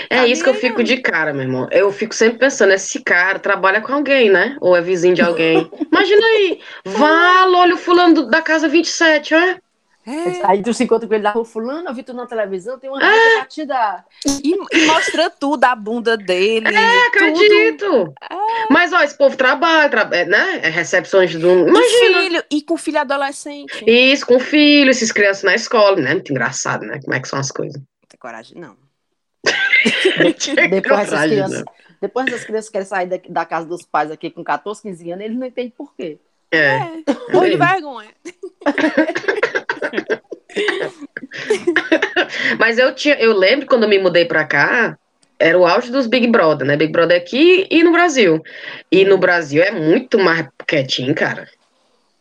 É 0.10 0.17
tá 0.17 0.28
isso 0.28 0.43
que 0.43 0.50
eu 0.50 0.54
fico 0.54 0.84
de 0.84 0.98
cara, 0.98 1.34
meu 1.34 1.43
irmão. 1.43 1.67
Eu 1.72 1.91
fico 1.91 2.13
sempre 2.13 2.38
pensando, 2.39 2.74
esse 2.74 3.02
cara 3.04 3.39
trabalha 3.39 3.82
com 3.82 3.93
alguém, 3.93 4.30
né? 4.30 4.56
Ou 4.62 4.76
é 4.76 4.82
vizinho 4.82 5.15
de 5.15 5.22
alguém. 5.22 5.70
Imagina 5.91 6.26
aí, 6.26 6.60
vá, 6.86 7.48
olha 7.48 7.76
o 7.76 7.78
fulano 7.78 8.30
da 8.30 8.41
casa 8.41 8.67
27, 8.67 9.34
ó. 9.34 9.66
É. 10.08 10.50
Aí 10.50 10.63
tu 10.63 10.74
se 10.74 10.86
encontra 10.86 11.06
com 11.06 11.13
ele 11.13 11.24
da 11.24 11.32
rua, 11.32 11.43
fulano, 11.43 11.89
eu 11.89 11.93
vi 11.93 12.02
tu 12.02 12.13
na 12.13 12.26
televisão, 12.26 12.80
tem 12.80 12.89
uma 12.89 13.04
é. 13.04 13.43
te 13.43 13.65
dar. 13.65 14.06
E, 14.41 14.56
e, 14.72 14.86
mostra 14.86 15.30
tudo, 15.30 15.65
a 15.65 15.76
bunda 15.76 16.15
dele. 16.15 16.74
É, 16.74 17.08
acredito. 17.08 18.13
É. 18.32 18.36
Mas, 18.72 18.93
ó, 18.93 19.02
esse 19.02 19.17
povo 19.17 19.36
trabalha, 19.36 19.89
tra 19.89 20.10
é, 20.13 20.24
né? 20.24 20.62
É 20.63 20.70
recepções 20.70 21.36
do... 21.36 21.67
Imagina. 21.67 22.20
E 22.20 22.24
filho, 22.24 22.43
e 22.50 22.62
com 22.62 22.78
filho 22.78 23.00
adolescente. 23.00 23.84
Isso, 23.86 24.26
com 24.26 24.39
filho, 24.39 24.89
esses 24.89 25.12
crianças 25.12 25.43
na 25.43 25.56
escola, 25.56 25.98
né? 25.98 26.13
Muito 26.13 26.32
engraçado, 26.32 26.86
né? 26.86 27.02
Como 27.04 27.13
é 27.13 27.20
que 27.20 27.28
são 27.28 27.39
as 27.39 27.52
coisas. 27.52 27.76
Não 27.76 28.08
tem 28.08 28.17
coragem, 28.17 28.58
não. 28.58 28.78
depois, 30.70 30.99
essas 31.01 31.22
crianças, 31.22 31.64
depois 32.01 32.28
essas 32.28 32.45
crianças 32.45 32.70
querem 32.70 32.88
sair 32.88 33.08
da, 33.08 33.20
da, 33.28 33.45
casa 33.45 33.68
dos 33.68 33.84
pais 33.84 34.10
aqui 34.10 34.30
com 34.30 34.43
14, 34.43 34.82
15 34.82 35.12
anos, 35.12 35.26
eles 35.26 35.38
não 35.38 35.47
entendem 35.47 35.74
por 35.76 35.93
quê. 35.93 36.18
É. 36.52 36.58
é. 36.58 36.91
Ou 37.34 37.45
de 37.45 37.58
vergonha. 37.58 38.10
Mas 42.60 42.78
eu 42.78 42.93
tinha, 42.95 43.16
eu 43.16 43.34
lembro 43.34 43.68
quando 43.68 43.84
eu 43.84 43.89
me 43.89 44.00
mudei 44.00 44.26
pra 44.26 44.45
cá, 44.45 44.98
era 45.39 45.58
o 45.58 45.66
auge 45.66 45.91
dos 45.91 46.08
Big 46.08 46.28
Brother, 46.28 46.68
né? 46.68 46.76
Big 46.76 46.91
Brother 46.91 47.18
aqui 47.18 47.68
e 47.70 47.84
no 47.84 47.91
Brasil. 47.91 48.41
E 48.91 49.06
no 49.06 49.18
Brasil 49.18 49.62
é 49.62 49.72
muito 49.72 50.18
mais 50.18 50.48
quietinho, 50.66 51.14
cara. 51.14 51.48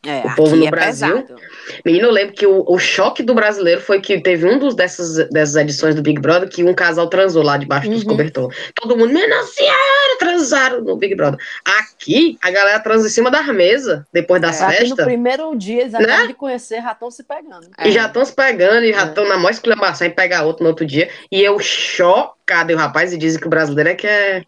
É, 0.08 0.26
o 0.26 0.34
povo 0.36 0.54
no 0.56 0.66
é 0.66 0.70
Brasil. 0.70 1.22
pesado. 1.22 1.40
Menino, 1.84 2.06
eu 2.06 2.12
lembro 2.12 2.34
que 2.34 2.46
o, 2.46 2.64
o 2.66 2.78
choque 2.78 3.22
do 3.22 3.34
brasileiro 3.34 3.80
foi 3.80 4.00
que 4.00 4.20
teve 4.20 4.46
um 4.46 4.58
dos 4.58 4.74
dessas, 4.74 5.28
dessas 5.30 5.56
edições 5.56 5.94
do 5.94 6.02
Big 6.02 6.20
Brother 6.20 6.48
que 6.48 6.62
um 6.62 6.72
casal 6.72 7.08
transou 7.08 7.42
lá 7.42 7.56
debaixo 7.56 7.90
dos 7.90 8.02
Uhum. 8.02 8.08
cobertor. 8.10 8.54
Todo 8.74 8.96
mundo, 8.96 9.12
nossa 9.12 9.52
senhora, 9.52 10.18
transaram 10.18 10.80
no 10.82 10.96
Big 10.96 11.14
Brother. 11.16 11.38
Aqui, 11.64 12.38
a 12.40 12.50
galera 12.50 12.78
transa 12.80 13.06
em 13.08 13.10
cima 13.10 13.30
das 13.30 13.46
mesas, 13.48 14.02
depois 14.12 14.40
das 14.40 14.60
É, 14.60 14.64
Aqui 14.64 14.72
no 14.74 14.78
festas. 14.88 15.04
primeiro 15.06 15.54
dia, 15.56 15.82
eles 15.82 15.92
Né? 15.92 16.26
de 16.28 16.34
conhecer, 16.34 16.80
já 16.82 16.92
estão 16.92 17.10
se 17.10 17.24
pegando. 17.24 17.68
É. 17.76 17.88
E 17.88 17.92
já 17.92 18.06
estão 18.06 18.24
se 18.24 18.32
pegando, 18.34 18.84
e 18.84 18.92
já 18.92 19.02
É. 19.02 19.06
estão 19.06 19.28
na 19.28 19.36
maior 19.36 19.50
exclamação 19.50 20.06
e 20.06 20.10
pegar 20.10 20.44
outro 20.44 20.62
no 20.62 20.68
outro 20.70 20.86
dia. 20.86 21.08
E 21.32 21.42
eu 21.42 21.58
chocado, 21.58 22.70
e 22.70 22.74
o 22.74 22.78
rapaz, 22.78 23.12
e 23.12 23.18
dizem 23.18 23.40
que 23.40 23.46
o 23.46 23.50
brasileiro 23.50 23.90
é 23.90 23.94
que 23.94 24.06
é. 24.06 24.42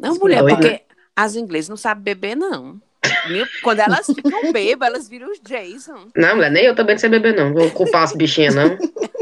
Não, 0.00 0.14
mulher, 0.16 0.40
Doido, 0.42 0.56
porque 0.56 0.80
as 1.14 1.36
inglesas 1.36 1.68
não 1.68 1.76
sabem 1.76 2.02
beber, 2.02 2.36
não. 2.36 2.80
Viu? 3.28 3.46
Quando 3.62 3.80
elas 3.80 4.06
ficam 4.06 4.40
bêbadas, 4.52 4.94
elas 4.94 5.08
viram 5.08 5.30
os 5.30 5.40
Jason. 5.40 6.08
Não, 6.16 6.36
mulher, 6.36 6.50
nem 6.50 6.64
eu 6.64 6.74
também 6.74 6.94
não 6.94 7.00
sei 7.00 7.10
beber, 7.10 7.34
não. 7.34 7.52
Vou 7.52 7.70
culpar 7.70 8.02
as 8.02 8.12
bichinhas, 8.12 8.54
não. 8.54 8.76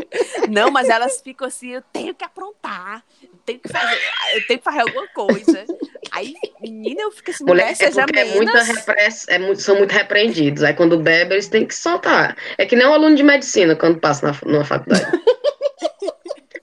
Não, 0.51 0.71
mas 0.71 0.91
elas 0.91 1.21
ficam 1.23 1.47
assim, 1.47 1.71
eu 1.71 1.83
tenho 1.93 2.15
que 2.15 2.23
aprontar, 2.23 3.03
eu 3.23 3.31
tenho 3.47 3.59
que 3.59 3.69
fazer, 3.71 3.99
eu 4.35 4.47
tenho 4.47 4.59
que 4.59 4.65
fazer 4.65 4.81
alguma 4.81 5.07
coisa. 5.09 5.65
Aí, 6.11 6.35
menina, 6.61 7.03
eu 7.03 7.11
fico 7.11 7.31
assim, 7.31 7.45
mulher, 7.45 7.65
Mulher, 7.65 7.73
é 7.73 7.75
seja 7.75 8.03
é 8.03 8.13
menos. 8.13 8.35
muita 8.35 8.63
repress... 8.63 9.27
é 9.29 9.39
muito, 9.39 9.63
são 9.63 9.79
muito 9.79 9.93
repreendidos. 9.93 10.63
Aí 10.63 10.75
quando 10.75 10.99
bebe, 10.99 11.35
eles 11.35 11.49
têm 11.49 11.65
que 11.65 11.75
soltar. 11.75 12.37
É 12.59 12.67
que 12.67 12.77
nem 12.77 12.87
um 12.87 12.93
aluno 12.93 13.17
de 13.17 13.23
medicina 13.23 13.75
quando 13.75 13.99
passa 13.99 14.27
na, 14.27 14.37
numa 14.45 14.65
faculdade. 14.65 15.07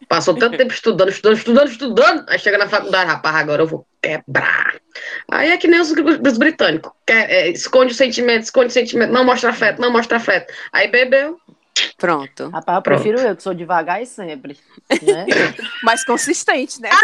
Passou 0.07 0.35
tanto 0.35 0.57
tempo 0.57 0.73
estudando, 0.73 1.09
estudando, 1.09 1.37
estudando, 1.37 1.69
estudando. 1.69 2.25
Aí 2.27 2.37
chega 2.37 2.57
na 2.57 2.67
faculdade, 2.67 3.09
rapaz, 3.09 3.35
agora 3.35 3.63
eu 3.63 3.67
vou 3.67 3.87
quebrar. 4.01 4.68
Aí 5.31 5.51
é 5.51 5.57
que 5.57 5.67
nem 5.67 5.79
os, 5.79 5.91
os 5.91 6.37
britânicos. 6.37 6.91
Quer, 7.05 7.29
é, 7.29 7.49
esconde 7.49 7.91
o 7.91 7.95
sentimento, 7.95 8.43
esconde 8.43 8.67
o 8.67 8.71
sentimento, 8.71 9.11
não 9.11 9.23
mostra 9.23 9.49
afeto, 9.49 9.81
não 9.81 9.91
mostra 9.91 10.17
afeto. 10.17 10.53
Aí 10.71 10.87
bebeu. 10.87 11.39
Pronto. 11.97 12.49
Rapaz, 12.49 12.77
eu 12.77 12.81
Pronto. 12.81 13.01
prefiro 13.01 13.19
eu, 13.19 13.35
que 13.35 13.43
sou 13.43 13.53
devagar 13.53 14.01
e 14.01 14.05
sempre. 14.05 14.57
Né? 15.01 15.25
Mais 15.83 16.03
consistente, 16.03 16.81
né? 16.81 16.89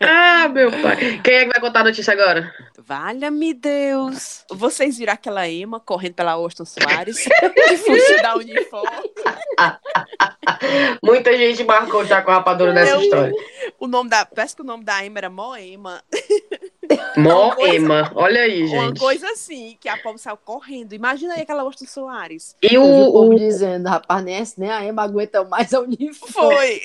Ah, 0.00 0.48
meu 0.48 0.70
pai. 0.70 1.20
Quem 1.22 1.34
é 1.34 1.44
que 1.44 1.50
vai 1.50 1.60
contar 1.60 1.80
a 1.80 1.84
notícia 1.84 2.12
agora? 2.12 2.52
Valha-me 2.86 3.52
Deus. 3.52 4.44
Vocês 4.48 4.96
viram 4.96 5.12
aquela 5.12 5.48
Emma 5.48 5.80
correndo 5.80 6.14
pela 6.14 6.32
Austin 6.32 6.64
Soares 6.64 7.18
que 7.26 7.76
fugiu 7.78 8.22
da 8.22 8.36
uniforme? 8.36 9.10
Muita 11.02 11.36
gente 11.36 11.64
marcou 11.64 12.04
já 12.04 12.22
com 12.22 12.30
a 12.30 12.34
rapadura 12.34 12.72
nessa 12.72 12.92
Eu- 12.92 13.00
história. 13.00 13.32
O 13.80 13.88
nome 13.88 14.08
da, 14.08 14.24
parece 14.24 14.54
que 14.54 14.62
o 14.62 14.64
nome 14.64 14.84
da 14.84 15.04
Emma 15.04 15.18
era 15.18 15.28
Moema. 15.30 16.00
Moema. 17.16 18.10
Olha 18.14 18.42
aí, 18.42 18.64
Uma 18.66 18.86
gente. 18.86 19.00
coisa 19.00 19.28
assim, 19.30 19.76
que 19.80 19.88
a 19.88 19.96
pobre 19.96 20.20
saiu 20.20 20.36
correndo. 20.36 20.92
Imagina 20.92 21.34
aí 21.34 21.42
aquela 21.42 21.62
Austin 21.62 21.86
Soares. 21.86 22.54
E 22.62 22.76
o 22.76 22.82
o, 22.84 23.12
povo 23.12 23.34
o, 23.34 23.36
dizendo, 23.36 23.88
rapaz, 23.88 24.22
nem, 24.24 24.42
nem 24.58 24.70
a 24.70 24.84
Emma 24.84 25.02
aguenta 25.02 25.44
mais 25.44 25.72
a 25.72 25.80
uniforme. 25.80 26.32
Foi. 26.32 26.80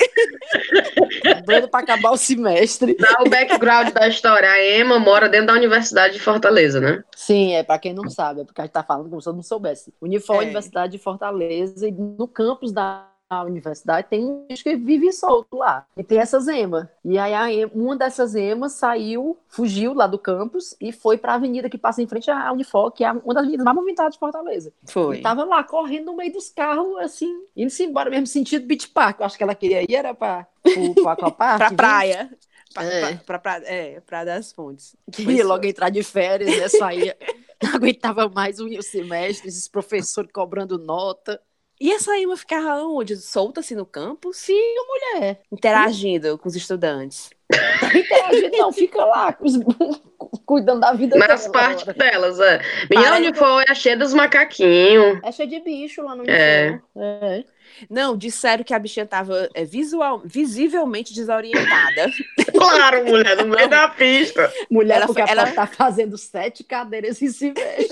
Doido 1.46 1.68
pra 1.68 1.82
acabar 1.82 2.12
o 2.12 2.18
semestre. 2.18 2.96
Dá 2.96 3.18
o 3.22 3.30
background 3.30 3.90
da 3.92 4.08
história. 4.08 4.50
A 4.50 4.80
Emma 4.80 5.00
mora 5.00 5.28
dentro 5.30 5.48
da 5.48 5.54
Universidade 5.54 6.14
de 6.14 6.20
Fortaleza, 6.20 6.80
né? 6.80 7.04
Sim, 7.16 7.54
é 7.54 7.64
pra 7.64 7.80
quem 7.80 7.94
não 7.94 8.10
sabe, 8.10 8.42
é 8.42 8.44
porque 8.46 8.62
a 8.62 8.64
gente 8.64 8.74
tá 8.74 8.84
falando 8.84 9.10
como 9.10 9.22
se 9.22 9.30
eu 9.30 9.34
não 9.34 9.44
soubesse. 9.44 9.94
Unifor 10.02 10.38
É. 10.38 10.40
Universidade 10.40 10.92
de 10.94 10.98
Fortaleza 10.98 11.88
e 11.88 11.92
no 11.92 12.28
campus 12.28 12.72
da 12.72 13.11
universidade 13.44 14.08
tem 14.10 14.26
um 14.26 14.46
bicho 14.48 14.64
que 14.64 14.76
vive 14.76 15.12
solto 15.14 15.56
lá. 15.58 15.86
E 15.96 16.04
tem 16.04 16.18
essas 16.20 16.48
emas. 16.48 16.88
E 17.06 17.18
aí 17.18 17.64
a 17.64 17.68
uma 17.74 17.96
dessas 17.96 18.36
emas 18.36 18.74
saiu, 18.74 19.38
fugiu 19.48 19.94
lá 19.94 20.08
do 20.08 20.20
campus 20.20 20.76
e 20.82 20.92
foi 20.92 21.18
pra 21.18 21.36
avenida 21.36 21.70
que 21.70 21.78
passa 21.78 22.02
em 22.02 22.08
frente 22.08 22.30
à 22.30 22.52
Unifor, 22.52 22.92
que 22.92 23.04
é 23.04 23.12
uma 23.12 23.34
das 23.34 23.44
avenidas 23.44 23.64
mais 23.64 23.76
movimentadas 23.76 24.14
de 24.14 24.20
Fortaleza. 24.20 24.74
Foi. 24.88 25.18
E 25.18 25.22
tava 25.22 25.44
lá 25.46 25.64
correndo 25.64 26.08
no 26.08 26.18
meio 26.18 26.34
dos 26.34 26.50
carros, 26.50 26.98
assim, 27.00 27.32
indo-se 27.56 27.84
embora, 27.84 28.10
mesmo 28.10 28.28
sentido 28.28 28.66
Beach 28.68 28.88
Park. 28.90 29.20
Eu 29.20 29.26
acho 29.26 29.38
que 29.38 29.44
ela 29.44 29.56
queria 29.56 29.82
ir, 29.84 29.96
era 29.96 30.14
pra, 30.14 30.46
pro, 30.62 30.94
pro 30.96 31.08
Aquapark. 31.10 31.58
Pra 31.58 31.72
praia. 31.72 32.30
Pra, 32.74 32.84
É. 32.86 33.02
pra, 33.16 33.18
pra, 33.18 33.40
pra- 33.40 33.68
é, 33.70 34.00
Praia 34.02 34.26
das 34.26 34.52
Fontes. 34.54 34.96
Queria 35.12 35.46
logo 35.46 35.66
entrar 35.66 35.90
de 35.90 36.04
férias, 36.04 36.58
né? 36.58 36.70
Saía. 36.70 37.18
Não 37.62 37.76
aguentava 37.76 38.28
mais 38.30 38.60
o 38.60 38.82
semestre, 38.82 39.48
esses 39.50 39.68
professores 39.68 40.32
cobrando 40.32 40.80
nota. 40.80 41.40
E 41.82 41.92
essa 41.92 42.16
Emma 42.16 42.38
ficava 42.38 42.84
onde? 42.84 43.18
Solta 43.18 43.60
assim 43.62 43.74
no 43.74 43.88
campus? 43.88 44.38
Sim, 44.38 44.76
mulher. 44.88 45.40
Interagindo 45.52 46.38
com 46.38 46.48
os 46.48 46.56
estudantes. 46.56 47.32
Interagindo, 47.96 48.56
não, 48.56 48.72
fica 48.72 49.04
lá, 49.04 49.34
com 49.34 49.46
os- 49.46 49.58
cuidando 50.46 50.82
da 50.82 50.94
vida 50.94 51.18
Nas 51.18 51.42
dela, 51.42 51.52
partes 51.52 51.86
delas, 51.96 52.40
é. 52.40 52.62
Menina, 52.90 53.10
Parece- 53.10 53.28
Unifor 53.30 53.64
é 53.68 53.74
cheia 53.74 53.98
dos 53.98 54.14
macaquinhos. 54.14 55.20
É 55.24 55.32
cheio 55.32 55.50
de 55.50 55.60
bicho 55.60 56.04
lá 56.04 56.16
no 56.16 56.24
É. 56.30 56.80
É. 56.96 57.44
Não, 57.90 58.16
disseram 58.16 58.64
que 58.64 58.74
a 58.76 58.80
bichinha 58.80 59.06
tava 59.08 59.50
é, 59.56 59.66
visual, 59.66 60.22
visivelmente 60.24 61.14
desorientada. 61.16 62.12
Claro, 62.62 63.04
mulher, 63.06 63.38
no 63.38 63.48
meio 63.56 63.68
da 63.68 63.88
pista. 63.88 64.54
Mulher, 64.70 64.98
Ela 64.98 65.08
porque 65.08 65.22
ela 65.22 65.32
ela- 65.32 65.52
tá 65.52 65.66
fazendo 65.66 66.16
sete 66.16 66.64
cadeiras 66.64 67.20
em 67.22 67.30
semestre. 67.30 67.88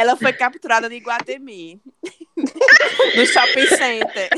Ela 0.00 0.16
foi 0.16 0.32
capturada 0.32 0.88
no 0.88 0.94
Iguatemi. 0.94 1.78
no 3.16 3.26
shopping 3.26 3.66
center. 3.66 4.30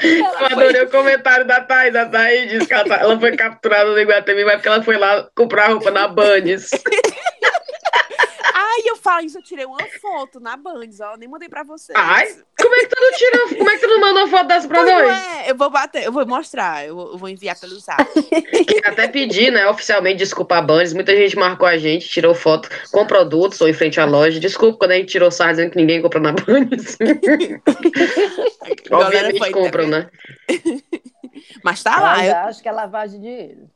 Eu 0.00 0.46
adorei 0.46 0.82
o 0.82 0.90
comentário 0.90 1.44
da 1.44 1.60
Thaís. 1.60 1.96
A 1.96 2.06
Thaís 2.06 2.48
disse 2.48 2.66
que 2.68 2.72
ela, 2.72 2.84
tá- 2.84 2.98
ela 3.00 3.18
foi 3.18 3.36
capturada 3.36 3.90
no 3.90 3.98
Iguatemi, 3.98 4.44
mas 4.44 4.54
porque 4.54 4.68
ela 4.68 4.82
foi 4.82 4.96
lá 4.96 5.28
comprar 5.34 5.70
roupa 5.72 5.90
na 5.90 6.06
Bundes. 6.06 6.70
Ai, 8.74 8.82
eu 8.86 8.96
falo 8.96 9.26
isso, 9.26 9.36
eu 9.38 9.42
tirei 9.42 9.66
uma 9.66 9.84
foto 10.00 10.40
na 10.40 10.56
Bands, 10.56 10.98
ó. 11.00 11.14
Nem 11.16 11.28
mandei 11.28 11.48
pra 11.48 11.62
vocês. 11.62 11.98
Ai, 11.98 12.26
como 12.58 12.74
é 12.74 12.78
que 12.78 12.86
tu 12.86 12.96
não 13.00 13.12
tirou? 13.12 13.48
Como 13.58 13.70
é 13.70 13.74
que 13.74 13.80
tu 13.80 13.86
não 13.88 14.00
mandou 14.00 14.28
foto 14.28 14.46
dessa 14.46 14.66
pra 14.66 14.78
Pois 14.82 14.90
nós? 14.90 15.02
não 15.02 15.10
é, 15.10 15.50
eu 15.50 15.54
vou 15.56 15.68
bater, 15.68 16.04
eu 16.04 16.12
vou 16.12 16.24
mostrar, 16.26 16.86
eu 16.86 16.94
vou, 16.94 17.12
eu 17.12 17.18
vou 17.18 17.28
enviar 17.28 17.58
pelo 17.58 17.78
zap. 17.78 18.02
Até 18.86 19.08
pedir, 19.08 19.50
né, 19.52 19.68
oficialmente, 19.68 20.16
desculpa 20.18 20.56
a 20.56 20.62
Bundes. 20.62 20.94
Muita 20.94 21.14
gente 21.14 21.36
marcou 21.36 21.66
a 21.68 21.76
gente, 21.76 22.08
tirou 22.08 22.34
foto 22.34 22.68
com 22.90 23.06
produtos 23.06 23.60
ou 23.60 23.68
em 23.68 23.74
frente 23.74 24.00
à 24.00 24.04
loja. 24.06 24.40
Desculpa 24.40 24.78
quando 24.78 24.92
a 24.92 24.96
gente 24.96 25.10
tirou 25.10 25.30
sarro 25.30 25.50
dizendo 25.50 25.70
que 25.70 25.76
ninguém 25.76 26.00
comprou 26.00 26.22
na. 26.22 26.32
Galera 28.88 29.28
Obviamente 29.28 29.50
compram, 29.52 29.90
também. 29.90 30.00
né? 30.00 30.10
Mas 31.62 31.82
tá 31.82 32.00
lá, 32.00 32.16
Mas 32.16 32.28
eu, 32.28 32.36
acho 32.36 32.62
que 32.62 32.68
é 32.68 32.72
lavagem 32.72 33.20
de 33.20 33.26
dinheiro. 33.26 33.70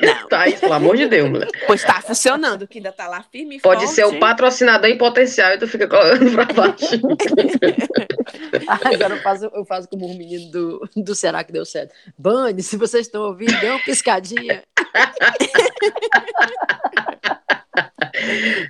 Não, 0.00 0.28
Thaís, 0.28 0.60
pelo 0.60 0.72
amor 0.72 0.96
de 0.96 1.06
Deus, 1.06 1.28
mulher. 1.28 1.48
pois 1.66 1.84
tá 1.84 2.00
funcionando, 2.00 2.66
que 2.66 2.78
ainda 2.78 2.90
tá 2.90 3.06
lá 3.06 3.22
firme 3.22 3.56
e 3.56 3.60
Pode 3.60 3.82
forte. 3.82 3.94
ser 3.94 4.04
o 4.06 4.18
patrocinador 4.18 4.88
em 4.88 4.96
potencial 4.96 5.52
e 5.52 5.58
tu 5.58 5.68
fica 5.68 5.86
colocando 5.86 6.32
pra 6.32 6.44
baixo. 6.46 6.98
Agora 8.84 9.14
eu 9.14 9.22
faço, 9.22 9.44
eu 9.54 9.64
faço 9.64 9.88
como 9.88 10.06
o 10.06 10.14
menino 10.16 10.50
do, 10.50 10.88
do 10.96 11.14
Será 11.14 11.44
que 11.44 11.52
deu 11.52 11.64
certo. 11.64 11.94
Bane, 12.16 12.62
se 12.62 12.76
vocês 12.76 13.06
estão 13.06 13.22
ouvindo, 13.22 13.58
dê 13.60 13.70
uma 13.70 13.78
piscadinha. 13.80 14.62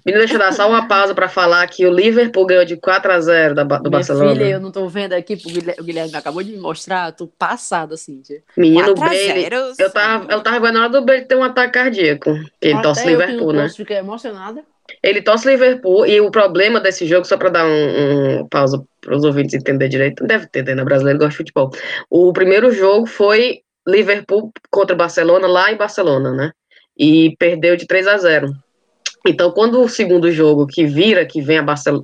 Menina, 0.05 0.19
deixa 0.21 0.35
eu 0.35 0.39
dar 0.39 0.53
só 0.53 0.69
uma 0.69 0.87
pausa 0.87 1.15
pra 1.15 1.29
falar 1.29 1.67
que 1.67 1.85
o 1.87 1.93
Liverpool 1.93 2.47
ganhou 2.47 2.65
de 2.65 2.77
4x0 2.77 3.55
da, 3.55 3.65
Ba- 3.65 3.77
do 3.79 3.83
Minha 3.83 3.91
Barcelona. 3.91 4.33
filha, 4.33 4.45
eu 4.51 4.61
não 4.61 4.71
tô 4.71 4.87
vendo 4.89 5.13
aqui, 5.13 5.37
porque 5.37 5.59
o 5.81 5.85
Guilherme, 5.85 6.15
acabou 6.15 6.43
de 6.43 6.53
me 6.53 6.59
mostrar, 6.59 7.09
eu 7.09 7.13
tô 7.13 7.27
passada, 7.27 7.97
Cíntia. 7.97 8.43
Menino 8.57 8.95
4 8.95 9.03
a 9.05 9.09
Bailey. 9.09 9.43
0, 9.43 9.73
Eu 9.79 9.91
tava, 9.93 10.33
eu 10.33 10.41
tava 10.43 10.61
vendo 10.61 10.75
na 10.75 10.81
hora 10.83 10.89
do 10.91 11.05
Bailey 11.05 11.25
ter 11.27 11.37
um 11.37 11.43
ataque 11.45 11.73
cardíaco. 11.75 12.31
Ele 12.61 12.75
Até 12.75 12.83
torce 12.83 13.07
Liverpool, 13.07 13.53
né? 13.53 13.63
posso, 13.65 13.77
fiquei 13.77 13.97
emocionada. 13.97 14.63
Ele 15.03 15.23
torce 15.23 15.49
Liverpool 15.49 16.07
e 16.07 16.21
o 16.21 16.31
problema 16.31 16.81
desse 16.81 17.07
jogo, 17.07 17.25
só 17.25 17.37
pra 17.37 17.49
dar 17.49 17.65
um, 17.67 18.41
um 18.41 18.49
pausa 18.49 18.83
para 19.01 19.17
os 19.17 19.25
ouvintes 19.25 19.55
entenderem 19.55 19.91
direito, 19.91 20.25
deve 20.27 20.45
entender, 20.45 20.75
né? 20.75 20.85
Brasileiro 20.85 21.19
gosta 21.19 21.31
de 21.33 21.37
futebol. 21.39 21.71
O 22.11 22.33
primeiro 22.33 22.71
jogo 22.71 23.07
foi 23.07 23.61
Liverpool 23.87 24.53
contra 24.71 24.95
Barcelona 24.95 25.47
lá 25.49 25.73
em 25.73 25.77
Barcelona, 25.77 26.33
né? 26.33 26.53
E 26.97 27.35
perdeu 27.39 27.75
de 27.77 27.87
3 27.87 28.07
a 28.07 28.19
0. 28.19 28.53
Então, 29.27 29.53
quando 29.53 29.81
o 29.81 29.89
segundo 29.89 30.31
jogo 30.33 30.67
que 30.67 30.85
vira, 30.85 31.25
que 31.25 31.41
vem, 31.41 31.61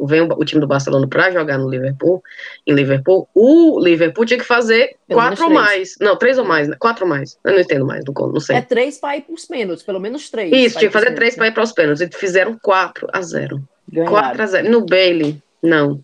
vem 0.06 0.20
o, 0.22 0.28
o 0.36 0.44
time 0.44 0.60
do 0.60 0.66
Barcelona 0.66 1.06
para 1.08 1.30
jogar 1.30 1.58
no 1.58 1.68
Liverpool, 1.68 2.22
em 2.66 2.74
Liverpool, 2.74 3.28
o 3.34 3.80
Liverpool 3.80 4.24
tinha 4.24 4.38
que 4.38 4.44
fazer 4.44 4.96
Pelo 5.06 5.20
quatro 5.20 5.44
ou 5.44 5.50
mais. 5.50 5.96
Não, 6.00 6.16
três 6.16 6.38
ou 6.38 6.44
mais, 6.44 6.68
né? 6.68 6.76
quatro 6.78 7.04
ou 7.04 7.10
mais. 7.10 7.36
Eu 7.44 7.52
não 7.52 7.60
entendo 7.60 7.86
mais, 7.86 8.04
não, 8.04 8.14
não 8.28 8.40
sei. 8.40 8.56
É 8.56 8.62
três 8.62 8.98
para 8.98 9.16
ir 9.16 9.22
pros 9.22 9.44
pênaltis, 9.46 9.82
pelo 9.82 9.98
menos 9.98 10.30
três. 10.30 10.52
Isso, 10.52 10.78
tinha 10.78 10.88
que 10.88 10.92
fazer 10.92 11.12
três 11.14 11.34
para 11.34 11.48
ir 11.48 11.52
para 11.52 11.64
os 11.64 11.72
pênaltis. 11.72 12.00
E 12.00 12.16
fizeram 12.16 12.56
4 12.62 13.08
a 13.12 13.20
0. 13.20 13.62
Ganharam. 13.90 14.12
4 14.12 14.42
a 14.42 14.46
0 14.46 14.70
No 14.70 14.84
Bailey, 14.84 15.42
não. 15.62 16.00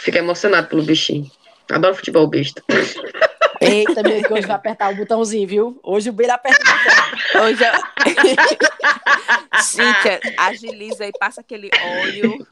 Fica 0.00 0.18
emocionado 0.18 0.68
pelo 0.68 0.82
bichinho. 0.82 1.30
Adoro 1.70 1.94
futebol 1.94 2.26
besta. 2.26 2.62
Eita, 3.60 4.02
meu, 4.02 4.22
que 4.22 4.32
hoje 4.32 4.46
vai 4.46 4.56
apertar 4.56 4.92
o 4.92 4.96
botãozinho, 4.96 5.46
viu? 5.46 5.80
Hoje 5.82 6.10
o 6.10 6.12
Beira 6.12 6.34
aperta 6.34 6.60
o 6.62 6.64
botão. 6.64 7.44
Hoje 7.44 7.64
eu... 7.64 7.72
Cíntia, 9.62 10.20
agiliza 10.38 11.06
e 11.06 11.12
passa 11.18 11.40
aquele 11.40 11.70
óleo 12.00 12.46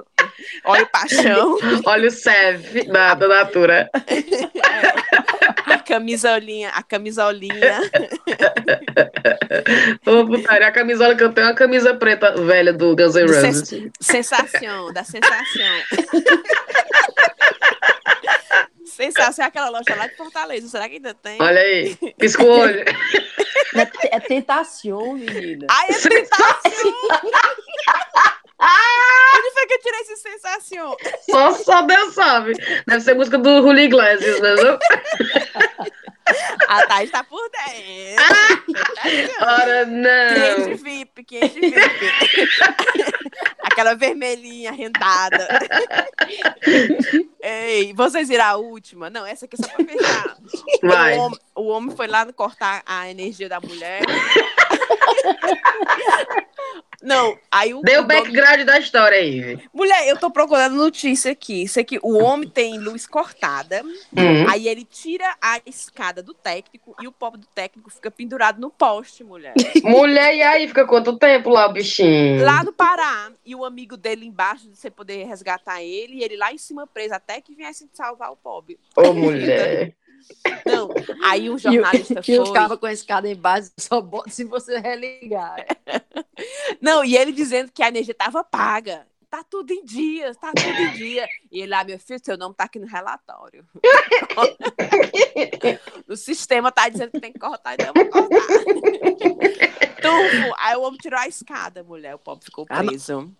Olha 0.64 0.84
o 0.84 0.86
paixão. 0.86 1.58
Olha 1.84 2.08
o 2.08 2.10
Sev 2.10 2.84
da, 2.90 3.14
da 3.14 3.28
Natura. 3.28 3.90
É. 4.06 5.72
A 5.72 5.78
camisolinha, 5.78 6.70
a 6.70 6.82
camisolinha. 6.82 7.80
Ô, 10.06 10.26
putaria, 10.26 10.68
a 10.68 10.72
camisola 10.72 11.14
que 11.14 11.22
eu 11.22 11.32
tenho 11.32 11.46
é 11.46 11.50
uma 11.50 11.54
camisa 11.54 11.94
preta 11.94 12.32
velha 12.32 12.72
do 12.72 12.94
Guns 12.96 13.14
N' 13.14 13.26
Roses. 13.26 13.68
Sens 13.68 13.90
sensação, 14.00 14.92
da 14.92 15.04
sensação. 15.04 15.82
Sensação 18.94 19.44
é 19.44 19.48
aquela 19.48 19.68
loja 19.68 19.94
lá 19.94 20.06
de 20.06 20.16
Fortaleza. 20.16 20.68
Será 20.68 20.88
que 20.88 20.96
ainda 20.96 21.14
tem? 21.14 21.40
Olha 21.40 21.60
aí, 21.60 21.96
pisca 22.18 22.42
o 22.42 22.48
olho. 22.48 22.84
É, 23.74 24.16
é 24.16 24.20
tentação, 24.20 25.14
menina. 25.14 25.66
Ai, 25.68 25.88
é 25.90 25.94
tentação! 25.94 26.94
Onde 29.36 29.50
foi 29.52 29.66
que 29.66 29.74
eu 29.74 29.80
tirei 29.80 30.00
essa 30.00 30.16
sensação? 30.16 30.96
Só, 31.28 31.52
só 31.52 31.82
Deus 31.82 32.14
sabe. 32.14 32.52
Deve 32.86 33.00
ser 33.00 33.14
música 33.14 33.36
do 33.36 33.62
Julio 33.62 33.84
Iglesias, 33.84 34.40
mesmo. 34.40 34.78
A 36.68 36.86
Thais 36.86 37.10
tá 37.10 37.22
por 37.24 37.50
dentro. 37.50 38.24
Ah, 39.40 39.60
ora, 39.60 39.84
não. 39.84 40.62
Cliente 40.64 40.82
VIP, 40.82 41.24
cliente 41.24 41.60
VIP. 41.60 41.74
Aquela 43.74 43.94
vermelhinha 43.96 44.70
rendada. 44.70 45.48
Ei, 47.42 47.92
vocês 47.92 48.28
viram 48.28 48.44
a 48.44 48.54
última? 48.54 49.10
Não, 49.10 49.26
essa 49.26 49.46
aqui 49.46 49.56
é 49.60 49.64
só 49.64 49.68
pra 49.68 49.84
fechar. 49.84 50.36
O 50.80 51.18
homem, 51.18 51.38
o 51.56 51.66
homem 51.66 51.96
foi 51.96 52.06
lá 52.06 52.32
cortar 52.32 52.84
a 52.86 53.10
energia 53.10 53.48
da 53.48 53.60
mulher. 53.60 54.02
Não, 57.04 57.38
aí 57.50 57.74
o. 57.74 57.82
Dê 57.82 57.98
o 57.98 58.04
background 58.04 58.62
da 58.62 58.78
história 58.78 59.18
aí. 59.18 59.58
Mulher, 59.72 60.08
eu 60.08 60.16
tô 60.16 60.30
procurando 60.30 60.74
notícia 60.74 61.32
aqui. 61.32 61.62
Isso 61.62 61.78
aqui, 61.78 61.98
o 62.02 62.16
homem 62.16 62.48
tem 62.48 62.78
luz 62.78 63.06
cortada. 63.06 63.82
Uhum. 63.84 64.48
Aí 64.50 64.66
ele 64.66 64.84
tira 64.84 65.36
a 65.40 65.60
escada 65.66 66.22
do 66.22 66.32
técnico 66.32 66.96
e 67.00 67.06
o 67.06 67.12
pobre 67.12 67.40
do 67.40 67.46
técnico 67.48 67.90
fica 67.90 68.10
pendurado 68.10 68.58
no 68.58 68.70
poste, 68.70 69.22
mulher. 69.22 69.52
Mulher, 69.84 70.34
e 70.34 70.42
aí 70.42 70.66
fica 70.66 70.86
quanto 70.86 71.18
tempo 71.18 71.50
lá 71.50 71.66
o 71.66 71.72
bichinho? 71.72 72.42
Lá 72.42 72.64
no 72.64 72.72
Pará. 72.72 73.30
E 73.44 73.54
o 73.54 73.64
amigo 73.64 73.96
dele 73.96 74.24
embaixo, 74.24 74.68
de 74.68 74.76
você 74.76 74.90
poder 74.90 75.26
resgatar 75.26 75.82
ele, 75.82 76.14
e 76.14 76.24
ele 76.24 76.36
lá 76.36 76.52
em 76.52 76.58
cima 76.58 76.86
preso, 76.86 77.14
até 77.14 77.40
que 77.40 77.54
viesse 77.54 77.88
salvar 77.92 78.32
o 78.32 78.36
pobre. 78.36 78.78
Ô, 78.96 79.12
mulher. 79.12 79.94
Não, 80.66 80.90
aí 81.22 81.48
um 81.50 81.54
E 81.54 81.56
o- 81.56 81.58
jornalista 81.58 82.20
que 82.22 82.32
eu 82.32 82.44
foi. 82.44 82.54
ficava 82.54 82.76
com 82.78 82.86
a 82.86 82.92
escada 82.92 83.28
em 83.28 83.34
base, 83.36 83.72
só 83.78 84.00
bota 84.00 84.30
se 84.30 84.44
você 84.44 84.78
religar. 84.78 85.64
Não, 86.80 87.04
e 87.04 87.16
ele 87.16 87.32
dizendo 87.32 87.70
que 87.72 87.82
a 87.82 87.88
energia 87.88 88.14
tava 88.14 88.42
paga. 88.44 89.06
Tá 89.30 89.42
tudo 89.42 89.72
em 89.72 89.84
dia, 89.84 90.32
tá 90.36 90.52
tudo 90.54 90.80
em 90.80 90.92
dia. 90.92 91.26
E 91.50 91.60
ele 91.60 91.70
lá, 91.70 91.82
meu 91.82 91.98
filho, 91.98 92.20
seu 92.22 92.38
nome 92.38 92.54
tá 92.54 92.64
aqui 92.64 92.78
no 92.78 92.86
relatório. 92.86 93.64
o 96.08 96.16
sistema 96.16 96.70
tá 96.70 96.88
dizendo 96.88 97.10
que 97.10 97.20
tem 97.20 97.32
que 97.32 97.38
cortar, 97.38 97.74
então 97.74 97.88
eu 97.88 97.94
vou 97.94 98.06
cortar. 98.10 98.46
Tufo. 100.00 100.54
Aí 100.58 100.76
o 100.76 100.82
homem 100.82 100.98
tirou 100.98 101.18
a 101.18 101.26
escada, 101.26 101.82
mulher. 101.82 102.14
O 102.14 102.18
pobre 102.18 102.44
ficou 102.44 102.66
Ah, 102.68 102.84
preso. 102.84 103.30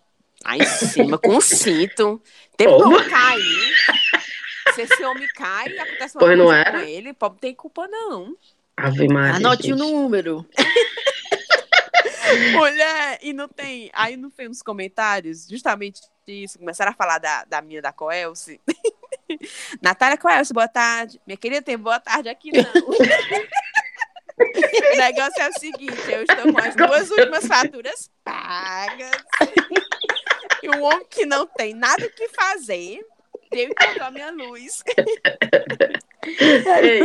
Aí 0.43 0.59
em 0.59 0.65
cima, 0.65 1.17
com 1.17 1.35
um 1.37 1.41
cinto. 1.41 2.21
Teve 2.57 2.71
Como? 2.73 2.83
como 2.97 3.09
cair. 3.09 3.73
Se 4.73 4.81
esse 4.81 5.03
homem 5.05 5.27
cai, 5.35 5.77
acontece 5.77 6.17
uma 6.17 6.19
Pois 6.19 6.37
não 6.37 6.45
coisa 6.45 6.59
era? 6.59 6.71
com 6.71 6.77
ele, 6.85 7.11
o 7.11 7.15
pobre 7.15 7.35
não 7.35 7.39
tem 7.41 7.55
culpa, 7.55 7.87
não. 7.87 8.35
Ave 8.75 9.07
Maria. 9.07 9.35
Anote 9.35 9.71
o 9.71 9.75
número. 9.75 10.45
Mulher, 12.53 13.19
e 13.21 13.33
não 13.33 13.47
tem. 13.47 13.89
Aí 13.93 14.17
não 14.17 14.29
tem 14.29 14.47
nos 14.47 14.61
comentários, 14.61 15.47
justamente 15.47 16.01
isso. 16.27 16.59
Começaram 16.59 16.91
a 16.91 16.95
falar 16.95 17.19
da, 17.19 17.45
da 17.45 17.61
minha 17.61 17.81
da 17.81 17.93
Coelce. 17.93 18.59
Natália 19.81 20.17
Coelce, 20.17 20.53
boa 20.53 20.67
tarde. 20.67 21.21
Minha 21.25 21.37
querida, 21.37 21.61
tem 21.61 21.77
boa 21.77 21.99
tarde 21.99 22.27
aqui, 22.27 22.51
não. 22.51 22.65
o 24.37 24.97
negócio 24.97 25.41
é 25.41 25.49
o 25.49 25.59
seguinte: 25.59 26.11
eu 26.11 26.23
estou 26.23 26.51
com 26.51 26.59
as 26.59 26.75
duas 26.75 27.09
últimas 27.11 27.45
faturas 27.45 28.09
pagas. 28.23 29.23
E 30.63 30.69
um 30.69 30.83
homem 30.83 31.05
que 31.09 31.25
não 31.25 31.45
tem 31.45 31.73
nada 31.73 32.05
o 32.05 32.09
que 32.09 32.27
fazer. 32.29 33.05
E 33.51 33.67
cortou 33.73 34.03
a 34.03 34.11
minha 34.11 34.31
luz. 34.31 34.83
Ei, 36.81 37.03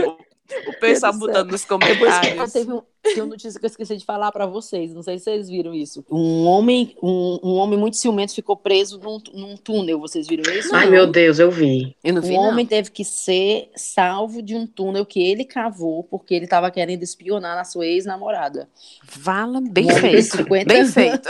O 0.66 0.80
pessoal 0.80 1.12
Deus 1.12 1.20
do 1.20 1.26
botando 1.28 1.50
nos 1.52 1.64
comentários. 1.64 2.52
teve 2.52 2.72
um, 2.72 2.82
tem 3.04 3.20
uma 3.20 3.26
notícia 3.26 3.60
que 3.60 3.64
eu 3.64 3.68
esqueci 3.70 3.96
de 3.98 4.04
falar 4.04 4.32
pra 4.32 4.46
vocês. 4.46 4.92
Não 4.92 5.00
sei 5.02 5.16
se 5.18 5.24
vocês 5.24 5.48
viram 5.48 5.72
isso. 5.72 6.04
Um 6.10 6.44
homem, 6.46 6.96
um, 7.00 7.38
um 7.40 7.54
homem 7.54 7.78
muito 7.78 7.96
ciumento 7.96 8.34
ficou 8.34 8.56
preso 8.56 8.98
num, 8.98 9.20
num 9.32 9.56
túnel. 9.56 10.00
Vocês 10.00 10.26
viram 10.26 10.52
isso? 10.52 10.74
Ai, 10.74 10.90
meu 10.90 11.06
Deus, 11.06 11.38
eu 11.38 11.52
vi. 11.52 11.94
Eu 12.02 12.14
não 12.14 12.20
Um 12.22 12.24
vi, 12.24 12.34
não. 12.34 12.40
homem 12.42 12.66
teve 12.66 12.90
que 12.90 13.04
ser 13.04 13.70
salvo 13.76 14.42
de 14.42 14.56
um 14.56 14.66
túnel 14.66 15.06
que 15.06 15.22
ele 15.22 15.44
cavou 15.44 16.02
porque 16.02 16.34
ele 16.34 16.46
estava 16.46 16.68
querendo 16.70 17.02
espionar 17.04 17.54
na 17.54 17.64
sua 17.64 17.86
ex-namorada. 17.86 18.68
Vala 19.04 19.60
bem 19.60 19.86
Um 19.92 19.94
homem 19.94 20.16
de 20.16 20.22
feito. 20.22 20.36
50 20.36 20.74
Bem 20.74 20.86
feito. 20.86 21.28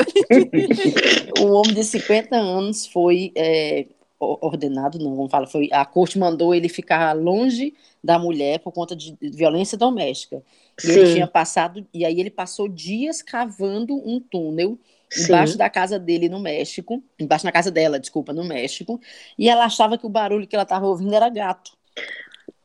Um 1.41 1.53
homem 1.53 1.75
de 1.75 1.85
50 1.85 2.37
anos 2.37 2.87
foi 2.87 3.33
é, 3.37 3.85
o- 3.91 4.00
ordenado, 4.21 4.99
não, 4.99 5.17
vamos 5.17 5.31
falar, 5.31 5.47
foi 5.47 5.69
a 5.73 5.85
corte 5.85 6.19
mandou 6.19 6.55
ele 6.55 6.69
ficar 6.69 7.13
longe 7.17 7.75
da 8.05 8.19
mulher 8.19 8.59
por 8.61 8.71
conta 8.73 8.95
de 8.95 9.17
violência 9.21 9.79
doméstica. 9.79 10.43
E 10.85 10.91
ele 10.91 11.05
Sim. 11.05 11.13
tinha 11.15 11.27
passado, 11.27 11.87
e 11.93 12.05
aí 12.05 12.21
ele 12.21 12.31
passou 12.31 12.69
dias 12.69 13.23
cavando 13.23 13.95
um 13.97 14.21
túnel 14.21 14.79
Sim. 15.11 15.25
embaixo 15.25 15.57
da 15.59 15.71
casa 15.71 15.99
dele 15.99 16.29
no 16.29 16.39
México, 16.39 17.03
embaixo 17.19 17.45
na 17.45 17.53
casa 17.53 17.71
dela, 17.71 17.99
desculpa, 17.99 18.33
no 18.33 18.45
México, 18.45 19.01
e 19.39 19.49
ela 19.49 19.65
achava 19.65 19.97
que 19.97 20.07
o 20.07 20.11
barulho 20.11 20.47
que 20.47 20.55
ela 20.55 20.63
estava 20.65 20.87
ouvindo 20.87 21.15
era 21.15 21.29
gato. 21.29 21.73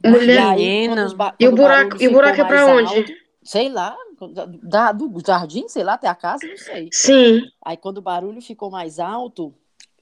Mulher, 0.03 0.35
E 0.35 0.37
aí, 0.37 0.87
E 1.39 1.47
o 1.47 1.55
buraco- 1.55 1.97
e 2.03 2.07
o 2.07 2.11
buraco 2.11 2.41
é 2.41 2.45
pra 2.45 2.67
mais 2.67 2.67
onde? 2.67 2.99
alto, 2.99 3.13
sei 3.43 3.69
lá, 3.69 3.95
da, 4.61 4.91
do 4.91 5.11
jardim, 5.25 5.67
sei 5.67 5.83
lá, 5.83 5.93
até 5.93 6.07
a 6.07 6.15
casa, 6.15 6.47
não 6.47 6.57
sei. 6.57 6.89
Sim. 6.91 7.41
Aí 7.63 7.77
quando 7.77 7.97
o 7.97 8.01
barulho 8.01 8.41
ficou 8.41 8.69
mais 8.69 8.99
alto, 8.99 9.53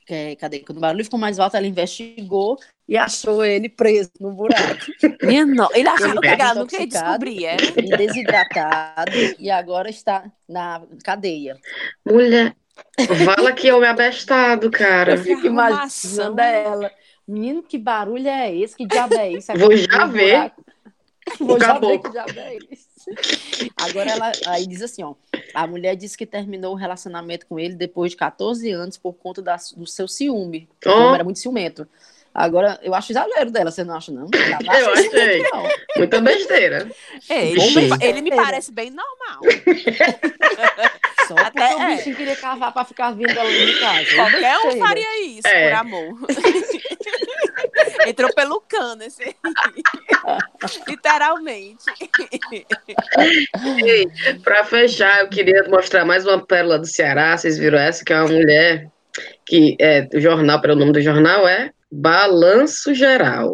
é, 0.10 0.36
cadê? 0.36 0.60
Quando 0.60 0.78
o 0.78 0.82
barulho 0.82 1.04
ficou 1.04 1.20
mais 1.20 1.40
alto, 1.40 1.56
ela 1.56 1.68
investigou 1.68 2.58
e 2.88 2.98
achou 2.98 3.44
ele 3.44 3.70
preso 3.70 4.12
no 4.20 4.32
buraco. 4.32 4.86
No... 5.48 5.70
Ele 5.74 5.88
achava 5.88 6.20
que 6.20 6.28
ela 6.28 6.56
nunca 6.56 6.80
ia 6.80 6.88
descobrir, 6.88 7.46
era? 7.46 7.64
e 7.64 7.98
desidratado 7.98 9.12
e 9.40 9.50
agora 9.50 9.90
está 9.90 10.26
na 10.48 10.82
cadeia. 11.04 11.58
Mulher. 12.06 12.56
Fala 13.24 13.54
que 13.54 13.72
homem 13.72 13.90
abestado, 13.90 14.70
cara. 14.70 15.14
Eu 15.14 15.18
fico 15.18 15.48
imaginando 15.48 16.42
ela. 16.42 16.92
Menino, 17.28 17.64
que 17.64 17.78
barulho 17.78 18.28
é 18.28 18.54
esse? 18.54 18.76
Que 18.76 18.86
diabo 18.86 19.16
é 19.16 19.32
isso? 19.32 19.52
Vou 19.58 19.76
já 19.76 20.06
ver. 20.06 20.38
buraco. 20.38 20.64
Vou 21.40 21.60
já 21.60 21.80
ver 21.80 22.00
que 22.00 22.10
diabo 22.10 22.40
é 22.40 22.58
isso. 22.72 22.90
Agora 23.78 24.12
ela 24.12 24.32
aí 24.48 24.68
diz 24.68 24.82
assim, 24.82 25.04
ó. 25.04 25.16
A 25.54 25.66
mulher 25.68 25.96
disse 25.96 26.18
que 26.18 26.26
terminou 26.26 26.74
o 26.74 26.78
relacionamento 26.78 27.46
com 27.48 27.60
ele 27.60 27.76
depois 27.76 28.12
de 28.12 28.18
14 28.18 28.70
anos 28.72 28.98
por 28.98 29.14
conta 29.14 29.42
da- 29.42 29.58
do 29.76 29.86
seu 29.88 30.08
ciúme. 30.08 30.68
porque 30.72 30.90
O 30.90 30.92
homem 31.02 31.14
era 31.16 31.24
muito 31.24 31.40
ciumento. 31.40 31.88
Agora, 32.34 32.80
eu 32.82 32.96
acho 32.96 33.12
exagero 33.12 33.52
dela, 33.52 33.70
você 33.70 33.84
não 33.84 33.96
acha, 33.96 34.12
não? 34.12 34.24
Não 34.24 34.76
Eu 34.80 34.92
achei. 34.94 35.44
não. 35.54 35.68
Muita 35.98 36.20
besteira. 36.20 36.90
É, 37.30 37.48
ele, 37.50 37.62
ele 38.02 38.22
me 38.22 38.36
parece 38.36 38.72
bem 38.72 38.90
normal. 38.90 39.42
Só 41.28 41.36
Até 41.38 41.68
porque 41.70 41.76
o 41.76 41.82
é. 41.88 41.96
bichinho 41.96 42.16
queria 42.16 42.36
cavar 42.36 42.74
pra 42.74 42.84
ficar 42.84 43.12
vindo 43.12 43.30
ela 43.30 43.50
de 43.50 43.80
casa. 43.80 44.16
Qualquer 44.16 44.58
um 44.58 44.78
faria 44.80 45.26
isso 45.26 45.48
É. 45.48 45.70
por 45.70 45.76
amor. 45.78 46.18
Entrou 48.08 48.34
pelo 48.34 48.60
cano 48.62 49.04
esse 49.04 49.24
aí. 49.24 49.36
Literalmente. 50.88 51.86
Ei, 53.86 54.08
pra 54.44 54.66
fechar, 54.66 55.22
eu 55.22 55.30
queria 55.30 55.64
mostrar 55.70 56.04
mais 56.04 56.26
uma 56.26 56.44
pérola 56.46 56.78
do 56.80 56.86
Ceará. 56.88 57.38
Vocês 57.38 57.58
viram 57.58 57.78
essa? 57.78 58.04
Que 58.04 58.12
é 58.12 58.18
uma 58.20 58.28
mulher 58.28 58.90
que 59.46 59.78
é 59.80 60.08
o 60.14 60.20
jornal, 60.20 60.60
pelo 60.60 60.76
nome 60.76 60.92
do 60.92 61.02
jornal, 61.02 61.48
é 61.48 61.72
Balanço 62.02 62.94
Geral. 62.94 63.54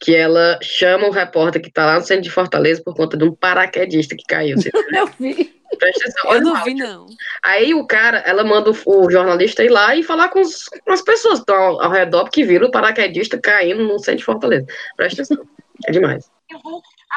Que 0.00 0.14
ela 0.16 0.58
chama 0.62 1.06
o 1.08 1.10
repórter 1.10 1.60
que 1.62 1.70
tá 1.70 1.84
lá 1.86 1.94
no 1.96 2.04
centro 2.04 2.22
de 2.22 2.30
Fortaleza 2.30 2.82
por 2.84 2.94
conta 2.94 3.16
de 3.16 3.24
um 3.24 3.34
paraquedista 3.34 4.16
que 4.16 4.24
caiu. 4.26 4.56
Você 4.56 4.70
Eu 4.96 5.06
vi. 5.18 5.54
Presta 5.78 6.04
atenção, 6.08 6.32
Eu 6.32 6.40
não 6.40 6.64
vi, 6.64 6.74
não. 6.74 7.06
Aí 7.44 7.74
o 7.74 7.86
cara, 7.86 8.18
ela 8.18 8.44
manda 8.44 8.70
o, 8.70 9.10
jornalista 9.10 9.62
ir 9.64 9.68
lá 9.68 9.94
e 9.96 10.02
falar 10.02 10.28
com, 10.28 10.40
os- 10.40 10.68
com 10.84 10.92
as 10.92 11.02
pessoas 11.02 11.34
que 11.34 11.40
estão 11.40 11.56
ao, 11.56 11.82
ao 11.82 11.90
redor, 11.90 12.24
porque 12.24 12.44
viram 12.44 12.68
o 12.68 12.70
paraquedista 12.70 13.38
caindo 13.38 13.82
no 13.84 13.98
centro 13.98 14.18
de 14.18 14.24
Fortaleza. 14.24 14.64
Presta 14.96 15.22
atenção. 15.22 15.44
É 15.86 15.90
demais. 15.92 16.30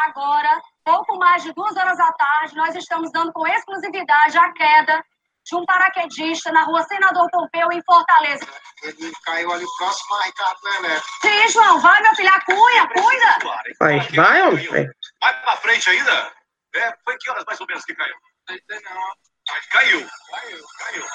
Agora, 0.08 0.62
pouco 0.84 1.18
mais 1.18 1.44
de 1.44 1.54
duas 1.54 1.76
horas 1.78 1.98
da 1.98 2.12
tarde, 2.12 2.56
nós 2.56 2.76
estamos 2.76 3.12
dando 3.12 3.32
com 3.32 3.48
exclusividade 3.48 4.38
a 4.38 4.52
queda 4.54 5.04
de 5.50 5.56
um 5.56 5.66
paraquedista 5.66 6.52
na 6.52 6.64
rua 6.64 6.84
Senador 6.84 7.28
Pompeu, 7.32 7.72
em 7.72 7.82
Fortaleza. 7.84 8.48
Ele 8.84 9.12
caiu 9.26 9.52
ali 9.52 9.66
próximo 9.78 10.16
a 10.16 10.24
Ricardo 10.26 10.60
Lelé. 10.64 11.02
Sim, 11.22 11.48
João, 11.50 11.80
vai, 11.80 12.02
meu 12.02 12.16
filho, 12.16 12.32
cunha, 12.46 12.88
cuida. 12.88 13.38
Vai, 13.80 14.00
vai, 14.16 14.42
homem. 14.44 14.68
Vai. 14.70 15.42
Pra 15.42 15.58
frente 15.58 15.90
ainda? 15.90 16.34
É, 16.76 16.94
foi 17.04 17.18
que 17.18 17.30
horas 17.32 17.44
mais 17.46 17.60
ou 17.60 17.68
menos 17.68 17.84
que 17.84 17.96
caiu? 17.96 18.16
Não. 18.48 19.14
Mas 19.52 19.66
caiu. 19.68 20.08
Caiu, 20.32 20.66
caiu. 20.78 21.06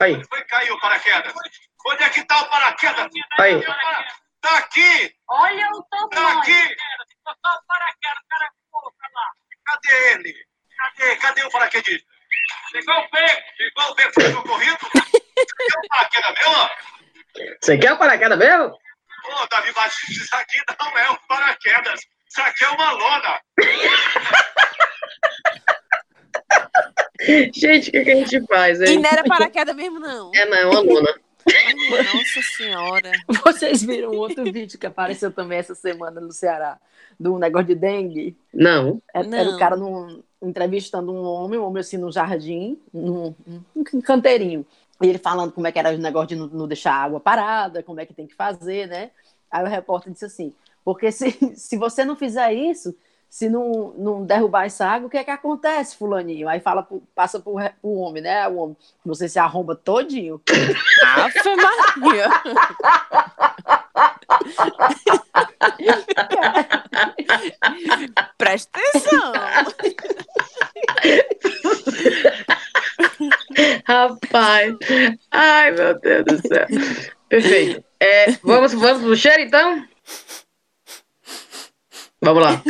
Aí. 0.00 0.24
Foi 0.28 0.44
caiu 0.44 0.74
o 0.74 0.80
paraquedas. 0.80 1.32
Onde 1.86 2.02
é 2.02 2.08
que 2.10 2.24
tá 2.24 2.40
o 2.42 2.50
paraquedas? 2.50 3.08
Aí. 3.38 3.62
Tá 4.40 4.58
aqui! 4.58 5.14
Olha 5.28 5.68
o 5.72 5.82
Tá 5.84 6.08
tamanho. 6.10 6.38
aqui! 6.40 6.76
Cadê 9.64 10.12
ele? 10.12 10.34
Cadê? 10.76 11.16
Cadê 11.16 11.44
o 11.44 11.50
paraquedista? 11.50 12.06
Pegou 12.72 12.94
o 12.96 13.08
pé! 13.10 13.44
Pegou 13.56 13.90
o 13.90 13.94
pé, 13.94 14.10
ficou 14.12 14.42
corrido? 14.44 14.76
Cadê 14.78 15.74
o 15.76 15.88
paraquedas 15.88 16.34
mesmo? 16.46 16.68
Você 17.60 17.78
quer 17.78 17.92
o 17.92 17.98
paraquedas 17.98 18.38
mesmo? 18.38 18.66
Ô, 18.66 19.46
Davi 19.50 19.72
Batista, 19.72 20.12
isso 20.12 20.36
aqui 20.36 20.58
não 20.80 20.98
é 20.98 21.10
um 21.10 21.16
paraquedas. 21.28 22.00
Isso 22.30 22.40
aqui 22.42 22.64
é 22.64 22.68
uma 22.70 22.90
lona. 22.92 23.40
Gente, 27.54 27.88
o 27.88 27.92
que, 27.92 28.04
que 28.04 28.10
a 28.10 28.14
gente 28.16 28.46
faz, 28.46 28.80
E 28.80 28.84
hein? 28.84 28.98
não 29.00 29.10
era 29.10 29.24
paraquedas 29.24 29.74
mesmo, 29.74 29.98
não. 29.98 30.30
É, 30.34 30.44
não, 30.46 30.56
é 30.56 30.66
uma 30.66 30.80
lona. 30.80 31.14
Nossa 32.14 32.42
senhora. 32.56 33.12
Vocês 33.44 33.82
viram 33.82 34.10
outro 34.12 34.44
vídeo 34.44 34.78
que 34.78 34.86
apareceu 34.86 35.32
também 35.32 35.58
essa 35.58 35.74
semana 35.74 36.20
no 36.20 36.30
Ceará, 36.32 36.78
do 37.18 37.38
negócio 37.38 37.68
de 37.68 37.74
dengue? 37.74 38.36
Não. 38.52 39.02
Era, 39.14 39.26
Não. 39.26 39.38
era 39.38 39.48
o 39.50 39.58
cara 39.58 39.76
num- 39.76 40.22
entrevistando 40.40 41.12
um 41.12 41.22
homem, 41.22 41.58
um 41.58 41.64
homem 41.64 41.80
assim 41.80 41.96
no 41.96 42.12
jardim, 42.12 42.78
num, 42.92 43.34
num 43.74 44.02
canteirinho. 44.02 44.64
E 45.00 45.06
ele 45.06 45.18
falando 45.18 45.52
como 45.52 45.66
é 45.66 45.72
que 45.72 45.78
era 45.78 45.94
o 45.94 45.98
negócio 45.98 46.28
de 46.28 46.36
não, 46.36 46.46
não 46.46 46.68
deixar 46.68 46.92
a 46.92 47.04
água 47.04 47.20
parada, 47.20 47.82
como 47.82 48.00
é 48.00 48.06
que 48.06 48.14
tem 48.14 48.26
que 48.26 48.34
fazer, 48.34 48.88
né? 48.88 49.10
Aí 49.50 49.64
o 49.64 49.68
repórter 49.68 50.12
disse 50.12 50.24
assim: 50.24 50.52
porque 50.84 51.12
se, 51.12 51.30
se 51.54 51.76
você 51.76 52.04
não 52.04 52.16
fizer 52.16 52.52
isso, 52.52 52.94
se 53.28 53.48
não, 53.48 53.92
não 53.96 54.24
derrubar 54.24 54.64
essa 54.64 54.86
água, 54.86 55.06
o 55.06 55.10
que 55.10 55.18
é 55.18 55.24
que 55.24 55.30
acontece, 55.30 55.96
fulaninho? 55.96 56.48
Aí 56.48 56.60
fala, 56.60 56.88
passa 57.14 57.38
pro, 57.38 57.56
pro 57.80 57.90
homem, 57.90 58.22
né? 58.22 58.48
O 58.48 58.56
homem, 58.56 58.76
você 59.04 59.28
se 59.28 59.38
arromba 59.38 59.76
todinho. 59.76 60.40
Ave 61.04 61.34
Maria. 62.00 62.28
Presta 68.38 68.78
atenção. 68.78 69.32
Rapaz. 73.86 74.76
Ai, 75.30 75.70
meu 75.72 75.98
Deus 75.98 76.24
do 76.24 76.48
céu. 76.48 76.66
Perfeito. 77.28 77.84
É, 78.00 78.32
vamos, 78.42 78.72
vamos 78.72 79.02
pro 79.02 79.16
cheiro, 79.16 79.42
então? 79.42 79.84
Vamos 82.20 82.42
lá. 82.42 82.62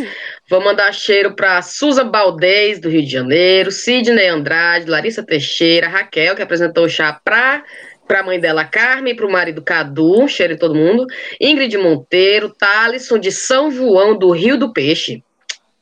Vou 0.50 0.60
mandar 0.62 0.92
cheiro 0.92 1.34
para 1.34 1.60
Suza 1.62 2.04
Baldez, 2.04 2.80
do 2.80 2.88
Rio 2.88 3.02
de 3.02 3.10
Janeiro, 3.10 3.70
Sidney 3.70 4.28
Andrade, 4.28 4.88
Larissa 4.88 5.22
Teixeira, 5.22 5.88
Raquel, 5.88 6.34
que 6.34 6.42
apresentou 6.42 6.84
o 6.84 6.88
chá 6.88 7.20
para 7.24 7.64
a 8.08 8.22
mãe 8.22 8.40
dela, 8.40 8.64
Carmen, 8.64 9.14
para 9.14 9.26
o 9.26 9.30
marido 9.30 9.62
Cadu, 9.62 10.26
cheiro 10.26 10.54
em 10.54 10.58
todo 10.58 10.74
mundo, 10.74 11.06
Ingrid 11.40 11.76
Monteiro, 11.76 12.48
Thalisson 12.48 13.18
de 13.18 13.30
São 13.30 13.70
João, 13.70 14.18
do 14.18 14.30
Rio 14.30 14.58
do 14.58 14.72
Peixe, 14.72 15.22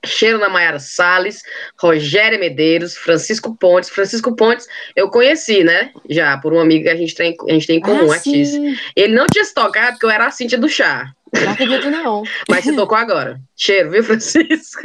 cheiro 0.06 0.38
na 0.38 0.48
Maiara 0.48 0.78
Salles, 0.78 1.42
Rogério 1.78 2.38
Medeiros, 2.38 2.96
Francisco 2.96 3.56
Pontes. 3.56 3.90
Francisco 3.90 4.34
Pontes 4.34 4.66
eu 4.94 5.10
conheci, 5.10 5.62
né? 5.62 5.90
Já, 6.08 6.38
por 6.38 6.52
um 6.52 6.60
amigo 6.60 6.84
que 6.84 6.90
a 6.90 6.96
gente 6.96 7.14
tem, 7.14 7.36
a 7.48 7.52
gente 7.52 7.66
tem 7.66 7.78
em 7.78 7.80
comum, 7.80 8.10
ah, 8.10 8.14
artista. 8.14 8.56
sim. 8.56 8.76
Ele 8.94 9.14
não 9.14 9.26
tinha 9.26 9.44
se 9.44 9.52
tocado 9.52 9.92
porque 9.92 10.06
eu 10.06 10.10
era 10.10 10.26
a 10.26 10.30
Cintia 10.30 10.58
do 10.58 10.68
chá. 10.68 11.12
Não 11.34 11.52
acredito, 11.52 11.90
não. 11.90 12.22
Mas 12.48 12.64
se 12.64 12.74
tocou 12.74 12.96
agora. 12.96 13.40
Cheiro, 13.56 13.90
viu, 13.90 14.04
Francisco? 14.04 14.82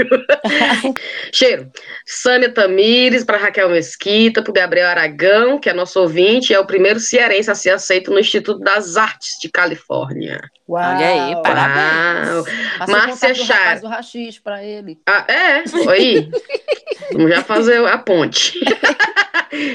Cheiro. 1.31 1.71
Sâmia 2.05 2.51
Tamires, 2.51 3.23
para 3.23 3.37
Raquel 3.37 3.69
Mesquita, 3.69 4.41
para 4.41 4.53
Gabriel 4.53 4.87
Aragão, 4.87 5.59
que 5.59 5.69
é 5.69 5.73
nosso 5.73 5.99
ouvinte, 5.99 6.53
é 6.53 6.59
o 6.59 6.65
primeiro 6.65 6.99
cearense 6.99 7.51
a 7.51 7.55
ser 7.55 7.71
aceito 7.71 8.11
no 8.11 8.19
Instituto 8.19 8.59
das 8.59 8.97
Artes 8.97 9.37
de 9.39 9.49
Califórnia. 9.49 10.41
Uau. 10.67 10.95
Olha 10.95 11.07
aí, 11.07 11.41
parabéns. 11.43 12.45
Márcia 12.87 13.31
o 13.31 13.35
Char. 13.35 13.57
rapaz 13.57 13.81
do 13.81 13.87
rachixe 13.87 14.41
pra 14.41 14.63
ele. 14.63 14.99
Ah, 15.05 15.25
é, 15.27 15.63
aí. 15.89 16.29
Vamos 17.11 17.29
já 17.29 17.43
fazer 17.43 17.85
a 17.85 17.97
ponte. 17.97 18.59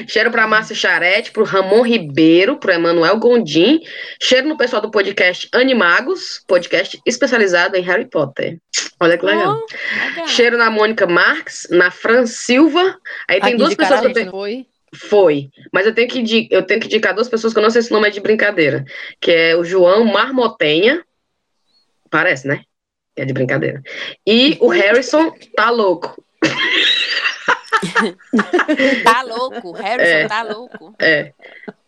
Cheiro 0.07 0.31
para 0.31 0.47
Márcia 0.47 0.75
Charete, 0.75 1.31
pro 1.31 1.43
Ramon 1.43 1.81
Ribeiro, 1.81 2.57
pro 2.57 2.71
Emanuel 2.71 3.17
Gondim. 3.17 3.81
Cheiro 4.21 4.47
no 4.47 4.57
pessoal 4.57 4.81
do 4.81 4.91
podcast 4.91 5.47
Animagos, 5.53 6.43
podcast 6.47 6.99
especializado 7.05 7.75
em 7.75 7.81
Harry 7.81 8.09
Potter. 8.09 8.59
Olha 8.99 9.17
que 9.17 9.25
legal. 9.25 9.55
Oh, 9.55 10.05
legal. 10.09 10.27
Cheiro 10.27 10.57
na 10.57 10.69
Mônica 10.69 11.05
Marques, 11.05 11.67
na 11.69 11.91
Fran 11.91 12.25
Silva. 12.25 12.97
Aí 13.27 13.39
tem 13.39 13.49
Aqui 13.49 13.57
duas 13.57 13.75
pessoas 13.75 14.01
que 14.01 14.07
eu 14.07 14.13
tenho. 14.13 14.31
foi? 14.31 14.65
Foi. 14.95 15.49
Mas 15.71 15.85
eu 15.85 15.93
tenho, 15.93 16.07
que, 16.07 16.47
eu 16.49 16.63
tenho 16.63 16.79
que 16.79 16.87
indicar 16.87 17.13
duas 17.13 17.29
pessoas 17.29 17.53
que 17.53 17.59
eu 17.59 17.63
não 17.63 17.69
sei 17.69 17.81
se 17.81 17.91
o 17.91 17.93
nome 17.93 18.07
é 18.07 18.11
de 18.11 18.19
brincadeira. 18.19 18.85
Que 19.19 19.31
é 19.31 19.55
o 19.55 19.63
João 19.63 20.05
Marmotenha. 20.05 21.03
Parece, 22.09 22.47
né? 22.47 22.61
É 23.15 23.25
de 23.25 23.33
brincadeira. 23.33 23.81
E 24.25 24.57
o 24.59 24.67
Harrison 24.67 25.31
tá 25.55 25.69
louco. 25.69 26.23
Tá 29.03 29.21
louco. 29.23 29.71
Harrison 29.71 30.11
É. 30.17 30.27
tá 30.27 30.43
louco. 30.43 30.93
É. 30.99 31.33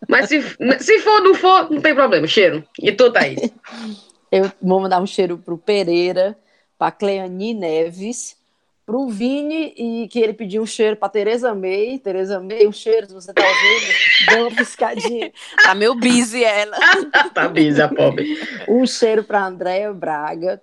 Mas 0.08 0.28
se, 0.28 0.42
se 0.80 0.98
for, 1.00 1.20
não 1.22 1.34
for, 1.34 1.70
não 1.70 1.80
tem 1.80 1.94
problema. 1.94 2.26
Cheiro. 2.26 2.64
E 2.80 2.92
tu, 2.92 3.12
Thaís? 3.12 3.40
Eu 4.32 4.50
vou 4.62 4.80
mandar 4.80 5.00
um 5.02 5.06
cheiro 5.06 5.38
pro 5.38 5.58
Pereira, 5.58 6.38
pra 6.78 6.92
Cleani 6.92 7.52
Neves, 7.52 8.36
pro 8.86 9.08
Vini, 9.08 9.74
e 9.76 10.08
que 10.08 10.20
ele 10.20 10.32
pediu 10.32 10.62
um 10.62 10.66
cheiro 10.66 10.94
pra 10.96 11.08
Tereza 11.08 11.52
May. 11.52 11.98
Tereza 11.98 12.38
May, 12.38 12.64
um 12.66 12.72
cheiro, 12.72 13.08
se 13.08 13.12
você 13.12 13.32
tá 13.32 13.42
ouvindo, 13.42 13.92
dê 14.30 14.40
uma 14.40 14.50
piscadinha. 14.56 15.32
Tá 15.64 15.74
meio 15.74 15.96
busy 15.96 16.44
ela. 16.44 16.76
tá 17.34 17.48
bisa, 17.48 17.88
pobre. 17.88 18.38
Um 18.68 18.86
cheiro 18.86 19.24
para 19.24 19.44
Andréia 19.46 19.92
Braga. 19.92 20.62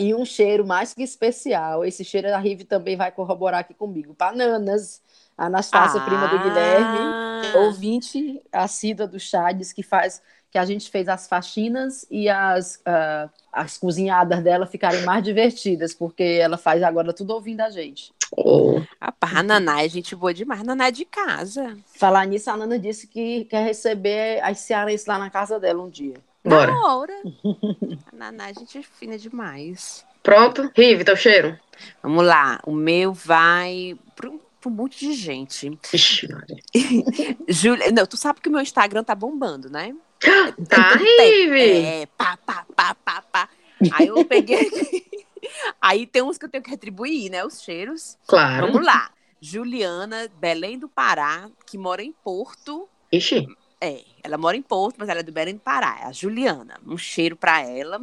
E 0.00 0.14
um 0.14 0.24
cheiro 0.24 0.66
mais 0.66 0.94
que 0.94 1.02
especial. 1.02 1.84
Esse 1.84 2.02
cheiro 2.02 2.34
a 2.34 2.38
Rive 2.38 2.64
também 2.64 2.96
vai 2.96 3.12
corroborar 3.12 3.60
aqui 3.60 3.74
comigo. 3.74 4.14
Para 4.14 4.34
Nanas, 4.34 5.02
a 5.36 5.44
Anastácia, 5.44 6.00
prima 6.00 6.26
do 6.26 6.38
Guilherme. 6.38 6.98
Ah. 6.98 7.58
ouvinte 7.58 8.40
assídua 8.50 9.06
do 9.06 9.20
chá 9.20 9.52
diz 9.52 9.74
que 9.74 9.82
faz 9.82 10.22
que 10.50 10.56
a 10.56 10.64
gente 10.64 10.90
fez 10.90 11.06
as 11.06 11.28
faxinas 11.28 12.06
e 12.10 12.30
as, 12.30 12.80
ah, 12.86 13.28
as 13.52 13.76
cozinhadas 13.76 14.42
dela 14.42 14.66
ficarem 14.66 15.02
mais 15.04 15.22
divertidas, 15.22 15.94
porque 15.94 16.38
ela 16.40 16.56
faz 16.56 16.82
agora 16.82 17.12
tudo 17.12 17.34
ouvindo 17.34 17.60
a 17.60 17.68
gente. 17.68 18.10
Oh, 18.34 18.80
Rapaz, 18.98 19.36
a 19.36 19.42
Naná 19.42 19.84
é 19.84 19.88
gente 19.88 20.16
boa 20.16 20.32
demais. 20.32 20.62
Naná 20.62 20.88
é 20.88 20.90
de 20.90 21.04
casa. 21.04 21.76
Falar 21.94 22.26
nisso, 22.26 22.50
a 22.50 22.56
Nana 22.56 22.78
disse 22.78 23.06
que 23.06 23.44
quer 23.44 23.64
receber 23.64 24.42
as 24.42 24.60
cearenses 24.60 25.06
lá 25.06 25.18
na 25.18 25.28
casa 25.28 25.60
dela 25.60 25.82
um 25.82 25.90
dia. 25.90 26.14
Bora. 26.44 26.72
Na 26.72 26.94
hora. 26.94 27.14
A 28.12 28.16
Naná 28.16 28.50
é 28.50 28.54
gente 28.54 28.82
fina 28.82 29.18
demais. 29.18 30.04
Pronto? 30.22 30.70
Rive, 30.76 31.04
teu 31.04 31.16
cheiro? 31.16 31.58
Vamos 32.02 32.24
lá. 32.24 32.60
O 32.64 32.72
meu 32.72 33.12
vai 33.12 33.96
pro, 34.14 34.40
pro 34.60 34.70
um 34.70 34.74
monte 34.74 34.98
de 34.98 35.14
gente. 35.14 35.78
Ixi. 35.92 36.28
Júlia, 37.48 37.90
não, 37.90 38.06
tu 38.06 38.16
sabe 38.16 38.40
que 38.40 38.48
o 38.48 38.52
meu 38.52 38.60
Instagram 38.60 39.02
tá 39.02 39.14
bombando, 39.14 39.70
né? 39.70 39.94
Tá, 40.68 40.96
Rive! 40.96 41.60
É, 41.60 42.06
pá, 42.06 42.36
pá, 42.44 42.66
pá, 42.76 42.94
pá, 42.94 43.22
pá. 43.22 43.48
Aí 43.92 44.08
eu 44.08 44.22
peguei 44.24 44.60
aqui. 44.60 45.06
Aí 45.80 46.06
tem 46.06 46.22
uns 46.22 46.36
que 46.36 46.44
eu 46.44 46.48
tenho 46.50 46.62
que 46.62 46.70
retribuir, 46.70 47.30
né? 47.30 47.44
Os 47.44 47.62
cheiros. 47.62 48.18
Claro. 48.26 48.66
Vamos 48.66 48.84
lá. 48.84 49.10
Juliana, 49.40 50.28
Belém 50.38 50.78
do 50.78 50.88
Pará, 50.88 51.48
que 51.66 51.78
mora 51.78 52.02
em 52.02 52.12
Porto. 52.12 52.86
Ixi. 53.10 53.46
É, 53.80 54.04
ela 54.22 54.36
mora 54.36 54.56
em 54.56 54.62
Porto, 54.62 54.96
mas 54.98 55.08
ela 55.08 55.20
é 55.20 55.22
do 55.22 55.32
Belém 55.32 55.54
do 55.54 55.60
Pará. 55.60 56.00
É 56.02 56.04
a 56.06 56.12
Juliana. 56.12 56.78
Um 56.86 56.98
cheiro 56.98 57.34
pra 57.34 57.60
ela. 57.62 58.00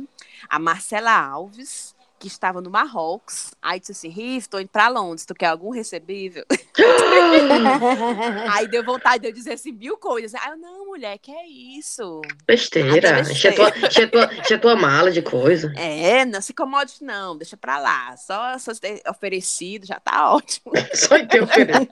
A 0.50 0.58
Marcela 0.58 1.12
Alves, 1.12 1.96
que 2.20 2.28
estava 2.28 2.62
no 2.62 2.70
Marrocos. 2.70 3.54
Aí 3.62 3.80
disse 3.80 3.92
assim: 3.92 4.10
Riff, 4.10 4.50
tô 4.50 4.60
indo 4.60 4.70
pra 4.70 4.88
Londres, 4.88 5.26
tu 5.26 5.34
quer 5.34 5.48
algum 5.48 5.70
recebível? 5.70 6.46
Aí 8.54 8.68
deu 8.68 8.84
vontade 8.84 9.22
de 9.22 9.28
eu 9.28 9.34
dizer 9.34 9.54
assim, 9.54 9.72
mil 9.72 9.98
coisas. 9.98 10.34
Aí 10.36 10.52
eu, 10.52 10.58
não, 10.58 10.88
mulher, 10.88 11.18
que 11.18 11.32
é 11.32 11.48
isso? 11.48 12.22
Besteira. 12.46 13.22
Enche 13.22 13.48
a 13.48 13.56
tua, 13.56 13.70
enche 13.70 14.08
tua, 14.08 14.34
enche 14.34 14.58
tua 14.58 14.76
mala 14.76 15.12
de 15.12 15.22
coisa. 15.22 15.72
É, 15.76 16.26
não 16.26 16.42
se 16.42 16.52
incomode, 16.52 16.96
não, 17.02 17.38
deixa 17.38 17.58
pra 17.58 17.80
lá. 17.80 18.16
Só, 18.18 18.58
só 18.58 18.74
ter 18.74 19.02
oferecido 19.08 19.86
já 19.86 20.00
tá 20.00 20.34
ótimo. 20.34 20.72
Só 20.94 21.18
em 21.18 21.28
ter 21.28 21.44
oferecido. 21.44 21.88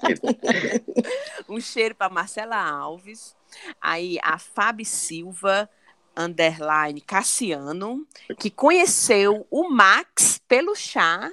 Um 1.48 1.60
cheiro 1.60 1.96
pra 1.96 2.10
Marcela 2.10 2.58
Alves. 2.58 3.36
Aí 3.80 4.18
a 4.22 4.38
Fábio 4.38 4.86
Silva, 4.86 5.70
underline 6.18 7.00
Cassiano, 7.02 8.06
que 8.40 8.50
conheceu 8.50 9.46
o 9.50 9.70
Max 9.70 10.40
pelo 10.48 10.76
chá 10.76 11.30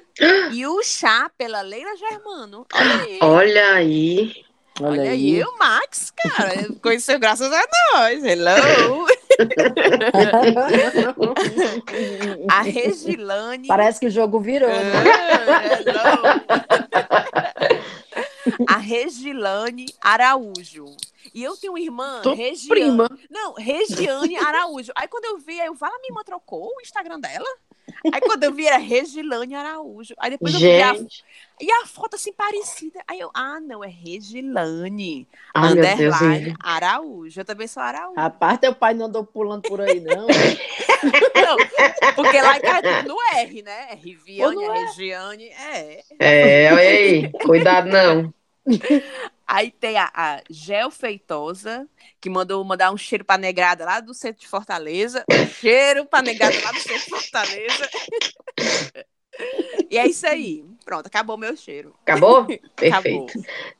e 0.52 0.66
o 0.66 0.82
chá 0.82 1.30
pela 1.36 1.60
Leila 1.62 1.96
Germano. 1.96 2.66
Olha 2.74 3.02
aí. 3.02 3.18
Olha 3.20 3.72
aí. 3.74 4.44
Olha 4.80 5.10
aí, 5.10 5.44
o 5.44 5.58
Max, 5.58 6.10
cara, 6.16 6.66
conheceu 6.82 7.18
graças 7.18 7.52
a 7.52 7.62
nós. 7.92 8.24
Hello! 8.24 9.06
A 12.50 12.62
Regilane. 12.62 13.68
Parece 13.68 14.00
que 14.00 14.06
o 14.06 14.10
jogo 14.10 14.40
virou. 14.40 14.70
né? 14.70 14.92
Ah, 15.46 15.66
hello. 15.76 17.21
A 18.68 18.76
Regilane 18.76 19.86
Araújo. 20.00 20.86
E 21.34 21.42
eu 21.42 21.56
tenho 21.56 21.72
uma 21.72 21.80
irmã, 21.80 22.20
Tô 22.22 22.34
Regiane. 22.34 22.68
prima. 22.68 23.18
Não, 23.30 23.54
Regiane 23.54 24.36
Araújo. 24.36 24.92
Aí 24.96 25.08
quando 25.08 25.24
eu 25.26 25.38
vi, 25.38 25.60
aí 25.60 25.66
eu 25.66 25.74
fala, 25.74 25.98
minha 25.98 26.10
irmã 26.10 26.22
trocou 26.24 26.72
o 26.76 26.80
Instagram 26.80 27.20
dela? 27.20 27.48
Aí 28.12 28.20
quando 28.20 28.44
eu 28.44 28.52
vi 28.52 28.66
era 28.66 28.76
Regilane 28.78 29.54
Araújo. 29.54 30.14
Aí 30.18 30.30
depois 30.30 30.54
eu 30.54 30.60
vi 30.60 30.82
a, 30.82 30.94
Gente, 30.94 31.24
e 31.60 31.70
a 31.70 31.86
foto 31.86 32.14
assim 32.16 32.32
parecida. 32.32 33.00
Aí 33.06 33.20
eu, 33.20 33.30
ah, 33.34 33.60
não, 33.60 33.82
é 33.84 33.88
Regilane 33.88 35.26
ai 35.54 35.72
underline. 35.72 36.54
Araújo. 36.60 37.40
Eu 37.40 37.44
também 37.44 37.66
sou 37.66 37.82
Araújo. 37.82 38.18
Rapaz, 38.18 38.58
teu 38.58 38.74
pai 38.74 38.94
não 38.94 39.06
andou 39.06 39.24
pulando 39.24 39.62
por 39.62 39.80
aí, 39.80 40.00
não. 40.00 40.26
Não, 41.34 41.56
porque 42.14 42.40
lá 42.40 42.60
cai 42.60 42.80
tudo 42.80 43.08
no 43.08 43.16
R, 43.36 43.62
né? 43.62 43.88
É 43.90 43.94
Riviane, 43.94 44.62
é 44.62 44.66
é? 44.66 44.72
Regiane, 44.72 45.48
é. 45.48 46.04
É, 46.18 46.72
olha 46.72 46.80
aí, 46.80 47.32
cuidado 47.44 47.88
não. 47.88 48.32
Aí 49.46 49.70
tem 49.70 49.98
a, 49.98 50.10
a 50.14 50.40
Gel 50.48 50.90
Feitosa, 50.90 51.86
que 52.20 52.30
mandou 52.30 52.64
mandar 52.64 52.90
um 52.90 52.96
cheiro 52.96 53.24
pra 53.24 53.36
negrada 53.36 53.84
lá 53.84 54.00
do 54.00 54.14
centro 54.14 54.40
de 54.40 54.48
Fortaleza. 54.48 55.24
Um 55.30 55.46
cheiro 55.46 56.06
pra 56.06 56.22
negrada 56.22 56.58
lá 56.62 56.72
do 56.72 56.80
centro 56.80 57.04
de 57.04 57.10
Fortaleza. 57.10 57.90
E 59.90 59.98
é 59.98 60.06
isso 60.06 60.26
aí. 60.26 60.64
Pronto, 60.84 61.06
acabou 61.06 61.36
meu 61.36 61.56
cheiro. 61.56 61.94
Acabou? 62.02 62.46
Acabou. 62.80 63.26
Perfeito. 63.26 63.32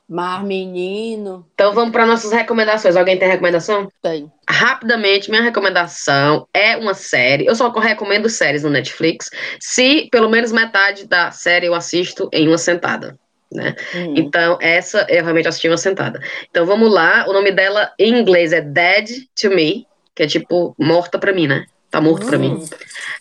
Mas, 0.08 0.44
menino, 0.44 1.46
Então 1.54 1.72
vamos 1.72 1.90
para 1.90 2.04
nossas 2.04 2.32
recomendações. 2.32 2.96
Alguém 2.96 3.18
tem 3.18 3.28
recomendação? 3.28 3.88
tem. 4.02 4.30
Rapidamente, 4.48 5.30
minha 5.30 5.42
recomendação 5.42 6.46
é 6.52 6.76
uma 6.76 6.92
série. 6.92 7.46
Eu 7.46 7.54
só 7.54 7.70
recomendo 7.70 8.28
séries 8.28 8.62
no 8.62 8.68
Netflix, 8.68 9.30
se 9.58 10.08
pelo 10.10 10.28
menos 10.28 10.52
metade 10.52 11.06
da 11.06 11.30
série 11.30 11.66
eu 11.66 11.74
assisto 11.74 12.28
em 12.32 12.46
uma 12.46 12.58
sentada. 12.58 13.18
Né? 13.54 13.74
Hum. 13.94 14.14
Então, 14.16 14.58
essa 14.60 15.06
eu 15.08 15.22
realmente 15.22 15.48
assisti 15.48 15.68
uma 15.68 15.76
sentada. 15.76 16.20
Então, 16.50 16.64
vamos 16.64 16.90
lá. 16.92 17.24
O 17.28 17.32
nome 17.32 17.52
dela 17.52 17.92
em 17.98 18.18
inglês 18.18 18.52
é 18.52 18.60
Dead 18.60 19.08
to 19.40 19.50
Me, 19.50 19.86
que 20.14 20.22
é 20.22 20.26
tipo 20.26 20.74
morta 20.78 21.18
pra 21.18 21.32
mim, 21.32 21.46
né? 21.46 21.66
Tá 21.90 22.00
morto 22.00 22.24
pra 22.26 22.38
mim. 22.38 22.54
Hum. 22.54 22.64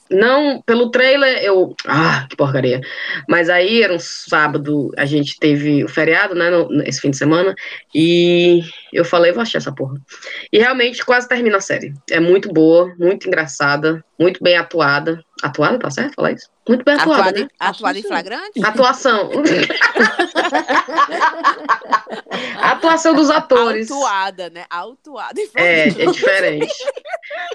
Não, 0.09 0.61
pelo 0.61 0.89
trailer 0.91 1.43
eu. 1.43 1.75
Ah, 1.85 2.25
que 2.29 2.37
porcaria. 2.37 2.79
Mas 3.27 3.49
aí 3.49 3.83
era 3.83 3.93
um 3.93 3.99
sábado, 3.99 4.91
a 4.97 5.05
gente 5.05 5.37
teve 5.37 5.83
o 5.83 5.89
feriado, 5.89 6.33
né? 6.35 6.49
no- 6.49 6.81
esse 6.83 7.01
fim 7.01 7.09
de 7.11 7.17
semana. 7.17 7.53
E 7.93 8.61
eu 8.93 9.03
falei, 9.03 9.33
vou 9.33 9.41
achar 9.41 9.57
essa 9.57 9.73
porra. 9.73 9.95
E 10.51 10.57
realmente 10.57 11.03
quase 11.05 11.27
termina 11.27 11.57
a 11.57 11.61
série. 11.61 11.93
É 12.09 12.19
muito 12.19 12.47
boa, 12.51 12.93
muito 12.97 13.27
engraçada, 13.27 14.03
muito 14.17 14.41
bem 14.41 14.55
atuada. 14.55 15.21
Atuada, 15.41 15.79
tá 15.79 15.89
certo? 15.89 16.13
Falar 16.15 16.31
isso? 16.33 16.47
Muito 16.67 16.83
bem 16.85 16.93
atuada, 16.95 17.21
Atuada, 17.21 17.39
né? 17.39 17.45
em- 17.45 17.49
atuada 17.59 18.01
flagrante? 18.03 18.63
Atuação. 18.65 19.29
Atuação 22.61 23.13
dos 23.13 23.29
atores. 23.29 23.89
Autuada, 23.91 24.49
né? 24.49 24.65
Autuada 24.69 25.39
em 25.39 25.49
É, 25.55 25.89
flagrante. 25.89 26.01
é 26.01 26.11
diferente. 26.11 26.73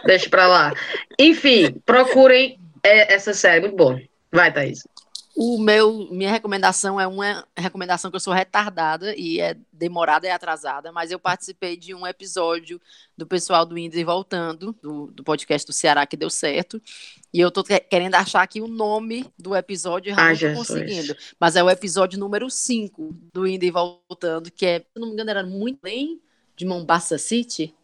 Deixa 0.05 0.29
pra 0.29 0.47
lá. 0.47 0.73
Enfim, 1.19 1.73
procurem 1.85 2.59
é, 2.83 3.15
essa 3.15 3.33
série, 3.35 3.61
muito 3.61 3.77
boa. 3.77 4.01
Vai, 4.33 4.53
Thaís. 4.53 4.83
O 5.39 5.59
meu, 5.59 6.09
minha 6.11 6.31
recomendação 6.31 6.99
é 6.99 7.07
uma 7.07 7.47
recomendação 7.55 8.11
que 8.11 8.17
eu 8.17 8.21
sou 8.21 8.33
retardada 8.33 9.15
e 9.15 9.39
é 9.39 9.55
demorada 9.71 10.27
e 10.27 10.31
atrasada, 10.31 10.91
mas 10.91 11.11
eu 11.11 11.19
participei 11.19 11.77
de 11.77 11.93
um 11.95 12.07
episódio 12.07 12.81
do 13.19 13.27
pessoal 13.27 13.67
do 13.67 13.77
Indo 13.77 13.99
e 13.99 14.05
Voltando, 14.05 14.75
do, 14.83 15.09
do 15.09 15.23
podcast 15.23 15.67
do 15.67 15.75
Ceará 15.75 16.07
que 16.07 16.17
deu 16.17 16.31
certo, 16.31 16.81
e 17.37 17.41
eu 17.41 17.51
tô 17.51 17.63
que- 17.63 17.79
querendo 17.81 18.15
achar 18.15 18.41
aqui 18.43 18.63
o 18.63 18.67
nome 18.67 19.27
do 19.39 19.55
episódio 19.55 20.09
e 20.09 20.13
eu 20.13 20.17
Ah, 20.19 20.31
não 20.33 20.39
tô 20.39 20.55
conseguindo. 20.55 21.15
Mas 21.39 21.55
é 21.55 21.63
o 21.63 21.69
episódio 21.69 22.19
número 22.19 22.49
5 22.49 23.15
do 23.31 23.47
Indo 23.47 23.65
e 23.67 23.71
Voltando, 23.71 24.51
que 24.51 24.65
é, 24.65 24.79
se 24.81 24.87
não 24.97 25.09
me 25.09 25.13
engano, 25.13 25.29
era 25.29 25.45
muito 25.45 25.79
bem 25.83 26.19
de 26.57 26.65
Mombasa 26.65 27.19
City, 27.19 27.75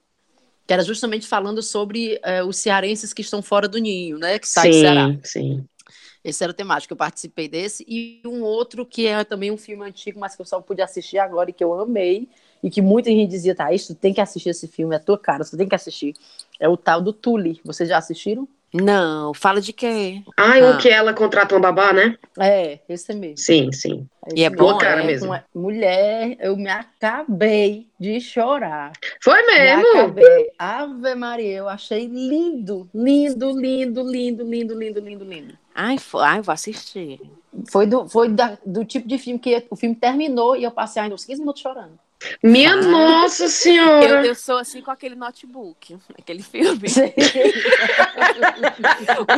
que 0.66 0.72
era 0.72 0.82
justamente 0.82 1.26
falando 1.26 1.62
sobre 1.62 2.18
eh, 2.22 2.42
os 2.42 2.56
cearenses 2.56 3.12
que 3.12 3.20
estão 3.20 3.42
fora 3.42 3.68
do 3.68 3.76
ninho, 3.76 4.18
né? 4.18 4.38
Que 4.38 4.48
saem 4.48 4.70
do 4.70 4.80
Ceará. 4.80 5.06
Sim, 5.08 5.20
sim. 5.24 5.64
Esse 6.24 6.42
era 6.42 6.52
o 6.52 6.54
temático, 6.54 6.92
eu 6.94 6.96
participei 6.96 7.48
desse. 7.48 7.84
E 7.86 8.22
um 8.24 8.42
outro 8.42 8.86
que 8.86 9.06
é 9.06 9.22
também 9.24 9.50
um 9.50 9.58
filme 9.58 9.84
antigo, 9.84 10.18
mas 10.18 10.34
que 10.34 10.40
eu 10.40 10.46
só 10.46 10.60
pude 10.62 10.80
assistir 10.80 11.18
agora 11.18 11.50
e 11.50 11.52
que 11.52 11.62
eu 11.62 11.78
amei. 11.78 12.26
E 12.62 12.70
que 12.70 12.80
muita 12.80 13.10
gente 13.10 13.28
dizia, 13.28 13.54
tá, 13.54 13.72
isso 13.72 13.94
tem 13.94 14.14
que 14.14 14.20
assistir 14.20 14.50
esse 14.50 14.68
filme, 14.68 14.94
é 14.94 14.98
a 14.98 15.00
tua 15.00 15.18
cara, 15.18 15.42
você 15.44 15.56
tem 15.56 15.68
que 15.68 15.74
assistir. 15.74 16.14
É 16.60 16.68
o 16.68 16.76
tal 16.76 17.02
do 17.02 17.12
Tully. 17.12 17.60
Vocês 17.64 17.88
já 17.88 17.98
assistiram? 17.98 18.48
Não, 18.72 19.34
fala 19.34 19.60
de 19.60 19.72
quê? 19.72 20.22
Ah, 20.36 20.54
Ah. 20.56 20.70
o 20.70 20.78
que 20.78 20.88
ela 20.88 21.12
contrata 21.12 21.54
uma 21.54 21.60
babá, 21.72 21.92
né? 21.92 22.16
É, 22.38 22.78
esse 22.88 23.12
é 23.12 23.14
mesmo. 23.14 23.36
Sim, 23.36 23.70
sim. 23.70 24.06
É 24.26 24.30
E 24.34 24.44
é 24.44 24.46
esse 24.46 24.56
mesmo. 24.56 24.78
cara 24.78 25.02
É 25.02 25.06
mesmo. 25.06 25.26
com 25.28 25.34
a- 25.34 25.44
Mulher, 25.54 26.36
eu 26.40 26.56
me 26.56 26.70
acabei 26.70 27.86
de 28.00 28.20
chorar. 28.20 28.92
Foi 29.22 29.42
Me 29.42 29.52
mesmo? 29.58 29.88
acabei. 29.98 30.50
Ave 30.58 31.14
Maria, 31.14 31.58
eu 31.58 31.68
achei 31.68 32.06
lindo, 32.06 32.88
lindo, 32.94 33.50
lindo, 33.58 34.02
lindo, 34.10 34.42
lindo, 34.44 34.74
lindo, 34.78 35.00
lindo, 35.00 35.24
lindo. 35.24 35.54
Ai, 35.74 35.98
foi, 35.98 36.22
ai, 36.24 36.40
vou 36.40 36.52
assistir. 36.52 37.20
Foi 37.70 37.86
do, 37.86 38.08
foi 38.08 38.28
da- 38.30 38.56
do 38.64 38.84
tipo 38.84 39.06
de 39.06 39.18
filme 39.18 39.38
que 39.38 39.66
o 39.70 39.76
filme 39.76 39.94
terminou 39.94 40.56
e 40.56 40.64
eu 40.64 40.70
passei 40.70 41.02
ainda 41.02 41.14
uns 41.14 41.24
15 41.24 41.40
minutos 41.40 41.60
chorando. 41.60 41.98
Minha 42.42 42.74
Ah. 42.74 42.82
nossa 42.82 43.44
Eu, 43.44 43.48
senhora. 43.48 44.26
eu 44.26 44.34
sou 44.34 44.58
assim 44.58 44.80
com 44.82 44.90
aquele 44.90 45.14
notebook, 45.14 45.96
aquele 46.18 46.42
filme. 46.42 46.88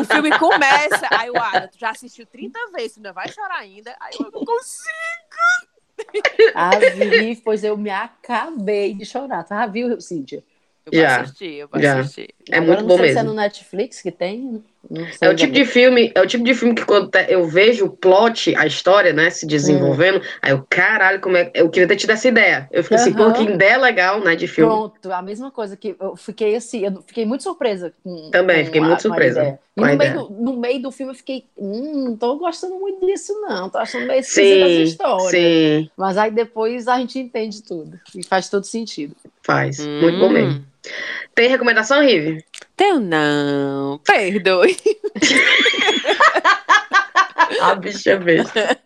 o 0.00 0.04
filme 0.04 0.30
começa, 0.38 1.08
aí 1.10 1.30
o 1.30 1.36
Ada, 1.40 1.68
tu 1.68 1.78
já 1.78 1.90
assistiu 1.90 2.26
30 2.26 2.58
vezes, 2.72 2.94
tu 2.94 2.98
ainda 2.98 3.12
vai 3.12 3.28
chorar 3.30 3.58
ainda. 3.58 3.94
Aí 4.00 4.14
eu 4.18 4.30
não 4.32 4.44
consigo. 4.44 4.88
Avi, 6.54 7.36
pois 7.44 7.62
eu 7.62 7.76
me 7.76 7.90
acabei 7.90 8.94
de 8.94 9.04
chorar. 9.04 9.44
Tu 9.44 9.50
já 9.50 9.66
viu, 9.66 10.00
Cíntia? 10.00 10.42
Eu 10.84 10.92
vou 10.92 11.00
Já, 11.00 11.20
assistir, 11.22 11.52
eu 11.54 11.68
vou 11.68 11.80
já. 11.80 12.00
assistir. 12.00 12.34
É 12.50 12.56
Agora 12.58 12.66
muito 12.76 12.80
não 12.82 12.88
bom 12.88 12.96
sei 12.98 13.06
se 13.06 13.12
é 13.12 13.22
mesmo. 13.22 13.30
no 13.30 13.34
Netflix 13.36 14.02
que 14.02 14.10
tem. 14.12 14.64
É 15.20 15.28
o 15.28 15.34
tipo 15.34 15.52
de 15.52 15.64
filme, 15.64 16.12
é 16.14 16.20
o 16.20 16.26
tipo 16.26 16.44
de 16.44 16.54
filme 16.54 16.74
que 16.74 16.84
quando 16.84 17.10
eu 17.28 17.46
vejo 17.46 17.86
o 17.86 17.90
plot, 17.90 18.54
a 18.56 18.66
história, 18.66 19.12
né, 19.12 19.30
se 19.30 19.46
desenvolvendo, 19.46 20.20
aí 20.42 20.52
eu, 20.52 20.64
caralho, 20.68 21.20
como 21.20 21.36
é. 21.36 21.50
Eu 21.54 21.70
queria 21.70 21.88
ter 21.88 21.96
tido 21.96 22.10
essa 22.10 22.28
ideia. 22.28 22.68
Eu 22.70 22.82
fiquei 22.82 22.98
assim, 22.98 23.12
pô, 23.12 23.32
que 23.32 23.42
ideia 23.42 23.78
legal, 23.78 24.20
né, 24.20 24.36
de 24.36 24.46
filme. 24.46 24.70
Pronto, 24.70 25.12
a 25.12 25.22
mesma 25.22 25.50
coisa 25.50 25.76
que 25.76 25.96
eu 25.98 26.16
fiquei 26.16 26.54
assim, 26.56 26.84
eu 26.84 27.02
fiquei 27.02 27.24
muito 27.24 27.42
surpresa 27.42 27.92
com 28.02 28.30
Também, 28.30 28.60
com 28.60 28.66
fiquei 28.66 28.80
a- 28.80 28.84
muito 28.86 28.90
com 28.90 28.94
a 28.94 29.00
surpresa 29.02 29.40
ideia. 29.40 29.58
E 29.76 29.80
com 29.80 29.84
a 29.86 29.88
no 29.90 29.96
meio, 29.96 30.10
ideia. 30.10 30.28
do, 30.28 30.30
no 30.30 30.56
meio 30.60 30.82
do 30.82 30.92
filme 30.92 31.12
eu 31.12 31.16
fiquei, 31.16 31.44
hum, 31.56 32.04
não 32.04 32.16
tô 32.16 32.36
gostando 32.36 32.78
muito 32.78 33.04
disso 33.06 33.32
não, 33.40 33.68
tô 33.70 33.78
achando 33.78 34.06
meio 34.06 34.20
esquisita 34.20 34.66
essa 34.66 34.82
história. 34.82 35.38
sim, 35.40 35.90
Mas 35.96 36.16
aí 36.16 36.30
depois 36.30 36.88
a 36.88 36.98
gente 36.98 37.18
entende 37.18 37.62
tudo 37.62 37.98
e 38.14 38.22
faz 38.24 38.48
todo 38.48 38.64
sentido. 38.64 39.14
faz. 39.44 39.90
Muito 40.00 40.18
bom 40.18 40.28
Hum. 40.28 40.32
mesmo. 40.32 40.64
Tem 41.34 41.48
recomendação, 41.48 42.00
Rive? 42.02 42.44
Teu 42.76 42.98
não, 42.98 43.98
perdoe. 44.04 44.76
A 47.60 47.74
bicha 47.76 48.16
besta. 48.16 48.76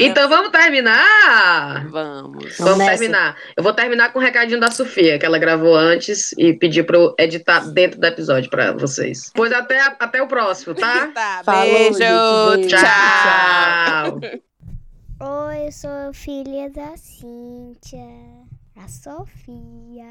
Então 0.00 0.28
vamos 0.28 0.50
terminar? 0.50 1.86
Vamos. 1.88 2.56
Vamos 2.58 2.78
nessa. 2.78 2.90
terminar. 2.92 3.36
Eu 3.56 3.62
vou 3.62 3.72
terminar 3.74 4.12
com 4.12 4.18
o 4.18 4.22
recadinho 4.22 4.58
da 4.60 4.70
Sofia, 4.70 5.18
que 5.18 5.26
ela 5.26 5.38
gravou 5.38 5.74
antes 5.76 6.32
e 6.38 6.54
pediu 6.54 6.84
pra 6.84 6.96
eu 6.96 7.14
editar 7.18 7.60
dentro 7.70 8.00
do 8.00 8.06
episódio 8.06 8.48
pra 8.50 8.72
vocês. 8.72 9.30
Pois 9.34 9.52
até, 9.52 9.78
até 9.80 10.22
o 10.22 10.26
próximo, 10.28 10.74
tá? 10.74 11.10
Tá, 11.14 11.42
Falou, 11.44 11.64
beijo, 11.72 11.98
gente, 11.98 12.60
beijo. 12.60 12.68
tchau. 12.76 14.20
Tchau. 14.20 14.40
Oi, 15.48 15.66
eu 15.66 15.72
sou 15.72 16.12
filha 16.12 16.70
da 16.70 16.96
Cíntia, 16.96 18.06
a 18.76 18.88
Sofia. 18.88 20.04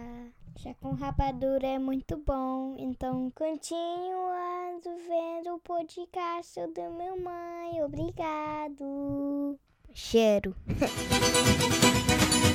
Já 0.56 0.74
com 0.76 0.92
rapadura 0.94 1.68
é 1.68 1.80
muito 1.80 2.16
bom, 2.18 2.76
então 2.78 3.32
continuando 3.32 4.90
vendo 5.08 5.56
o 5.56 5.60
podcast 5.60 6.60
do 6.68 6.92
meu 6.92 7.20
mãe. 7.20 7.84
Obrigado. 7.84 9.60
Cheiro. 9.94 10.56